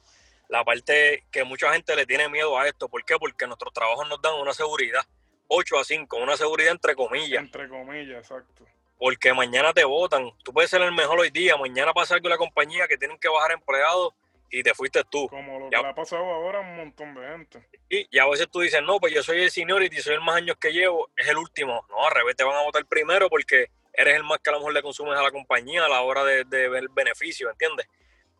la 0.50 0.64
parte 0.64 1.24
que 1.32 1.44
mucha 1.44 1.74
gente 1.74 1.96
le 1.96 2.06
tiene 2.06 2.30
miedo 2.30 2.58
a 2.60 2.68
esto. 2.68 2.88
¿Por 2.88 3.04
qué? 3.04 3.16
Porque 3.18 3.48
nuestros 3.48 3.74
trabajos 3.74 4.08
nos 4.08 4.22
dan 4.22 4.36
una 4.36 4.54
seguridad, 4.54 5.04
8 5.48 5.80
a 5.80 5.84
5, 5.84 6.18
una 6.18 6.38
seguridad 6.38 6.72
entre 6.72 6.96
comillas. 6.96 7.44
Entre 7.44 7.68
comillas, 7.68 8.20
exacto. 8.20 8.66
Porque 8.98 9.34
mañana 9.34 9.74
te 9.74 9.84
votan, 9.84 10.32
tú 10.44 10.54
puedes 10.54 10.70
ser 10.70 10.82
el 10.82 10.92
mejor 10.92 11.20
hoy 11.20 11.30
día, 11.30 11.58
mañana 11.58 11.94
pasa 11.94 12.16
algo 12.16 12.28
en 12.28 12.32
la 12.32 12.38
compañía 12.38 12.88
que 12.88 12.98
tienen 12.98 13.20
que 13.20 13.28
bajar 13.28 13.52
empleados 13.52 14.14
y 14.50 14.64
te 14.64 14.74
fuiste 14.74 15.04
tú. 15.10 15.28
Como 15.28 15.60
lo 15.60 15.70
que 15.70 15.78
le 15.78 15.88
ha 15.88 15.94
pasado 15.94 16.24
ahora 16.24 16.60
a 16.60 16.62
un 16.62 16.78
montón 16.78 17.14
de 17.14 17.28
gente. 17.28 17.68
Y, 17.90 18.08
y, 18.10 18.20
a 18.20 18.28
veces 18.28 18.48
tú 18.50 18.62
dices, 18.62 18.82
no, 18.82 19.00
pues 19.00 19.14
yo 19.14 19.22
soy 19.22 19.42
el 19.42 19.52
seniority, 19.52 19.98
soy 19.98 20.16
el 20.16 20.22
más 20.22 20.38
años 20.38 20.56
que 20.58 20.72
llevo, 20.72 21.10
es 21.18 21.28
el 21.28 21.38
último. 21.38 21.86
No, 21.90 22.06
al 22.06 22.14
revés, 22.14 22.36
te 22.36 22.44
van 22.44 22.56
a 22.56 22.62
votar 22.62 22.86
primero 22.86 23.30
porque 23.30 23.70
eres 23.98 24.16
el 24.16 24.24
más 24.24 24.40
que 24.40 24.50
a 24.50 24.54
lo 24.54 24.60
mejor 24.60 24.74
le 24.74 24.82
consumes 24.82 25.18
a 25.18 25.24
la 25.24 25.32
compañía 25.32 25.86
a 25.86 25.90
la 25.90 26.02
hora 26.02 26.24
de, 26.24 26.44
ver 26.44 26.84
el 26.84 26.90
beneficio, 26.90 27.50
¿entiendes? 27.50 27.88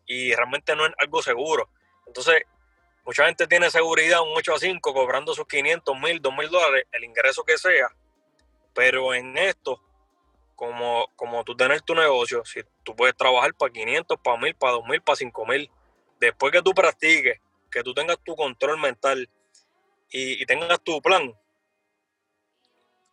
Y 0.06 0.34
realmente 0.34 0.76
no 0.76 0.86
es 0.86 0.92
algo 0.98 1.22
seguro. 1.22 1.68
Entonces, 2.06 2.42
mucha 3.04 3.26
gente 3.26 3.46
tiene 3.46 3.70
seguridad 3.70 4.22
un 4.22 4.32
8 4.36 4.54
a 4.54 4.58
5 4.58 4.94
cobrando 4.94 5.34
sus 5.34 5.46
500, 5.46 5.98
1000, 5.98 6.22
2000 6.22 6.50
dólares, 6.50 6.84
el 6.92 7.04
ingreso 7.04 7.44
que 7.44 7.58
sea. 7.58 7.88
Pero 8.74 9.14
en 9.14 9.36
esto, 9.36 9.82
como, 10.56 11.08
como 11.14 11.44
tú 11.44 11.54
tienes 11.56 11.84
tu 11.84 11.94
negocio, 11.94 12.44
si 12.44 12.60
tú 12.82 12.96
puedes 12.96 13.14
trabajar 13.14 13.54
para 13.54 13.72
500, 13.72 14.18
para 14.18 14.38
1000, 14.38 14.54
para 14.56 14.72
2000, 14.72 15.02
para 15.02 15.16
5000, 15.16 15.70
después 16.18 16.52
que 16.52 16.62
tú 16.62 16.72
practiques, 16.72 17.40
que 17.70 17.82
tú 17.82 17.94
tengas 17.94 18.18
tu 18.24 18.34
control 18.34 18.78
mental 18.78 19.28
y, 20.10 20.44
tengas 20.46 20.80
tu 20.82 21.00
plan, 21.02 21.32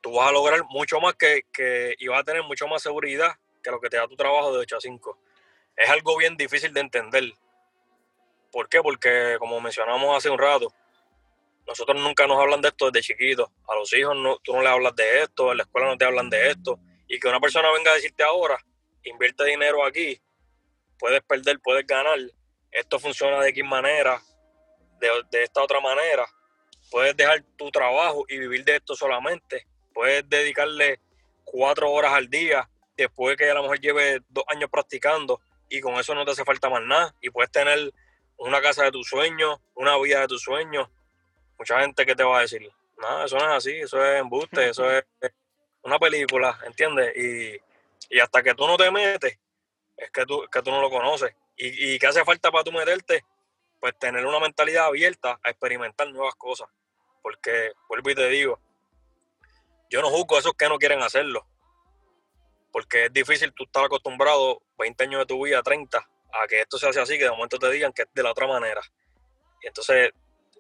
tú 0.02 0.14
vas 0.14 0.30
a 0.30 0.32
lograr 0.32 0.64
mucho 0.70 1.00
más 1.00 1.16
que, 1.16 1.44
que, 1.52 1.96
y 2.00 2.08
vas 2.08 2.22
a 2.22 2.24
tener 2.24 2.44
mucho 2.44 2.68
más 2.68 2.82
seguridad 2.82 3.36
que 3.62 3.72
lo 3.72 3.80
que 3.80 3.90
te 3.90 3.98
da 3.98 4.08
tu 4.08 4.16
trabajo 4.16 4.54
de 4.54 4.60
8 4.60 4.78
a 4.78 4.82
5. 4.82 5.20
Es 5.76 5.90
algo 5.90 6.18
bien 6.18 6.38
difícil 6.38 6.74
de 6.74 6.82
entender. 6.82 7.34
¿Por 8.52 8.70
qué? 8.70 8.82
Porque, 8.82 9.36
como 9.40 9.60
mencionamos 9.60 10.16
hace 10.16 10.30
un 10.30 10.38
rato, 10.38 10.72
nosotros 11.68 12.00
nunca 12.00 12.28
nos 12.28 12.40
hablan 12.40 12.62
de 12.62 12.70
esto 12.70 12.92
desde 12.92 13.08
chiquitos. 13.08 13.50
A 13.68 13.76
los 13.76 13.92
hijos 13.94 14.16
no, 14.16 14.38
tú 14.44 14.54
no 14.54 14.62
le 14.62 14.70
hablas 14.70 14.96
de 14.96 15.24
esto, 15.24 15.52
en 15.52 15.58
la 15.58 15.64
escuela 15.64 15.88
no 15.88 15.98
te 15.98 16.06
hablan 16.06 16.30
de 16.30 16.52
esto. 16.52 16.80
Y 17.08 17.20
que 17.20 17.28
una 17.28 17.40
persona 17.40 17.72
venga 17.72 17.92
a 17.92 17.96
decirte 17.96 18.24
ahora, 18.24 18.58
invierte 19.04 19.46
dinero 19.46 19.86
aquí, 19.86 20.22
puedes 20.98 21.22
perder, 21.24 21.60
puedes 21.60 21.86
ganar. 21.86 22.20
Esto 22.72 23.00
funciona 23.00 23.40
de 23.42 23.50
X 23.50 23.64
manera, 23.64 24.22
de, 25.00 25.10
de 25.32 25.44
esta 25.44 25.62
otra 25.62 25.80
manera. 25.80 26.26
Puedes 26.90 27.16
dejar 27.16 27.44
tu 27.58 27.70
trabajo 27.72 28.26
y 28.30 28.38
vivir 28.38 28.64
de 28.64 28.78
esto 28.78 28.96
solamente 28.96 29.68
puedes 29.94 30.28
dedicarle 30.28 31.00
cuatro 31.44 31.92
horas 31.92 32.14
al 32.14 32.30
día 32.30 32.70
después 32.98 33.38
que 33.38 33.50
a 33.50 33.54
lo 33.54 33.62
mejor 33.62 33.80
lleve 33.80 34.22
dos 34.30 34.44
años 34.48 34.70
practicando 34.70 35.40
y 35.70 35.80
con 35.82 35.96
eso 35.96 36.14
no 36.14 36.26
te 36.26 36.32
hace 36.32 36.44
falta 36.44 36.70
más 36.70 36.82
nada 36.84 37.16
y 37.22 37.30
puedes 37.30 37.52
tener 37.52 37.94
una 38.38 38.62
casa 38.62 38.84
de 38.84 38.92
tus 38.92 39.08
sueños, 39.08 39.60
una 39.76 39.98
vida 39.98 40.22
de 40.22 40.28
tus 40.28 40.42
sueños. 40.42 40.90
Mucha 41.58 41.80
gente 41.80 42.06
que 42.06 42.16
te 42.16 42.24
va 42.24 42.40
a 42.40 42.42
decir, 42.42 42.68
no, 42.98 43.24
eso 43.24 43.38
no 43.38 43.46
es 43.46 43.58
así, 43.58 43.72
eso 43.78 44.04
es 44.04 44.20
embuste, 44.20 44.70
eso 44.70 44.92
es 44.92 45.06
una 45.84 46.00
película, 46.00 46.58
¿entiendes? 46.66 47.16
Y, 47.16 48.20
hasta 48.20 48.44
que 48.44 48.54
tú 48.54 48.68
no 48.68 48.78
te 48.78 48.92
metes, 48.92 49.40
es 49.98 50.12
que 50.12 50.26
tú, 50.26 50.46
que 50.52 50.62
tú 50.62 50.72
no 50.72 50.82
lo 50.82 50.90
conoces. 50.90 51.36
¿Y, 51.56 51.94
y 51.94 52.00
qué 52.00 52.08
hace 52.08 52.24
falta 52.24 52.52
para 52.52 52.64
tú 52.64 52.72
meterte? 52.72 53.26
Pues 53.80 53.98
tener 53.98 54.26
una 54.26 54.40
mentalidad 54.40 54.86
abierta 54.86 55.40
a 55.44 55.50
experimentar 55.50 56.10
nuevas 56.10 56.36
cosas. 56.36 56.68
Porque, 57.22 57.72
vuelvo 57.88 58.10
y 58.10 58.16
te 58.16 58.28
digo, 58.30 58.60
yo 59.90 60.02
no 60.02 60.10
juzgo 60.10 60.36
a 60.36 60.40
esos 60.40 60.54
que 60.54 60.68
no 60.68 60.78
quieren 60.78 61.02
hacerlo. 61.02 61.48
Porque 62.72 63.06
es 63.06 63.14
difícil 63.14 63.54
tú 63.54 63.64
estar 63.66 63.86
acostumbrado 63.86 64.62
20 64.78 65.04
años 65.04 65.20
de 65.22 65.26
tu 65.26 65.44
vida, 65.44 65.62
30, 65.62 65.98
a 65.98 66.48
que 66.48 66.62
esto 66.62 66.78
se 66.78 66.90
hace 66.90 67.00
así, 67.00 67.18
que 67.18 67.26
de 67.26 67.30
momento 67.30 67.60
te 67.60 67.70
digan 67.70 67.94
que 67.94 68.04
es 68.04 68.08
de 68.14 68.24
la 68.24 68.32
otra 68.32 68.48
manera. 68.48 68.82
Y 69.62 69.68
entonces 69.68 70.12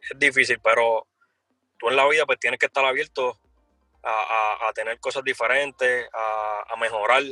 es 0.01 0.19
difícil, 0.19 0.59
pero 0.63 1.07
tú 1.78 1.89
en 1.89 1.95
la 1.95 2.07
vida 2.07 2.26
pues 2.26 2.39
tienes 2.39 2.59
que 2.59 2.67
estar 2.67 2.86
abierto 2.86 3.39
a, 4.04 4.72
tener 4.76 4.99
cosas 4.99 5.24
diferentes, 5.24 6.10
a, 6.14 6.76
mejorar. 6.80 7.24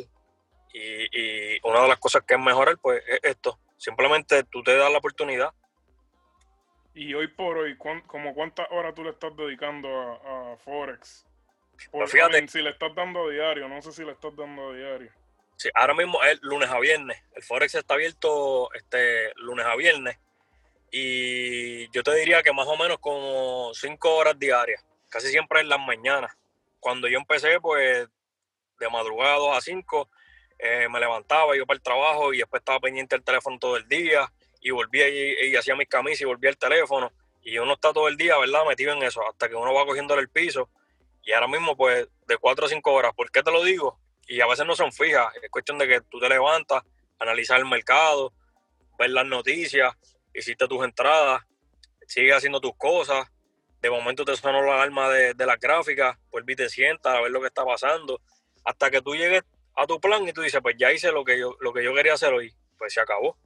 Y, 0.73 1.67
una 1.67 1.81
de 1.81 1.87
las 1.89 1.99
cosas 1.99 2.23
que 2.25 2.35
es 2.35 2.39
mejorar 2.39 2.77
pues 2.81 3.03
es 3.07 3.19
esto. 3.23 3.59
Simplemente 3.77 4.43
tú 4.43 4.63
te 4.63 4.75
das 4.75 4.91
la 4.91 4.99
oportunidad. 4.99 5.53
Y 6.93 7.13
hoy 7.13 7.27
por 7.27 7.57
hoy, 7.57 7.77
¿como 7.77 8.33
cuántas 8.33 8.67
horas 8.71 8.93
tú 8.93 9.03
le 9.03 9.11
estás 9.11 9.35
dedicando 9.35 9.89
a 9.89 10.57
Forex? 10.57 11.25
Pues 11.89 12.11
fíjate. 12.11 12.47
si 12.47 12.61
le 12.61 12.71
estás 12.71 12.93
dando 12.93 13.29
diario, 13.29 13.67
no 13.67 13.81
sé 13.81 13.91
si 13.91 14.03
le 14.03 14.11
estás 14.11 14.35
dando 14.35 14.73
diario. 14.73 15.11
Sí, 15.55 15.69
ahora 15.73 15.93
mismo 15.93 16.23
es 16.23 16.39
lunes 16.41 16.69
a 16.69 16.79
viernes. 16.79 17.21
El 17.33 17.43
Forex 17.43 17.75
está 17.75 17.93
abierto 17.93 18.71
este 18.73 19.31
lunes 19.35 19.65
a 19.65 19.75
viernes. 19.75 20.17
Y 20.91 21.89
yo 21.91 22.03
te 22.03 22.13
diría 22.15 22.43
que 22.43 22.51
más 22.51 22.67
o 22.67 22.75
menos 22.75 22.99
como 22.99 23.73
cinco 23.73 24.15
horas 24.15 24.37
diarias. 24.37 24.85
Casi 25.09 25.27
siempre 25.27 25.61
en 25.61 25.69
las 25.69 25.79
mañanas. 25.79 26.35
Cuando 26.81 27.07
yo 27.07 27.17
empecé, 27.17 27.61
pues 27.61 28.09
de 28.79 28.89
madrugada 28.89 29.55
a 29.55 29.61
5, 29.61 30.09
eh, 30.59 30.89
me 30.89 30.99
levantaba, 30.99 31.55
yo 31.55 31.65
para 31.65 31.77
el 31.77 31.81
trabajo 31.81 32.33
y 32.33 32.39
después 32.39 32.59
estaba 32.59 32.79
pendiente 32.81 33.15
del 33.15 33.23
teléfono 33.23 33.57
todo 33.59 33.77
el 33.77 33.87
día 33.87 34.29
y 34.59 34.71
volvía 34.71 35.07
y, 35.07 35.55
hacía 35.55 35.75
mis 35.75 35.87
camisas 35.87 36.21
y 36.21 36.25
volvía 36.25 36.49
el 36.49 36.57
teléfono. 36.57 37.13
Y 37.43 37.57
uno 37.57 37.73
está 37.73 37.93
todo 37.93 38.07
el 38.09 38.17
día, 38.17 38.37
¿verdad? 38.37 38.65
Metido 38.67 38.93
en 38.93 39.03
eso, 39.03 39.21
hasta 39.27 39.47
que 39.47 39.55
uno 39.55 39.73
va 39.73 39.85
cogiendo 39.85 40.13
el 40.19 40.27
piso 40.27 40.69
y 41.23 41.31
ahora 41.33 41.47
mismo, 41.47 41.77
pues, 41.77 42.07
de 42.27 42.37
4 42.37 42.65
a 42.65 42.69
5 42.69 42.91
horas. 42.91 43.13
¿Por 43.15 43.31
qué 43.31 43.43
te 43.43 43.51
lo 43.51 43.63
digo? 43.63 43.99
Y 44.27 44.41
a 44.41 44.47
veces 44.47 44.65
no 44.65 44.75
son 44.75 44.91
fijas. 44.91 45.27
Es 45.41 45.49
cuestión 45.49 45.77
de 45.77 45.87
que 45.87 46.01
tú 46.01 46.19
te 46.19 46.29
levantas, 46.29 46.83
analizar 47.19 47.59
el 47.59 47.65
mercado, 47.65 48.33
ver 48.97 49.11
las 49.11 49.25
noticias, 49.25 49.93
hiciste 50.33 50.67
tus 50.67 50.83
entradas, 50.83 51.43
sigues 52.07 52.35
haciendo 52.35 52.59
tus 52.59 52.75
cosas. 52.75 53.30
De 53.81 53.89
momento 53.89 54.23
te 54.25 54.35
sonó 54.35 54.61
la 54.61 54.75
alarma 54.75 55.09
de, 55.09 55.33
de 55.33 55.45
las 55.45 55.59
gráficas, 55.59 56.17
vuelves 56.29 56.53
y 56.53 56.57
te 56.57 56.69
sientas 56.69 57.15
a 57.15 57.21
ver 57.21 57.31
lo 57.31 57.41
que 57.41 57.47
está 57.47 57.65
pasando. 57.65 58.21
Hasta 58.63 58.91
que 58.91 59.01
tú 59.01 59.15
llegues 59.15 59.43
a 59.75 59.87
tu 59.87 59.99
plan 59.99 60.27
y 60.27 60.33
tú 60.33 60.41
dices, 60.41 60.61
pues 60.61 60.75
ya 60.77 60.91
hice 60.91 61.11
lo 61.11 61.25
que 61.25 61.39
yo, 61.39 61.55
lo 61.59 61.73
que 61.73 61.83
yo 61.83 61.93
quería 61.93 62.13
hacer 62.13 62.33
hoy. 62.33 62.53
Pues 62.77 62.93
se 62.93 63.01
acabó. 63.01 63.37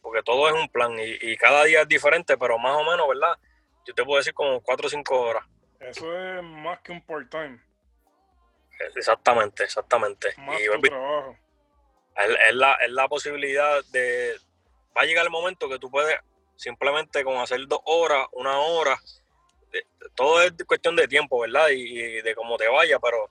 Porque 0.00 0.22
todo 0.22 0.48
es 0.48 0.54
un 0.54 0.68
plan 0.68 0.98
y, 0.98 1.18
y 1.20 1.36
cada 1.36 1.64
día 1.64 1.82
es 1.82 1.88
diferente, 1.88 2.38
pero 2.38 2.58
más 2.58 2.76
o 2.76 2.84
menos, 2.84 3.06
¿verdad? 3.08 3.36
Yo 3.84 3.94
te 3.94 4.04
puedo 4.04 4.18
decir 4.18 4.32
como 4.32 4.60
4 4.62 4.86
o 4.86 4.90
5 4.90 5.20
horas. 5.20 5.44
Eso 5.80 6.16
es 6.16 6.42
más 6.42 6.80
que 6.80 6.92
un 6.92 7.02
part-time. 7.02 7.60
Exactamente, 8.96 9.64
exactamente. 9.64 10.34
Más 10.38 10.60
y 10.60 10.88
trabajo. 10.88 11.36
Es, 12.16 12.54
la, 12.54 12.74
es 12.74 12.90
la 12.90 13.08
posibilidad 13.08 13.82
de... 13.86 14.36
Va 14.96 15.02
a 15.02 15.04
llegar 15.04 15.24
el 15.24 15.30
momento 15.30 15.68
que 15.68 15.78
tú 15.78 15.90
puedes 15.90 16.16
simplemente 16.56 17.24
con 17.24 17.38
hacer 17.38 17.66
dos 17.66 17.80
horas, 17.84 18.26
una 18.32 18.58
hora, 18.58 19.00
todo 20.14 20.42
es 20.42 20.52
cuestión 20.66 20.96
de 20.96 21.08
tiempo, 21.08 21.40
¿verdad? 21.40 21.68
Y, 21.70 22.20
de 22.22 22.34
cómo 22.34 22.56
te 22.56 22.68
vaya, 22.68 22.98
pero 22.98 23.28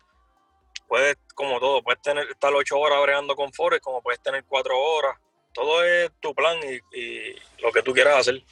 puedes, 0.88 1.18
como 1.36 1.60
todo, 1.60 1.84
puedes 1.84 2.02
tener, 2.02 2.30
estar 2.30 2.54
ocho 2.54 2.80
horas 2.80 3.02
bregando 3.02 3.36
con 3.36 3.54
Forex, 3.54 3.82
como 3.82 4.02
puedes 4.02 4.22
tener 4.22 4.44
cuatro 4.46 4.80
horas. 4.80 5.18
Todo 5.54 5.84
es 5.84 6.12
tu 6.20 6.34
plan 6.34 6.58
y 6.94 7.36
lo 7.62 7.72
que 7.72 7.82
tú 7.82 7.94
quieras 7.94 8.20
hacer. 8.20 8.44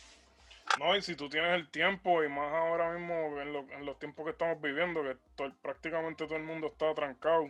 No, 0.80 0.96
y 0.96 1.02
si 1.02 1.16
tú 1.16 1.28
tienes 1.30 1.54
el 1.54 1.70
tiempo, 1.70 2.24
y 2.24 2.30
más 2.30 2.54
ahora 2.54 2.92
mismo 2.92 3.42
en, 3.42 3.86
los 3.86 3.98
tiempos 3.98 4.26
que 4.26 4.32
estamos 4.32 4.62
viviendo, 4.62 5.02
que 5.04 5.18
prácticamente 5.62 6.26
todo 6.26 6.36
el 6.36 6.44
mundo 6.44 6.68
está 6.68 6.94
trancado. 6.94 7.50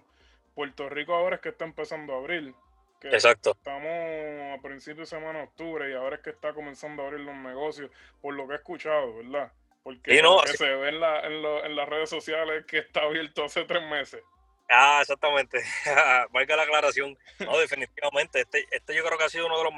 Puerto 0.56 0.88
Rico 0.88 1.14
ahora 1.14 1.36
es 1.36 1.42
que 1.42 1.50
está 1.50 1.66
empezando 1.66 2.14
a 2.14 2.18
abrir. 2.18 2.54
Exacto. 3.02 3.52
Estamos 3.52 4.58
a 4.58 4.62
principios 4.62 5.10
de 5.10 5.18
semana 5.18 5.40
de 5.40 5.46
octubre 5.46 5.92
y 5.92 5.94
ahora 5.94 6.16
es 6.16 6.22
que 6.22 6.30
está 6.30 6.54
comenzando 6.54 7.04
a 7.04 7.08
abrir 7.08 7.22
los 7.22 7.36
negocios, 7.36 7.92
por 8.22 8.34
lo 8.34 8.48
que 8.48 8.54
he 8.54 8.58
escuchado, 8.58 9.18
¿verdad? 9.18 9.52
Porque 9.88 10.22
lo 10.22 10.42
que 10.42 10.58
se 10.58 10.66
ve 10.66 10.90
en, 10.90 10.96
en, 10.96 11.76
las 11.78 11.88
redes 11.88 12.10
sociales 12.10 12.66
que 12.66 12.80
está 12.80 13.04
abierto 13.04 13.46
hace 13.46 13.64
tres 13.64 13.82
meses. 13.84 14.22
Ah, 14.70 15.00
exactamente. 15.00 15.64
Valga 16.32 16.58
la 16.58 16.64
aclaración. 16.64 17.18
No, 17.40 17.58
definitivamente. 17.58 18.42
Este, 18.42 18.68
este 18.70 18.94
yo 18.94 19.06
creo 19.06 19.18
que 19.18 19.24
ha 19.24 19.30
sido 19.30 19.46
uno 19.46 19.58
de 19.58 19.64
los... 19.64 19.74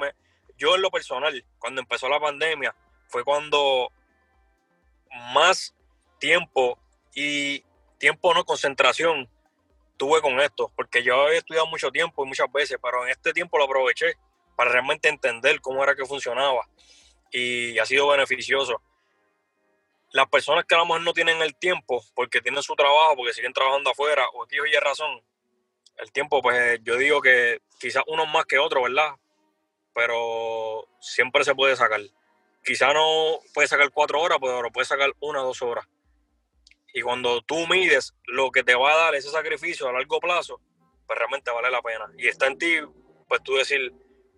Yo 0.58 0.74
en 0.74 0.82
lo 0.82 0.90
personal, 0.90 1.44
cuando 1.60 1.80
empezó 1.80 2.08
la 2.08 2.18
pandemia, 2.18 2.74
fue 3.06 3.22
cuando 3.22 3.92
más 5.32 5.76
tiempo 6.18 6.76
y 7.14 7.64
tiempo 7.98 8.34
no 8.34 8.44
concentración 8.44 9.30
tuve 9.96 10.20
con 10.20 10.40
esto, 10.40 10.72
porque 10.74 11.04
yo 11.04 11.22
había 11.22 11.38
estudiado 11.38 11.68
mucho 11.68 11.92
tiempo 11.92 12.24
y 12.24 12.26
muchas 12.26 12.50
veces, 12.50 12.78
pero 12.82 13.04
en 13.04 13.10
este 13.10 13.32
tiempo 13.32 13.58
lo 13.58 13.64
aproveché 13.66 14.14
para 14.56 14.72
realmente 14.72 15.08
entender 15.08 15.60
cómo 15.60 15.84
era 15.84 15.94
que 15.94 16.04
funcionaba 16.04 16.68
y 17.30 17.78
ha 17.78 17.86
sido 17.86 18.08
beneficioso. 18.08 18.82
Las 20.12 20.28
personas 20.28 20.64
que 20.64 20.74
a 20.74 20.78
lo 20.78 20.86
mejor 20.86 21.02
no 21.02 21.12
tienen 21.12 21.40
el 21.42 21.54
tiempo 21.56 22.04
porque 22.14 22.40
tienen 22.40 22.62
su 22.62 22.74
trabajo, 22.74 23.16
porque 23.16 23.32
siguen 23.32 23.52
trabajando 23.52 23.90
afuera 23.90 24.28
o 24.34 24.44
aquí 24.44 24.58
oye 24.58 24.78
razón, 24.80 25.22
el 25.98 26.12
tiempo, 26.12 26.40
pues 26.40 26.80
yo 26.82 26.96
digo 26.96 27.20
que 27.20 27.60
quizás 27.78 28.02
unos 28.06 28.28
más 28.28 28.46
que 28.46 28.58
otros, 28.58 28.82
¿verdad? 28.82 29.14
Pero 29.94 30.88
siempre 31.00 31.44
se 31.44 31.54
puede 31.54 31.76
sacar. 31.76 32.00
Quizás 32.64 32.94
no 32.94 33.40
puede 33.54 33.68
sacar 33.68 33.90
cuatro 33.90 34.20
horas, 34.20 34.38
pero 34.40 34.70
puede 34.70 34.86
sacar 34.86 35.10
una 35.20 35.42
o 35.42 35.46
dos 35.46 35.62
horas. 35.62 35.86
Y 36.92 37.02
cuando 37.02 37.42
tú 37.42 37.66
mides 37.66 38.14
lo 38.24 38.50
que 38.50 38.64
te 38.64 38.74
va 38.74 38.92
a 38.92 38.96
dar 38.96 39.14
ese 39.14 39.30
sacrificio 39.30 39.88
a 39.88 39.92
largo 39.92 40.20
plazo, 40.20 40.60
pues 41.06 41.18
realmente 41.18 41.50
vale 41.50 41.70
la 41.70 41.82
pena. 41.82 42.10
Y 42.16 42.28
está 42.28 42.46
en 42.46 42.58
ti, 42.58 42.78
pues 43.28 43.42
tú 43.42 43.56
decir, 43.56 43.92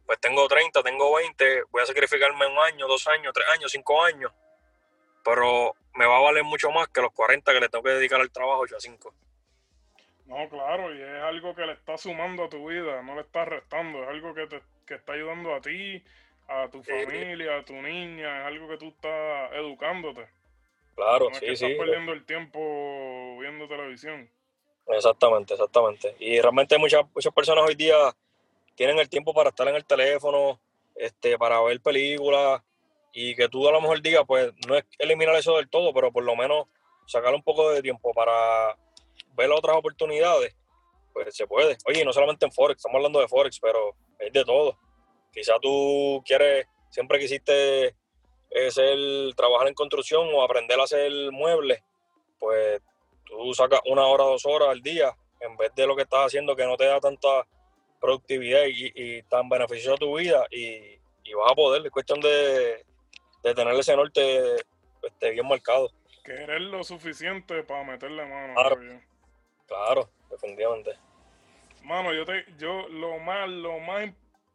pues 0.04 0.20
tengo 0.20 0.46
30, 0.48 0.82
tengo 0.82 1.14
20, 1.14 1.64
voy 1.70 1.82
a 1.82 1.86
sacrificarme 1.86 2.46
un 2.46 2.58
año, 2.58 2.86
dos 2.86 3.06
años, 3.06 3.32
tres 3.32 3.46
años, 3.54 3.70
cinco 3.70 4.02
años, 4.02 4.32
pero 5.24 5.74
me 5.94 6.06
va 6.06 6.18
a 6.18 6.22
valer 6.22 6.44
mucho 6.44 6.70
más 6.70 6.88
que 6.88 7.00
los 7.00 7.12
40 7.12 7.52
que 7.52 7.60
le 7.60 7.68
tengo 7.68 7.84
que 7.84 7.90
dedicar 7.90 8.20
al 8.20 8.30
trabajo 8.30 8.60
8 8.60 8.76
a 8.76 8.80
5. 8.80 9.14
No, 10.26 10.48
claro, 10.48 10.94
y 10.94 11.02
es 11.02 11.22
algo 11.22 11.54
que 11.54 11.66
le 11.66 11.72
está 11.72 11.98
sumando 11.98 12.44
a 12.44 12.48
tu 12.48 12.68
vida, 12.68 13.02
no 13.02 13.14
le 13.14 13.22
está 13.22 13.44
restando, 13.44 14.02
es 14.02 14.08
algo 14.08 14.34
que 14.34 14.46
te 14.46 14.62
que 14.86 14.94
está 14.94 15.12
ayudando 15.12 15.54
a 15.54 15.60
ti, 15.60 16.02
a 16.48 16.68
tu 16.68 16.82
familia, 16.82 17.58
a 17.58 17.64
tu 17.64 17.74
niña, 17.74 18.40
es 18.40 18.46
algo 18.46 18.68
que 18.68 18.78
tú 18.78 18.88
estás 18.88 19.52
educándote. 19.52 20.26
Claro, 20.94 21.30
no 21.30 21.34
sí, 21.34 21.46
es 21.46 21.58
sí. 21.58 21.66
Estás 21.66 21.78
perdiendo 21.78 22.12
el 22.12 22.24
tiempo 22.24 23.38
viendo 23.40 23.66
televisión. 23.68 24.28
Exactamente, 24.88 25.54
exactamente. 25.54 26.16
Y 26.18 26.40
realmente 26.40 26.76
muchas, 26.78 27.04
muchas 27.14 27.32
personas 27.32 27.64
hoy 27.66 27.74
día 27.74 27.96
tienen 28.74 28.98
el 28.98 29.08
tiempo 29.08 29.32
para 29.32 29.50
estar 29.50 29.66
en 29.68 29.76
el 29.76 29.84
teléfono, 29.84 30.60
este, 30.94 31.38
para 31.38 31.60
ver 31.62 31.80
películas, 31.80 32.62
y 33.12 33.34
que 33.36 33.48
tú 33.48 33.68
a 33.68 33.72
lo 33.72 33.80
mejor 33.80 34.00
digas, 34.00 34.24
pues 34.26 34.52
no 34.66 34.76
es 34.76 34.84
eliminar 34.98 35.34
eso 35.36 35.56
del 35.56 35.68
todo, 35.68 35.92
pero 35.92 36.10
por 36.12 36.24
lo 36.24 36.34
menos 36.34 36.66
sacar 37.06 37.34
un 37.34 37.42
poco 37.42 37.70
de 37.70 37.82
tiempo 37.82 38.12
para 38.14 38.76
ver 39.34 39.50
otras 39.50 39.76
oportunidades, 39.76 40.54
pues 41.12 41.34
se 41.34 41.46
puede. 41.46 41.76
Oye, 41.86 42.04
no 42.04 42.12
solamente 42.12 42.46
en 42.46 42.52
Forex, 42.52 42.78
estamos 42.78 42.96
hablando 42.96 43.20
de 43.20 43.28
Forex, 43.28 43.60
pero 43.60 43.94
es 44.18 44.32
de 44.32 44.44
todo. 44.44 44.78
Quizá 45.32 45.58
tú 45.60 46.22
quieres, 46.24 46.66
siempre 46.90 47.18
quisiste 47.18 47.94
eh, 48.50 48.70
ser, 48.70 48.98
trabajar 49.34 49.68
en 49.68 49.74
construcción 49.74 50.28
o 50.32 50.42
aprender 50.42 50.78
a 50.80 50.84
hacer 50.84 51.12
muebles, 51.32 51.82
pues 52.38 52.80
tú 53.24 53.54
sacas 53.54 53.80
una 53.86 54.06
hora, 54.06 54.24
dos 54.24 54.44
horas 54.46 54.68
al 54.68 54.82
día, 54.82 55.14
en 55.40 55.56
vez 55.56 55.74
de 55.74 55.86
lo 55.86 55.96
que 55.96 56.02
estás 56.02 56.26
haciendo 56.26 56.56
que 56.56 56.66
no 56.66 56.76
te 56.76 56.84
da 56.84 57.00
tanta 57.00 57.46
productividad 58.00 58.64
y, 58.66 58.92
y 58.94 59.22
tan 59.24 59.48
beneficioso 59.48 59.94
a 59.94 59.98
tu 59.98 60.18
vida 60.18 60.46
y, 60.50 60.98
y, 61.24 61.34
vas 61.34 61.52
a 61.52 61.54
poder, 61.54 61.86
es 61.86 61.92
cuestión 61.92 62.20
de, 62.20 62.84
de 63.42 63.54
tener 63.54 63.74
ese 63.74 63.96
norte 63.96 64.56
este, 65.02 65.30
bien 65.30 65.46
marcado. 65.46 65.90
Querer 66.24 66.60
lo 66.60 66.84
suficiente 66.84 67.62
para 67.64 67.84
meterle 67.84 68.24
mano. 68.24 68.54
Claro, 68.54 68.78
claro 69.66 70.10
definitivamente. 70.32 70.98
Mano, 71.84 72.12
yo 72.12 72.24
te, 72.24 72.44
yo 72.58 72.88
lo 72.88 73.18
más, 73.18 73.48
lo 73.48 73.78
más 73.80 74.10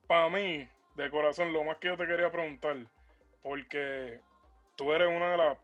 para 0.07 0.29
mí, 0.29 0.67
de 0.95 1.09
corazón, 1.09 1.53
lo 1.53 1.63
más 1.63 1.77
que 1.77 1.87
yo 1.89 1.97
te 1.97 2.07
quería 2.07 2.31
preguntar, 2.31 2.77
porque 3.41 4.19
tú 4.75 4.93
eres 4.93 5.07
una 5.07 5.31
de 5.31 5.37
las, 5.37 5.57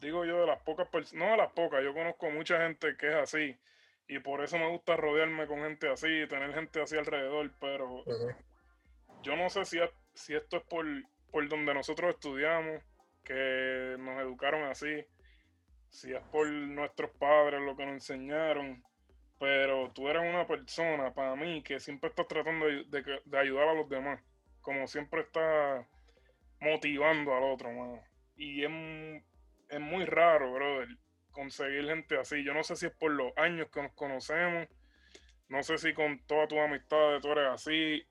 digo 0.00 0.24
yo, 0.24 0.40
de 0.40 0.46
las 0.46 0.60
pocas 0.62 0.88
personas, 0.88 1.24
no 1.24 1.30
de 1.32 1.36
las 1.36 1.52
pocas, 1.52 1.82
yo 1.82 1.94
conozco 1.94 2.30
mucha 2.30 2.60
gente 2.62 2.96
que 2.96 3.08
es 3.08 3.14
así, 3.14 3.56
y 4.08 4.18
por 4.18 4.42
eso 4.42 4.58
me 4.58 4.68
gusta 4.68 4.96
rodearme 4.96 5.46
con 5.46 5.60
gente 5.60 5.88
así, 5.88 6.26
tener 6.28 6.54
gente 6.54 6.80
así 6.80 6.96
alrededor, 6.96 7.50
pero 7.60 7.96
uh 7.96 8.04
-huh. 8.04 8.36
yo 9.22 9.36
no 9.36 9.50
sé 9.50 9.64
si, 9.64 9.78
si 10.14 10.34
esto 10.34 10.56
es 10.58 10.62
por, 10.64 10.86
por 11.36 11.46
donde 11.50 11.74
nosotros 11.74 12.14
estudiamos, 12.14 12.82
que 13.22 13.94
nos 13.98 14.22
educaron 14.22 14.62
así, 14.70 15.04
si 15.90 16.14
es 16.14 16.22
por 16.32 16.48
nuestros 16.48 17.10
padres 17.18 17.60
lo 17.60 17.76
que 17.76 17.84
nos 17.84 17.96
enseñaron, 17.96 18.82
pero 19.38 19.92
tú 19.92 20.08
eres 20.08 20.22
una 20.22 20.46
persona 20.46 21.12
para 21.12 21.36
mí 21.36 21.62
que 21.62 21.78
siempre 21.78 22.08
estás 22.08 22.26
tratando 22.26 22.64
de, 22.64 23.38
ayudar 23.38 23.68
a 23.68 23.74
los 23.74 23.86
demás, 23.86 24.18
como 24.62 24.86
siempre 24.86 25.20
estás 25.20 25.86
motivando 26.58 27.36
al 27.36 27.42
otro, 27.42 27.70
mano. 27.70 28.00
Y 28.34 28.64
es, 28.64 29.22
es 29.68 29.80
muy 29.80 30.06
raro, 30.06 30.54
brother, 30.54 30.88
conseguir 31.32 31.84
gente 31.84 32.16
así. 32.16 32.44
Yo 32.44 32.54
no 32.54 32.64
sé 32.64 32.76
si 32.76 32.86
es 32.86 32.92
por 32.96 33.10
los 33.10 33.36
años 33.36 33.68
que 33.70 33.82
nos 33.82 33.92
conocemos, 33.92 34.68
no 35.50 35.62
sé 35.62 35.76
si 35.76 35.92
con 35.92 36.18
todas 36.20 36.48
tus 36.48 36.60
amistades 36.60 37.20
tú 37.20 37.30
eres 37.32 37.48
así. 37.52 38.06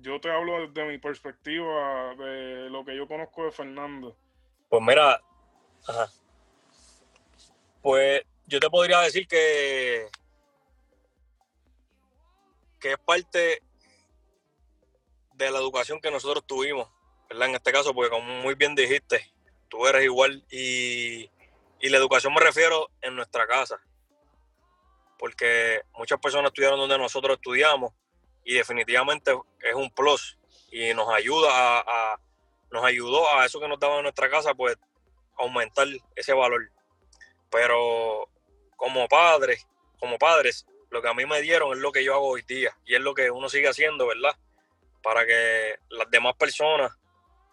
Yo 0.00 0.20
te 0.20 0.30
hablo 0.30 0.66
desde 0.66 0.88
mi 0.88 0.98
perspectiva 0.98 2.14
de 2.14 2.70
lo 2.70 2.84
que 2.84 2.96
yo 2.96 3.06
conozco 3.06 3.44
de 3.44 3.52
Fernando. 3.52 4.16
Pues 4.68 4.82
mira, 4.82 5.20
ajá. 5.86 6.08
pues 7.82 8.22
yo 8.46 8.60
te 8.60 8.70
podría 8.70 9.00
decir 9.00 9.26
que 9.28 10.08
que 12.80 12.92
es 12.92 12.98
parte 12.98 13.62
de 15.34 15.50
la 15.50 15.58
educación 15.58 16.00
que 16.00 16.10
nosotros 16.10 16.46
tuvimos, 16.46 16.88
¿verdad? 17.28 17.48
En 17.48 17.54
este 17.56 17.72
caso, 17.72 17.92
porque 17.92 18.10
como 18.10 18.26
muy 18.42 18.54
bien 18.54 18.74
dijiste, 18.74 19.30
tú 19.68 19.86
eres 19.86 20.04
igual 20.04 20.44
y, 20.50 21.30
y 21.78 21.88
la 21.90 21.98
educación 21.98 22.32
me 22.32 22.40
refiero 22.40 22.90
en 23.02 23.16
nuestra 23.16 23.46
casa, 23.46 23.78
porque 25.18 25.82
muchas 25.92 26.18
personas 26.20 26.50
estudiaron 26.50 26.78
donde 26.78 26.96
nosotros 26.96 27.36
estudiamos 27.36 27.92
y 28.44 28.54
definitivamente 28.54 29.32
es 29.60 29.74
un 29.74 29.90
plus 29.90 30.38
y 30.70 30.94
nos 30.94 31.08
ayuda 31.12 31.48
a, 31.50 31.80
a 31.86 32.20
nos 32.70 32.84
ayudó 32.84 33.28
a 33.36 33.44
eso 33.44 33.60
que 33.60 33.68
nos 33.68 33.80
daba 33.80 33.96
en 33.96 34.04
nuestra 34.04 34.30
casa, 34.30 34.54
pues 34.54 34.76
aumentar 35.36 35.88
ese 36.14 36.32
valor. 36.32 36.70
Pero 37.50 38.28
como 38.76 39.08
padres, 39.08 39.66
como 39.98 40.18
padres, 40.18 40.66
lo 40.90 41.02
que 41.02 41.08
a 41.08 41.14
mí 41.14 41.26
me 41.26 41.40
dieron 41.40 41.72
es 41.72 41.78
lo 41.78 41.92
que 41.92 42.04
yo 42.04 42.14
hago 42.14 42.28
hoy 42.28 42.42
día 42.42 42.76
y 42.84 42.94
es 42.94 43.00
lo 43.00 43.14
que 43.14 43.30
uno 43.30 43.48
sigue 43.48 43.68
haciendo, 43.68 44.06
¿verdad? 44.06 44.36
Para 45.02 45.26
que 45.26 45.76
las 45.88 46.10
demás 46.10 46.34
personas 46.36 46.92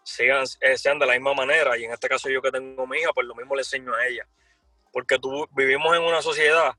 sigan, 0.02 0.44
eh, 0.60 0.76
sean 0.76 0.98
de 0.98 1.06
la 1.06 1.14
misma 1.14 1.34
manera 1.34 1.76
y 1.76 1.84
en 1.84 1.92
este 1.92 2.08
caso 2.08 2.28
yo 2.28 2.42
que 2.42 2.50
tengo 2.50 2.86
mi 2.86 2.98
hija, 2.98 3.12
pues 3.12 3.26
lo 3.26 3.34
mismo 3.34 3.54
le 3.54 3.60
enseño 3.62 3.94
a 3.94 4.06
ella. 4.06 4.26
Porque 4.92 5.18
tú, 5.18 5.48
vivimos 5.52 5.94
en 5.96 6.02
una 6.02 6.22
sociedad 6.22 6.76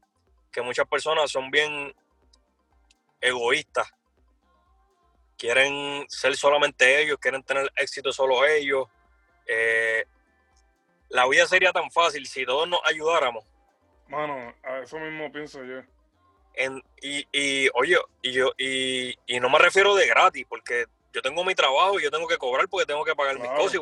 que 0.52 0.62
muchas 0.62 0.88
personas 0.88 1.32
son 1.32 1.52
bien 1.52 1.94
egoístas. 3.22 3.88
Quieren 5.40 6.06
ser 6.10 6.36
solamente 6.36 7.02
ellos, 7.02 7.18
quieren 7.18 7.42
tener 7.44 7.72
éxito 7.78 8.12
solo 8.12 8.46
ellos. 8.46 8.90
Eh, 9.48 10.04
la 11.08 11.26
vida 11.30 11.48
sería 11.48 11.72
tan 11.72 11.90
fácil 11.90 12.28
si 12.28 12.46
todos 12.46 12.68
nos 12.68 12.82
ayudáramos. 12.84 13.46
Mano, 14.10 14.54
a 14.64 14.80
eso 14.80 15.00
mismo 15.00 15.32
pienso 15.32 15.64
yo. 15.64 15.82
En, 16.56 16.84
y, 17.02 17.26
y, 17.32 17.70
oye, 17.74 17.96
y 18.22 18.34
yo, 18.34 18.52
y, 18.58 19.18
y, 19.28 19.40
no 19.40 19.50
me 19.50 19.60
refiero 19.60 19.96
de 19.96 20.08
gratis, 20.08 20.46
porque 20.50 20.88
yo 21.14 21.22
tengo 21.22 21.46
mi 21.46 21.56
trabajo 21.56 21.98
y 21.98 22.04
yo 22.04 22.12
tengo 22.12 22.28
que 22.28 22.38
cobrar 22.38 22.68
porque 22.68 22.86
tengo 22.86 23.06
que 23.06 23.16
pagar 23.16 23.38
claro. 23.38 23.64
mis 23.64 23.80
cosas. 23.80 23.82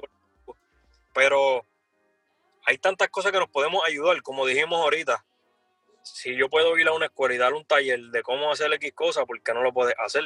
Pero 1.11 1.65
hay 2.67 2.77
tantas 2.77 3.09
cosas 3.09 3.31
que 3.31 3.39
nos 3.39 3.49
podemos 3.49 3.83
ayudar, 3.83 4.21
como 4.21 4.45
dijimos 4.45 4.79
ahorita. 4.79 5.25
Si 6.03 6.35
yo 6.35 6.49
puedo 6.49 6.77
ir 6.77 6.87
a 6.87 6.93
una 6.93 7.07
escuela 7.07 7.33
y 7.33 7.39
dar 7.39 7.53
un 7.53 7.65
taller 7.65 7.99
de 7.99 8.21
cómo 8.21 8.51
hacer 8.51 8.71
X 8.73 8.93
cosas, 8.93 9.25
¿por 9.25 9.41
qué 9.41 9.55
no 9.55 9.63
lo 9.63 9.73
puedes 9.73 9.95
hacer? 9.97 10.25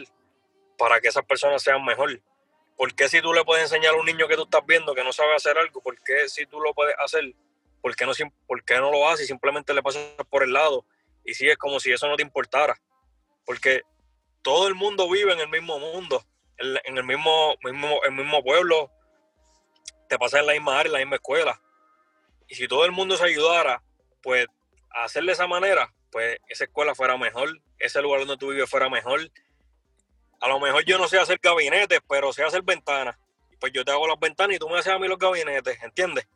Para 0.82 1.00
que 1.00 1.10
esas 1.10 1.24
personas 1.24 1.62
sean 1.62 1.86
mejor. 1.86 2.20
¿Por 2.76 2.96
qué 2.96 3.08
si 3.08 3.22
tú 3.22 3.34
le 3.34 3.46
puedes 3.46 3.66
enseñar 3.66 3.94
a 3.94 3.98
un 3.98 4.06
niño 4.08 4.28
que 4.28 4.36
tú 4.36 4.46
estás 4.46 4.66
viendo 4.66 4.96
que 4.96 5.04
no 5.04 5.14
sabe 5.14 5.36
hacer 5.36 5.56
algo, 5.56 5.80
por 5.80 5.96
qué 6.02 6.28
si 6.28 6.48
tú 6.48 6.60
lo 6.60 6.74
puedes 6.74 6.96
hacer, 6.98 7.36
por 7.84 7.96
qué 7.96 8.08
no, 8.08 8.14
por 8.48 8.64
qué 8.64 8.80
no 8.80 8.90
lo 8.90 9.08
haces 9.08 9.26
y 9.26 9.28
simplemente 9.28 9.76
le 9.76 9.84
pasas 9.84 10.02
por 10.28 10.42
el 10.42 10.54
lado 10.54 10.84
y 11.24 11.36
sigues 11.36 11.58
como 11.58 11.80
si 11.80 11.92
eso 11.92 12.08
no 12.08 12.16
te 12.16 12.24
importara? 12.24 12.82
Porque 13.46 13.84
todo 14.42 14.68
el 14.68 14.74
mundo 14.74 15.08
vive 15.08 15.32
en 15.34 15.40
el 15.42 15.50
mismo 15.50 15.78
mundo, 15.78 16.26
en 16.58 16.98
el 16.98 17.04
mismo, 17.04 17.56
mismo, 17.64 18.02
el 18.04 18.14
mismo 18.14 18.44
pueblo, 18.44 18.90
te 20.10 20.18
pasa 20.18 20.40
en 20.40 20.48
la 20.48 20.54
misma 20.54 20.80
área, 20.80 20.88
en 20.88 20.94
la 20.94 21.00
misma 21.00 21.18
escuela. 21.18 21.62
Y 22.48 22.56
si 22.56 22.68
todo 22.68 22.86
el 22.86 22.92
mundo 22.92 23.18
se 23.18 23.26
ayudara, 23.26 23.84
pues 24.24 24.48
a 24.90 25.04
hacer 25.04 25.26
de 25.26 25.34
esa 25.34 25.46
manera, 25.46 25.94
pues 26.12 26.40
esa 26.48 26.64
escuela 26.64 26.96
fuera 26.96 27.18
mejor, 27.18 27.62
ese 27.78 28.02
lugar 28.02 28.22
donde 28.22 28.38
tú 28.38 28.50
vives 28.50 28.68
fuera 28.68 28.90
mejor. 28.90 29.30
A 30.42 30.48
lo 30.48 30.60
mejor 30.60 30.84
yo 30.86 30.98
no 30.98 31.08
sé 31.08 31.20
hacer 31.20 31.40
gabinetes, 31.42 32.00
pero 32.10 32.34
sé 32.34 32.44
hacer 32.44 32.64
ventanas. 32.64 33.16
Pues 33.60 33.72
yo 33.74 33.86
te 33.86 33.92
hago 33.92 34.08
las 34.08 34.20
ventanas 34.20 34.56
y 34.56 34.60
tú 34.60 34.68
me 34.68 34.80
haces 34.80 34.92
a 34.92 34.98
mí 34.98 35.08
los 35.08 35.20
gabinetes, 35.20 35.82
¿entiendes? 35.84 36.28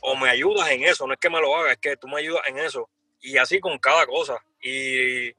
O 0.00 0.16
me 0.16 0.28
ayudas 0.28 0.68
en 0.70 0.82
eso, 0.82 1.06
no 1.06 1.12
es 1.12 1.20
que 1.20 1.30
me 1.30 1.40
lo 1.40 1.54
hagas, 1.56 1.72
es 1.72 1.78
que 1.78 1.96
tú 1.96 2.08
me 2.08 2.18
ayudas 2.18 2.42
en 2.48 2.58
eso. 2.58 2.90
Y 3.20 3.38
así 3.38 3.60
con 3.60 3.78
cada 3.78 4.06
cosa. 4.06 4.42
Y 4.60 5.32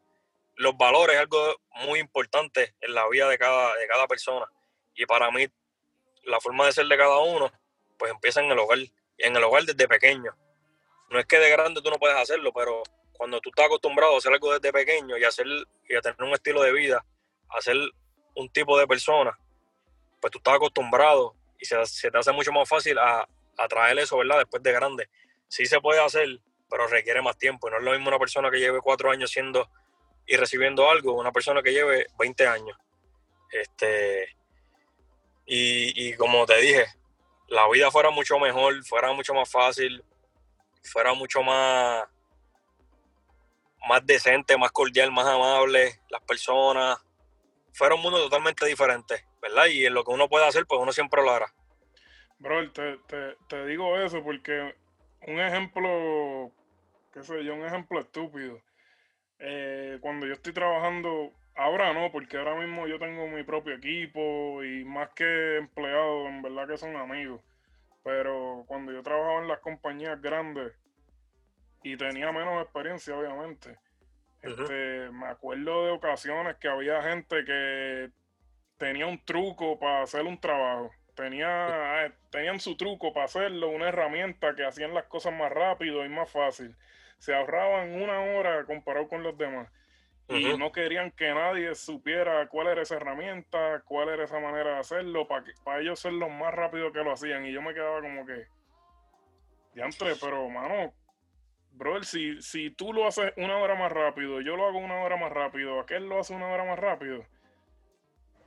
los 0.56 0.78
valores 0.78 1.16
es 1.16 1.22
algo 1.22 1.58
muy 1.72 2.00
importante 2.00 2.74
en 2.80 2.94
la 2.94 3.08
vida 3.10 3.28
de 3.28 3.38
cada, 3.38 3.76
de 3.76 3.88
cada 3.88 4.08
persona. 4.08 4.46
Y 4.96 5.06
para 5.06 5.30
mí, 5.32 5.46
la 6.24 6.40
forma 6.40 6.66
de 6.68 6.72
ser 6.72 6.86
de 6.88 6.98
cada 6.98 7.20
uno, 7.20 7.52
pues 7.98 8.12
empieza 8.12 8.42
en 8.42 8.52
el 8.52 8.60
hogar. 8.60 8.80
En 9.18 9.36
el 9.36 9.44
hogar 9.44 9.64
desde 9.64 9.90
pequeño. 9.90 10.34
No 11.10 11.20
es 11.20 11.26
que 11.26 11.38
de 11.38 11.50
grande 11.50 11.82
tú 11.82 11.90
no 11.90 11.98
puedes 11.98 12.16
hacerlo, 12.16 12.54
pero 12.54 12.82
cuando 13.12 13.42
tú 13.42 13.50
estás 13.50 13.66
acostumbrado 13.66 14.16
a 14.16 14.18
hacer 14.20 14.32
algo 14.32 14.54
desde 14.54 14.72
pequeño 14.72 15.18
y 15.18 15.26
hacer, 15.26 15.46
y 15.90 15.96
a 15.96 16.02
tener 16.02 16.24
un 16.24 16.34
estilo 16.34 16.62
de 16.62 16.72
vida, 16.72 17.04
a 17.50 17.62
ser 17.62 17.78
un 18.36 18.50
tipo 18.50 18.78
de 18.78 18.88
persona, 18.88 19.38
pues 20.22 20.32
tú 20.32 20.38
estás 20.38 20.56
acostumbrado 20.56 21.36
y 21.58 21.66
se, 21.66 21.76
te 22.12 22.18
hace 22.18 22.32
mucho 22.32 22.52
más 22.52 22.68
fácil 22.68 22.98
a, 22.98 23.28
traer 23.68 24.00
eso, 24.00 24.18
¿verdad? 24.18 24.38
Después 24.38 24.64
de 24.64 24.72
grande. 24.72 25.10
sí 25.50 25.66
se 25.66 25.82
puede 25.82 26.00
hacer, 26.00 26.40
pero 26.70 26.88
requiere 26.88 27.22
más 27.22 27.38
tiempo. 27.38 27.70
No 27.70 27.78
es 27.78 27.84
lo 27.84 27.92
mismo 27.92 28.08
una 28.08 28.18
persona 28.18 28.50
que 28.50 28.60
lleve 28.60 28.80
cuatro 28.80 29.12
años 29.12 29.32
siendo 29.32 29.70
y 30.26 30.38
recibiendo 30.38 30.90
algo, 30.90 31.14
una 31.14 31.34
persona 31.34 31.62
que 31.62 31.74
lleve 31.74 32.08
20 32.18 32.48
años. 32.48 32.78
Este, 33.52 34.30
y, 35.46 36.08
y 36.08 36.16
como 36.16 36.46
te 36.46 36.56
dije, 36.62 36.86
la 37.50 37.68
vida 37.70 37.92
fuera 37.92 38.12
mucho 38.12 38.40
mejor, 38.40 38.82
fuera 38.86 39.12
mucho 39.12 39.34
más 39.34 39.50
fácil, 39.50 40.04
fuera 40.84 41.14
mucho 41.14 41.42
más, 41.42 42.08
más 43.88 44.06
decente, 44.06 44.58
más 44.58 44.72
cordial, 44.72 45.12
más 45.12 45.28
amable, 45.28 46.00
las 46.10 46.22
personas, 46.22 47.00
fuera 47.74 47.96
un 47.96 48.02
mundo 48.02 48.20
totalmente 48.20 48.66
diferente, 48.66 49.26
¿verdad? 49.42 49.68
Y 49.68 49.86
en 49.86 49.94
lo 49.94 50.04
que 50.04 50.12
uno 50.12 50.28
puede 50.28 50.48
hacer, 50.48 50.66
pues 50.66 50.82
uno 50.82 50.92
siempre 50.92 51.22
lo 51.24 51.32
hará. 51.32 51.54
Bro, 52.40 52.72
te, 52.72 52.98
te, 53.08 53.36
te 53.48 53.66
digo 53.66 53.98
eso 53.98 54.24
porque 54.24 54.76
un 55.28 55.40
ejemplo, 55.40 56.52
qué 57.14 57.24
sé 57.24 57.44
yo, 57.44 57.54
un 57.54 57.66
ejemplo 57.66 58.00
estúpido. 58.00 58.62
Eh, 59.40 59.98
cuando 60.02 60.26
yo 60.26 60.34
estoy 60.34 60.54
trabajando, 60.54 61.32
ahora 61.56 61.94
no, 61.94 62.12
porque 62.12 62.38
ahora 62.38 62.56
mismo 62.56 62.88
yo 62.88 63.00
tengo 63.00 63.28
mi 63.28 63.44
propio 63.44 63.76
equipo 63.76 64.64
y 64.64 64.84
más 64.86 65.10
que 65.10 65.58
empleados, 65.58 66.28
en 66.28 66.42
verdad 66.42 66.68
que 66.68 66.78
son 66.78 66.96
amigos. 66.96 67.42
Pero 68.04 68.64
cuando 68.68 68.92
yo 68.92 69.04
trabajaba 69.04 69.42
en 69.42 69.48
las 69.48 69.60
compañías 69.60 70.22
grandes 70.22 70.74
y 71.84 71.98
tenía 71.98 72.32
menos 72.32 72.64
experiencia, 72.64 73.18
obviamente, 73.18 73.78
este, 74.42 75.10
me 75.12 75.28
acuerdo 75.28 75.86
de 75.86 75.92
ocasiones 75.92 76.56
que 76.58 76.68
había 76.68 77.02
gente 77.02 77.44
que 77.46 78.12
tenía 78.78 79.06
un 79.06 79.24
truco 79.26 79.80
para 79.80 80.04
hacer 80.04 80.24
un 80.26 80.40
trabajo 80.40 80.92
tenía, 81.20 82.06
eh, 82.06 82.14
tenían 82.30 82.60
su 82.60 82.78
truco 82.78 83.12
para 83.14 83.26
hacerlo, 83.26 83.70
una 83.70 83.90
herramienta 83.90 84.56
que 84.56 84.66
hacían 84.66 84.94
las 84.94 85.06
cosas 85.06 85.34
más 85.34 85.52
rápido 85.52 86.06
y 86.06 86.10
más 86.10 86.32
fácil. 86.32 86.76
Se 87.18 87.36
ahorraban 87.36 88.02
una 88.02 88.22
hora 88.22 88.64
comparado 88.66 89.08
con 89.10 89.24
los 89.24 89.38
demás. 89.38 89.68
Y 90.30 90.56
no 90.58 90.72
querían 90.72 91.10
que 91.12 91.34
nadie 91.34 91.74
supiera 91.74 92.48
cuál 92.50 92.68
era 92.68 92.84
esa 92.84 92.98
herramienta, 92.98 93.82
cuál 93.84 94.10
era 94.10 94.26
esa 94.26 94.40
manera 94.40 94.74
de 94.74 94.80
hacerlo, 94.80 95.28
para, 95.28 95.44
para 95.64 95.82
ellos 95.82 96.00
ser 96.00 96.14
lo 96.14 96.30
más 96.30 96.54
rápido 96.54 96.92
que 96.92 97.04
lo 97.04 97.12
hacían. 97.12 97.46
Y 97.48 97.52
yo 97.52 97.64
me 97.64 97.74
quedaba 97.74 98.00
como 98.00 98.26
que, 98.28 98.46
diantre, 99.74 100.14
pero 100.22 100.48
mano, 100.48 100.94
brother, 101.80 102.06
si, 102.06 102.42
si 102.42 102.70
tú 102.70 102.94
lo 102.94 103.08
haces 103.08 103.34
una 103.38 103.58
hora 103.58 103.74
más 103.74 103.92
rápido, 103.92 104.42
yo 104.42 104.56
lo 104.58 104.68
hago 104.68 104.78
una 104.78 105.02
hora 105.02 105.16
más 105.16 105.32
rápido, 105.32 105.80
aquel 105.80 106.08
lo 106.08 106.20
hace 106.20 106.34
una 106.34 106.48
hora 106.48 106.66
más 106.66 106.78
rápido, 106.78 107.26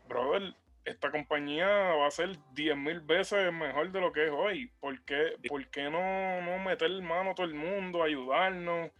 brother, 0.06 0.54
esta 0.84 1.10
compañía 1.10 1.66
va 1.66 2.06
a 2.06 2.10
ser 2.10 2.36
10 2.52 2.76
mil 2.76 3.00
veces 3.00 3.52
mejor 3.52 3.90
de 3.90 4.00
lo 4.00 4.12
que 4.12 4.26
es 4.26 4.30
hoy. 4.30 4.70
¿Por 4.80 5.02
qué, 5.04 5.36
¿por 5.48 5.66
qué 5.68 5.88
no, 5.90 6.42
no, 6.42 6.58
meter 6.58 6.90
mano 7.02 7.30
a 7.30 7.34
todo 7.34 7.46
el 7.46 7.54
mundo, 7.54 8.02
ayudarnos? 8.02 8.90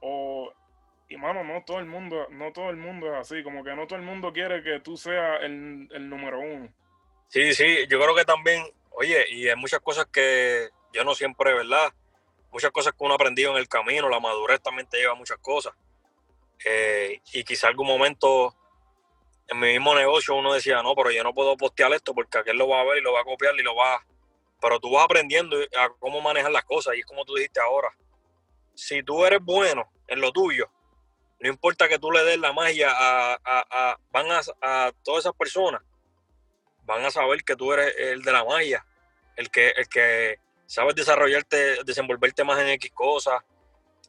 O, 0.00 0.52
y 1.08 1.16
mano, 1.16 1.42
no 1.44 1.64
todo 1.64 1.78
el 1.78 1.86
mundo, 1.86 2.26
no 2.30 2.52
todo 2.52 2.70
el 2.70 2.76
mundo 2.76 3.06
es 3.06 3.18
así, 3.20 3.42
como 3.42 3.64
que 3.64 3.74
no 3.74 3.86
todo 3.86 3.98
el 3.98 4.04
mundo 4.04 4.32
quiere 4.32 4.62
que 4.62 4.80
tú 4.80 4.96
seas 4.96 5.42
el, 5.42 5.88
el 5.92 6.08
número 6.08 6.40
uno. 6.40 6.68
Sí, 7.28 7.54
sí, 7.54 7.86
yo 7.88 8.00
creo 8.00 8.14
que 8.14 8.24
también, 8.24 8.62
oye, 8.90 9.24
y 9.30 9.48
hay 9.48 9.56
muchas 9.56 9.80
cosas 9.80 10.06
que 10.06 10.68
yo 10.92 11.04
no 11.04 11.14
siempre, 11.14 11.54
¿verdad? 11.54 11.90
Muchas 12.50 12.70
cosas 12.70 12.92
que 12.92 13.04
uno 13.04 13.14
ha 13.14 13.16
aprendido 13.16 13.52
en 13.52 13.58
el 13.58 13.68
camino, 13.68 14.08
la 14.08 14.20
madurez 14.20 14.60
también 14.60 14.88
te 14.88 14.98
lleva 14.98 15.12
a 15.12 15.16
muchas 15.16 15.38
cosas. 15.38 15.74
Eh, 16.64 17.20
y 17.32 17.44
quizá 17.44 17.68
algún 17.68 17.86
momento 17.86 18.54
en 19.48 19.58
mi 19.58 19.68
mismo 19.72 19.94
negocio 19.94 20.34
uno 20.34 20.52
decía, 20.52 20.82
no, 20.82 20.94
pero 20.94 21.10
yo 21.10 21.22
no 21.24 21.34
puedo 21.34 21.56
postear 21.56 21.92
esto 21.92 22.14
porque 22.14 22.38
aquel 22.38 22.56
lo 22.56 22.68
va 22.68 22.80
a 22.80 22.84
ver 22.84 22.98
y 22.98 23.00
lo 23.00 23.12
va 23.12 23.20
a 23.20 23.24
copiar 23.24 23.54
y 23.58 23.62
lo 23.62 23.74
va 23.74 24.04
Pero 24.60 24.78
tú 24.78 24.90
vas 24.90 25.04
aprendiendo 25.04 25.56
a 25.56 25.88
cómo 25.98 26.20
manejar 26.20 26.50
las 26.50 26.64
cosas 26.64 26.96
y 26.96 27.00
es 27.00 27.06
como 27.06 27.24
tú 27.24 27.34
dijiste 27.34 27.60
ahora. 27.60 27.88
Si 28.74 29.02
tú 29.02 29.24
eres 29.24 29.40
bueno 29.42 29.90
en 30.06 30.20
lo 30.20 30.32
tuyo, 30.32 30.70
no 31.40 31.48
importa 31.48 31.88
que 31.88 31.98
tú 31.98 32.10
le 32.10 32.24
des 32.24 32.38
la 32.38 32.52
magia 32.52 32.90
a, 32.90 33.96
van 34.10 34.26
a, 34.30 34.92
todas 35.02 35.24
esas 35.24 35.34
personas, 35.34 35.82
van 36.84 37.04
a 37.04 37.10
saber 37.10 37.42
que 37.44 37.56
tú 37.56 37.72
eres 37.72 37.94
el 37.98 38.22
de 38.22 38.32
la 38.32 38.44
magia, 38.44 38.84
el 39.36 39.50
que, 39.50 39.68
el 39.68 39.88
que 39.88 40.38
sabes 40.68 40.94
desarrollarte, 40.94 41.82
desenvolverte 41.82 42.44
más 42.44 42.60
en 42.60 42.68
X 42.68 42.92
cosas, 42.92 43.42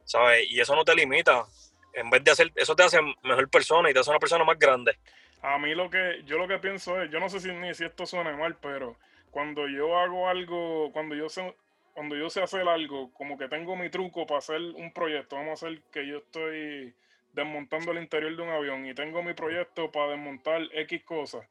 ¿sabes? 0.04 0.46
Y 0.52 0.60
eso 0.60 0.76
no 0.76 0.84
te 0.84 0.94
limita. 0.94 1.46
En 1.94 2.10
vez 2.10 2.24
de 2.24 2.32
hacer, 2.32 2.52
eso 2.56 2.76
te 2.76 2.84
hace 2.84 3.00
mejor 3.24 3.50
persona 3.50 3.90
y 3.90 3.94
te 3.94 4.00
hace 4.00 4.10
una 4.10 4.20
persona 4.20 4.44
más 4.44 4.60
grande. 4.60 5.00
A 5.42 5.58
mí 5.58 5.74
lo 5.74 5.90
que, 5.90 6.22
yo 6.26 6.38
lo 6.38 6.50
que 6.50 6.60
pienso 6.60 7.02
es, 7.02 7.10
yo 7.10 7.20
no 7.20 7.30
sé 7.30 7.40
si 7.40 7.52
ni 7.54 7.74
si 7.74 7.86
esto 7.86 8.06
suena 8.06 8.36
mal, 8.36 8.58
pero 8.58 8.98
cuando 9.32 9.70
yo 9.70 9.98
hago 9.98 10.28
algo, 10.28 10.92
cuando 10.92 11.16
yo 11.16 11.30
sé, 11.30 11.56
cuando 11.94 12.18
yo 12.18 12.30
sé 12.30 12.44
hacer 12.44 12.68
algo, 12.68 13.12
como 13.14 13.38
que 13.38 13.48
tengo 13.48 13.78
mi 13.78 13.90
truco 13.90 14.28
para 14.28 14.40
hacer 14.40 14.60
un 14.60 14.92
proyecto, 14.92 15.38
vamos 15.38 15.64
a 15.64 15.68
hacer 15.68 15.82
que 15.94 16.06
yo 16.06 16.18
estoy 16.18 16.94
desmontando 17.32 17.94
el 17.94 18.00
interior 18.00 18.36
de 18.36 18.42
un 18.42 18.50
avión 18.50 18.86
y 18.86 18.94
tengo 18.94 19.24
mi 19.24 19.34
proyecto 19.34 19.90
para 19.92 20.12
desmontar 20.12 20.62
X 20.74 21.04
cosas 21.04 21.48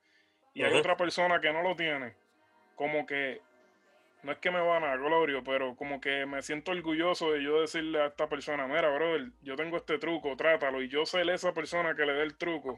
y 0.53 0.65
hay 0.65 0.75
otra 0.75 0.97
persona 0.97 1.41
que 1.41 1.53
no 1.53 1.63
lo 1.63 1.75
tiene, 1.77 2.15
como 2.75 3.07
que 3.07 3.41
no 4.23 4.33
es 4.33 4.39
que 4.39 4.51
me 4.51 4.61
van 4.61 4.85
a 4.85 4.97
glorio, 4.97 5.45
pero 5.45 5.77
como 5.77 6.01
que 6.01 6.27
me 6.27 6.43
siento 6.43 6.73
orgulloso 6.73 7.33
de 7.33 7.43
yo 7.43 7.61
decirle 7.61 8.03
a 8.03 8.07
esta 8.07 8.29
persona, 8.29 8.67
mira, 8.67 8.89
brother, 8.89 9.31
yo 9.43 9.55
tengo 9.55 9.77
este 9.77 9.99
truco, 9.99 10.37
trátalo, 10.37 10.83
y 10.83 10.89
yo 10.89 11.07
sé 11.07 11.23
esa 11.23 11.53
persona 11.53 11.95
que 11.95 12.05
le 12.05 12.15
dé 12.15 12.23
el 12.25 12.37
truco. 12.37 12.75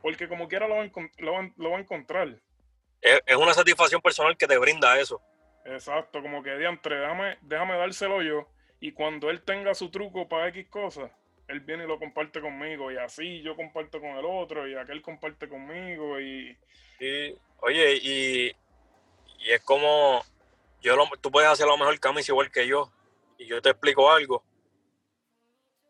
Porque 0.00 0.28
como 0.28 0.48
quiera 0.48 0.66
lo 0.66 0.76
va, 0.76 0.82
a 0.82 1.80
encontrar. 1.80 2.40
Es, 3.00 3.36
una 3.36 3.52
satisfacción 3.52 4.00
personal 4.00 4.36
que 4.36 4.46
te 4.46 4.58
brinda 4.58 4.98
eso. 4.98 5.20
Exacto, 5.64 6.22
como 6.22 6.42
que 6.42 6.56
diantre, 6.56 6.96
déjame, 6.98 7.38
déjame 7.42 7.76
dárselo 7.76 8.22
yo. 8.22 8.48
Y 8.80 8.92
cuando 8.92 9.30
él 9.30 9.42
tenga 9.42 9.74
su 9.74 9.90
truco 9.90 10.28
para 10.28 10.48
X 10.48 10.68
cosas, 10.68 11.10
él 11.46 11.60
viene 11.60 11.84
y 11.84 11.86
lo 11.86 11.98
comparte 11.98 12.40
conmigo. 12.40 12.90
Y 12.90 12.96
así 12.96 13.42
yo 13.42 13.54
comparto 13.54 14.00
con 14.00 14.10
el 14.16 14.24
otro, 14.24 14.66
y 14.66 14.74
aquel 14.74 15.02
comparte 15.02 15.48
conmigo. 15.48 16.20
Y, 16.20 16.56
oye, 17.60 17.94
y, 18.02 18.56
y 19.38 19.50
es 19.50 19.60
como 19.60 20.24
yo 20.82 20.96
tú 21.20 21.30
puedes 21.30 21.48
hacer 21.48 21.66
lo 21.66 21.78
mejor 21.78 21.98
Camis 22.00 22.28
igual 22.28 22.50
que 22.50 22.66
yo. 22.66 22.92
Y 23.38 23.46
yo 23.46 23.62
te 23.62 23.70
explico 23.70 24.10
algo. 24.10 24.44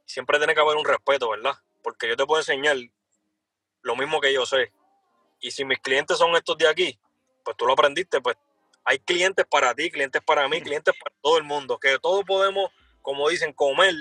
Siempre 0.06 0.38
tiene 0.38 0.54
que 0.54 0.60
haber 0.60 0.76
un 0.76 0.84
respeto, 0.84 1.30
¿verdad? 1.30 1.54
Porque 1.82 2.08
yo 2.08 2.16
te 2.16 2.26
puedo 2.26 2.40
enseñar 2.40 2.76
lo 3.82 3.96
mismo 3.96 4.20
que 4.20 4.32
yo 4.32 4.46
sé. 4.46 4.72
Y 5.40 5.50
si 5.50 5.64
mis 5.64 5.80
clientes 5.80 6.18
son 6.18 6.34
estos 6.36 6.56
de 6.56 6.68
aquí, 6.68 6.98
pues 7.44 7.56
tú 7.56 7.66
lo 7.66 7.72
aprendiste, 7.72 8.20
pues 8.20 8.36
hay 8.84 8.98
clientes 9.00 9.44
para 9.50 9.74
ti, 9.74 9.90
clientes 9.90 10.22
para 10.24 10.48
mí, 10.48 10.60
clientes 10.60 10.94
para 10.98 11.14
todo 11.20 11.38
el 11.38 11.44
mundo, 11.44 11.78
que 11.78 11.98
todos 11.98 12.24
podemos, 12.24 12.70
como 13.00 13.28
dicen, 13.28 13.52
comer 13.52 13.94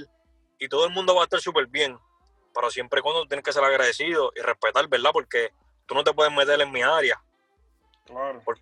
y 0.59 0.67
todo 0.67 0.85
el 0.85 0.91
mundo 0.91 1.15
va 1.15 1.21
a 1.21 1.23
estar 1.23 1.39
súper 1.39 1.67
bien, 1.67 1.97
pero 2.53 2.69
siempre 2.69 2.99
y 2.99 3.01
cuando 3.01 3.27
tienes 3.27 3.43
que 3.43 3.53
ser 3.53 3.63
agradecido 3.63 4.31
y 4.35 4.41
respetar, 4.41 4.87
¿verdad? 4.87 5.11
Porque 5.13 5.51
tú 5.85 5.95
no 5.95 6.03
te 6.03 6.13
puedes 6.13 6.33
meter 6.33 6.59
en 6.61 6.71
mi 6.71 6.81
área. 6.81 7.21
Claro. 8.05 8.41
Porque 8.45 8.61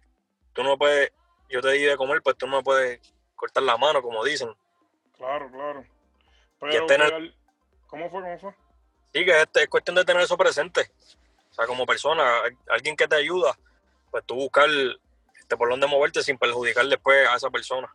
tú 0.54 0.64
no 0.64 0.78
puedes, 0.78 1.12
yo 1.50 1.62
te 1.62 1.72
di 1.72 1.84
de 1.84 1.98
comer, 1.98 2.22
pues 2.22 2.38
tú 2.38 2.48
no 2.48 2.58
me 2.58 2.64
puedes 2.64 3.02
cortar 3.36 3.64
la 3.64 3.78
mano, 3.78 4.02
como 4.02 4.24
dicen. 4.24 4.50
Claro, 5.18 5.50
claro. 5.52 5.84
Pero, 6.60 6.86
¿cómo 7.88 8.10
fue? 8.10 8.22
¿Cómo 8.22 8.40
fue? 8.40 8.54
Sí, 9.14 9.26
que 9.26 9.42
es, 9.42 9.68
cuestión 9.68 9.96
de 9.96 10.06
tener 10.06 10.22
eso 10.22 10.38
presente. 10.38 10.92
O 11.50 11.54
sea, 11.54 11.66
como 11.66 11.86
persona, 11.86 12.42
alguien 12.70 12.96
que 12.96 13.08
te 13.08 13.16
ayuda, 13.16 13.58
pues 14.12 14.24
tú 14.26 14.36
buscar 14.36 14.70
este, 15.40 15.58
por 15.58 15.70
dónde 15.70 15.88
moverte 15.88 16.22
sin 16.22 16.38
perjudicar 16.38 16.86
después 16.86 17.28
a 17.28 17.36
esa 17.36 17.50
persona. 17.50 17.92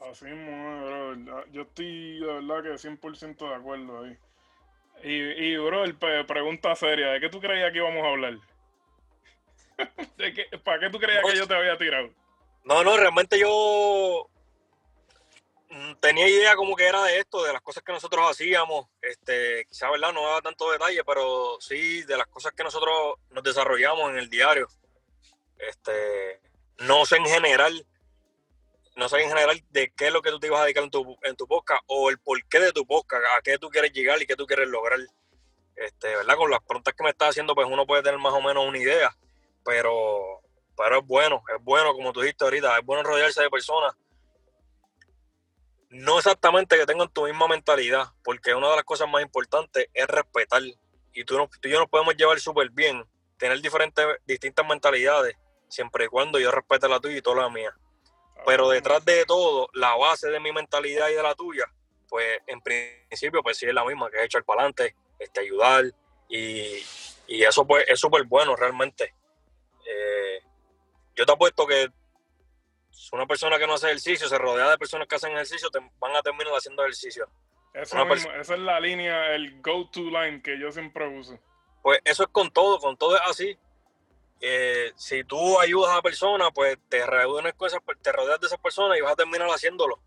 Así 0.00 0.24
mismo, 0.24 0.84
bro. 0.84 1.46
Yo 1.52 1.62
estoy 1.62 2.20
de 2.20 2.26
verdad 2.26 2.62
que 2.62 2.88
100% 2.88 3.48
de 3.48 3.54
acuerdo 3.54 4.04
ahí. 4.04 4.18
Y, 5.02 5.14
y 5.14 5.56
bro, 5.56 5.84
pregunta 6.26 6.74
seria, 6.74 7.08
¿de 7.08 7.20
qué 7.20 7.28
tú 7.28 7.40
creías 7.40 7.70
que 7.70 7.78
íbamos 7.78 8.04
a 8.04 8.08
hablar? 8.08 8.38
¿De 10.16 10.58
¿Para 10.64 10.80
qué 10.80 10.90
tú 10.90 10.98
creías 10.98 11.24
que 11.24 11.36
yo 11.36 11.46
te 11.46 11.54
había 11.54 11.76
tirado? 11.76 12.10
No, 12.64 12.82
no, 12.82 12.96
realmente 12.96 13.38
yo 13.38 14.28
Mm, 15.68 15.94
tenía 16.00 16.28
idea 16.28 16.54
como 16.54 16.76
que 16.76 16.86
era 16.86 17.02
de 17.04 17.18
esto, 17.18 17.42
de 17.42 17.52
las 17.52 17.60
cosas 17.60 17.82
que 17.82 17.92
nosotros 17.92 18.30
hacíamos, 18.30 18.86
este, 19.02 19.66
quizá 19.68 19.90
verdad 19.90 20.12
no 20.12 20.22
daba 20.22 20.40
tanto 20.40 20.70
detalle, 20.70 21.02
pero 21.04 21.58
sí 21.60 22.02
de 22.04 22.16
las 22.16 22.28
cosas 22.28 22.52
que 22.52 22.62
nosotros 22.62 23.16
nos 23.30 23.42
desarrollamos 23.42 24.10
en 24.10 24.18
el 24.18 24.30
diario. 24.30 24.68
Este, 25.58 26.40
no 26.78 27.04
sé 27.04 27.16
en 27.16 27.26
general, 27.26 27.84
no 28.94 29.08
sé 29.08 29.20
en 29.22 29.28
general 29.28 29.62
de 29.70 29.92
qué 29.96 30.06
es 30.06 30.12
lo 30.12 30.22
que 30.22 30.30
tú 30.30 30.38
te 30.38 30.46
ibas 30.46 30.60
a 30.60 30.64
dedicar 30.64 30.84
en 30.84 30.90
tu, 30.90 31.16
en 31.22 31.36
tu 31.36 31.46
podcast 31.48 31.82
o 31.88 32.10
el 32.10 32.18
porqué 32.20 32.60
de 32.60 32.72
tu 32.72 32.86
podcast, 32.86 33.24
a 33.36 33.42
qué 33.42 33.58
tú 33.58 33.68
quieres 33.68 33.92
llegar 33.92 34.22
y 34.22 34.26
qué 34.26 34.36
tú 34.36 34.46
quieres 34.46 34.68
lograr. 34.68 35.00
Este, 35.74 36.16
¿verdad? 36.16 36.36
Con 36.36 36.50
las 36.50 36.62
preguntas 36.62 36.94
que 36.94 37.02
me 37.02 37.10
estás 37.10 37.30
haciendo, 37.30 37.54
pues 37.54 37.66
uno 37.70 37.86
puede 37.86 38.02
tener 38.02 38.18
más 38.18 38.32
o 38.32 38.40
menos 38.40 38.66
una 38.66 38.78
idea, 38.78 39.14
pero, 39.66 40.40
pero 40.76 41.00
es 41.00 41.06
bueno, 41.06 41.42
es 41.54 41.62
bueno, 41.62 41.92
como 41.92 42.12
tú 42.12 42.20
dijiste 42.20 42.44
ahorita, 42.44 42.78
es 42.78 42.86
bueno 42.86 43.02
rodearse 43.02 43.42
de 43.42 43.50
personas 43.50 43.94
no 45.90 46.18
exactamente 46.18 46.76
que 46.76 46.86
tengan 46.86 47.08
tu 47.08 47.24
misma 47.24 47.48
mentalidad, 47.48 48.08
porque 48.24 48.54
una 48.54 48.70
de 48.70 48.76
las 48.76 48.84
cosas 48.84 49.08
más 49.08 49.22
importantes 49.22 49.88
es 49.94 50.06
respetar. 50.06 50.62
Y 51.12 51.24
tú, 51.24 51.38
no, 51.38 51.48
tú 51.60 51.68
y 51.68 51.72
yo 51.72 51.78
nos 51.78 51.88
podemos 51.88 52.16
llevar 52.16 52.38
súper 52.40 52.70
bien, 52.70 53.04
tener 53.38 53.60
diferentes, 53.60 54.04
distintas 54.26 54.66
mentalidades, 54.66 55.36
siempre 55.68 56.04
y 56.04 56.08
cuando 56.08 56.38
yo 56.38 56.50
respete 56.50 56.88
la 56.88 57.00
tuya 57.00 57.16
y 57.16 57.22
toda 57.22 57.42
la 57.42 57.50
mía. 57.50 57.74
Pero 58.44 58.68
detrás 58.68 59.04
de 59.04 59.24
todo, 59.24 59.68
la 59.72 59.96
base 59.96 60.28
de 60.28 60.40
mi 60.40 60.52
mentalidad 60.52 61.08
y 61.08 61.14
de 61.14 61.22
la 61.22 61.34
tuya, 61.34 61.64
pues 62.08 62.40
en 62.46 62.60
principio, 62.60 63.42
pues 63.42 63.56
sí 63.56 63.66
es 63.66 63.74
la 63.74 63.84
misma, 63.84 64.10
que 64.10 64.18
es 64.18 64.24
echar 64.24 64.44
para 64.44 64.60
adelante, 64.60 64.94
este, 65.18 65.40
ayudar, 65.40 65.84
y, 66.28 66.82
eso 67.28 67.66
pues 67.66 67.84
es 67.88 67.98
súper 67.98 68.24
bueno 68.24 68.54
realmente. 68.54 69.14
Eh, 69.86 70.40
yo 71.14 71.24
te 71.24 71.32
apuesto 71.32 71.66
que 71.66 71.88
una 73.12 73.26
persona 73.26 73.58
que 73.58 73.66
no 73.66 73.74
hace 73.74 73.86
ejercicio 73.86 74.28
se 74.28 74.38
rodea 74.38 74.70
de 74.70 74.78
personas 74.78 75.06
que 75.06 75.14
hacen 75.14 75.32
ejercicio, 75.32 75.70
te 75.70 75.78
van 75.98 76.16
a 76.16 76.22
terminar 76.22 76.52
haciendo 76.54 76.82
ejercicio. 76.82 77.28
esa 77.72 78.02
es 78.40 78.50
la 78.58 78.80
línea, 78.80 79.34
el 79.34 79.60
go-to 79.60 80.02
line 80.02 80.42
que 80.42 80.58
yo 80.58 80.70
siempre 80.72 81.06
uso. 81.06 81.38
Pues 81.82 82.00
eso 82.04 82.24
es 82.24 82.28
con 82.30 82.50
todo, 82.50 82.78
con 82.78 82.96
todo 82.96 83.16
es 83.16 83.22
así. 83.26 83.58
Eh, 84.40 84.92
si 84.96 85.24
tú 85.24 85.58
ayudas 85.60 85.92
a 85.92 85.96
la 85.96 86.02
persona, 86.02 86.50
pues 86.50 86.78
te 86.88 87.06
reúnes 87.06 87.54
con 87.54 87.68
esas, 87.68 87.80
te 88.02 88.12
rodeas 88.12 88.40
de 88.40 88.48
esas 88.48 88.58
personas 88.58 88.98
y 88.98 89.00
vas 89.00 89.12
a 89.12 89.16
terminar 89.16 89.48
haciéndolo. 89.48 89.98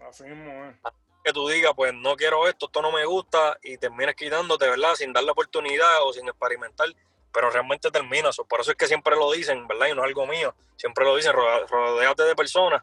Así 0.00 0.24
mismo 0.24 0.66
es. 0.66 0.76
Que 1.24 1.32
tú 1.32 1.48
digas, 1.48 1.72
pues 1.74 1.92
no 1.92 2.16
quiero 2.16 2.48
esto, 2.48 2.66
esto 2.66 2.80
no 2.80 2.92
me 2.92 3.04
gusta, 3.04 3.58
y 3.62 3.76
terminas 3.76 4.14
quitándote, 4.14 4.68
¿verdad? 4.68 4.94
Sin 4.94 5.12
dar 5.12 5.24
la 5.24 5.32
oportunidad 5.32 6.02
o 6.04 6.12
sin 6.12 6.26
experimentar, 6.28 6.88
pero 7.32 7.50
realmente 7.50 7.90
terminas. 7.90 8.36
Por 8.48 8.60
eso 8.60 8.70
es 8.70 8.76
que 8.76 8.86
siempre 8.86 9.16
lo 9.16 9.30
dicen, 9.32 9.66
¿verdad? 9.66 9.88
Y 9.88 9.94
no 9.94 10.02
es 10.02 10.06
algo 10.06 10.26
mío. 10.26 10.54
Siempre 10.76 11.04
lo 11.04 11.16
dicen, 11.16 11.32
rodeate 11.32 12.22
de 12.24 12.34
personas 12.34 12.82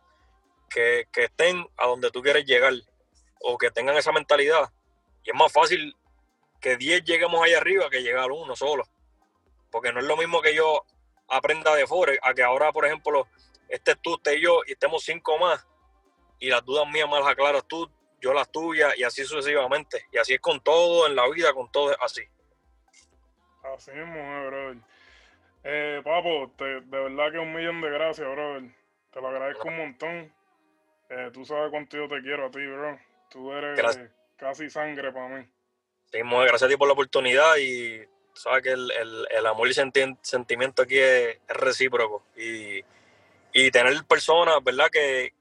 que, 0.70 1.08
que 1.12 1.26
estén 1.26 1.68
a 1.78 1.88
donde 1.88 2.12
tú 2.12 2.22
quieres 2.22 2.46
llegar 2.46 2.74
o 3.41 3.58
que 3.58 3.72
tengan 3.72 3.98
esa 3.98 4.12
mentalidad. 4.12 4.72
Y 5.24 5.32
es 5.32 5.36
más 5.36 5.52
fácil 5.52 5.96
que 6.60 6.78
10 6.78 7.04
lleguemos 7.04 7.41
ahí 7.41 7.54
arriba 7.54 7.89
que 7.89 8.02
llegar 8.02 8.32
uno 8.32 8.56
solo. 8.56 8.84
Porque 9.72 9.91
no 9.91 10.00
es 10.00 10.06
lo 10.06 10.18
mismo 10.18 10.41
que 10.41 10.56
yo 10.56 10.86
aprenda 11.28 11.76
de 11.76 11.88
Forex 11.88 12.20
a 12.24 12.34
que 12.34 12.43
ahora, 12.43 12.72
por 12.72 12.86
ejemplo, 12.86 13.28
estés 13.68 13.98
tú, 14.02 14.16
esté 14.16 14.39
yo 14.39 14.62
y 14.68 14.74
estemos 14.74 15.04
cinco 15.04 15.38
más 15.38 15.66
y 16.39 16.50
las 16.50 16.64
dudas 16.64 16.88
mías 16.88 17.10
más 17.10 17.22
las 17.22 17.30
aclaras 17.30 17.66
tú, 17.68 17.89
yo 18.22 18.34
las 18.34 18.52
tuyas 18.52 18.98
y 18.98 19.04
así 19.04 19.24
sucesivamente. 19.26 20.08
Y 20.12 20.18
así 20.18 20.34
es 20.34 20.39
con 20.39 20.62
todo 20.62 21.08
en 21.08 21.16
la 21.16 21.28
vida, 21.30 21.54
con 21.54 21.72
todo 21.72 21.91
es 21.91 21.98
así. 22.02 22.24
Así 23.74 23.91
mismo, 23.91 24.16
eh, 24.16 24.47
brother. 24.47 24.78
Eh, 25.63 26.01
papo, 26.03 26.51
de 26.57 26.80
verdad 26.82 27.32
que 27.32 27.39
un 27.39 27.53
millón 27.53 27.82
de 27.82 27.89
gracias, 27.89 28.28
brother. 28.28 28.63
Te 29.11 29.22
lo 29.22 29.28
agradezco 29.30 29.68
un 29.68 29.78
montón. 29.78 30.34
Eh, 31.09 31.30
tú 31.34 31.45
sabes 31.45 31.72
cuánto 31.72 31.97
yo 31.97 32.07
te 32.07 32.22
quiero 32.22 32.47
a 32.47 32.51
ti, 32.51 32.66
bro. 32.66 32.99
Tú 33.30 33.51
eres 33.51 33.80
casi 34.38 34.70
sangre 34.70 35.11
para 35.11 35.30
mí. 35.30 35.45
Sí, 36.11 36.20
gracias 36.22 36.63
a 36.63 36.68
ti 36.68 36.78
por 36.78 36.88
la 36.88 36.93
oportunidad 36.93 37.57
y 37.57 38.05
sabes 38.34 38.63
que 38.63 38.72
el, 38.72 39.45
amor 39.45 39.68
y 39.68 39.74
sentimiento 39.74 40.84
aquí 40.84 40.99
es, 40.99 41.39
recíproco. 41.47 42.24
Y, 42.36 42.84
tener 43.72 44.03
personas, 44.05 44.61
¿verdad? 44.63 44.89
Que, 44.91 45.34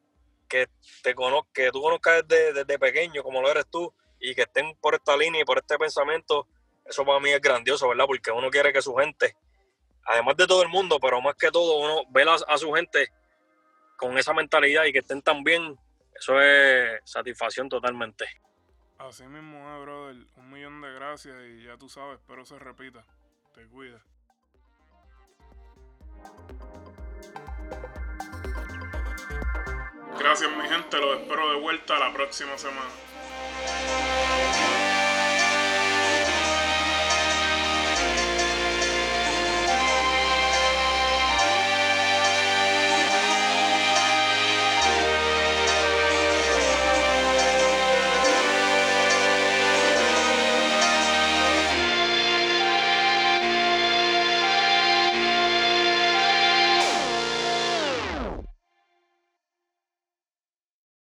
que 0.49 0.69
te 1.03 1.15
conozca, 1.15 1.51
que 1.53 1.71
tú 1.71 1.83
conozcas 1.83 2.27
desde, 2.27 2.79
pequeño, 2.79 3.23
como 3.23 3.43
lo 3.43 3.51
eres 3.51 3.67
tú, 3.67 3.93
y 4.21 4.35
que 4.35 4.43
estén 4.43 4.75
por 4.77 4.95
esta 4.95 5.17
línea 5.17 5.43
y 5.43 5.45
por 5.45 5.59
este 5.59 5.77
pensamiento, 5.77 6.47
eso 6.85 7.05
para 7.05 7.21
mí 7.21 7.31
es 7.31 7.41
grandioso, 7.41 7.89
¿verdad? 7.89 8.07
Porque 8.07 8.31
uno 8.31 8.51
quiere 8.51 8.73
que 8.73 8.83
su 8.83 8.95
gente, 8.95 9.37
además 10.05 10.37
de 10.37 10.47
todo 10.47 10.63
el 10.63 10.69
mundo, 10.69 10.99
pero 11.01 11.21
más 11.21 11.35
que 11.35 11.51
todo, 11.51 11.79
uno 11.79 12.03
ve 12.11 12.25
a, 12.25 12.59
su 12.59 12.73
gente 12.73 13.13
con 13.97 14.17
esa 14.19 14.35
mentalidad 14.35 14.85
y 14.85 14.93
que 14.93 14.99
estén 14.99 15.23
tan 15.23 15.43
bien, 15.43 15.79
eso 16.15 16.41
es 16.41 17.01
satisfacción 17.05 17.69
totalmente. 17.69 18.27
Así 18.99 19.25
mismo 19.25 19.75
es, 19.75 19.83
brother. 19.83 20.17
Un 20.37 20.51
millón 20.51 20.81
de 20.81 20.93
gracias 20.93 21.37
y 21.47 21.65
ya 21.65 21.77
tú 21.77 21.89
sabes, 21.89 22.21
espero 22.21 22.45
se 22.45 22.59
repita. 22.59 23.05
Te 23.55 23.67
cuida. 23.67 24.03
Gracias 30.19 30.51
mi 30.57 30.69
gente, 30.69 30.99
los 30.99 31.21
espero 31.21 31.51
de 31.51 31.61
vuelta 31.61 31.99
la 31.99 32.13
próxima 32.13 32.57
semana. 32.57 32.91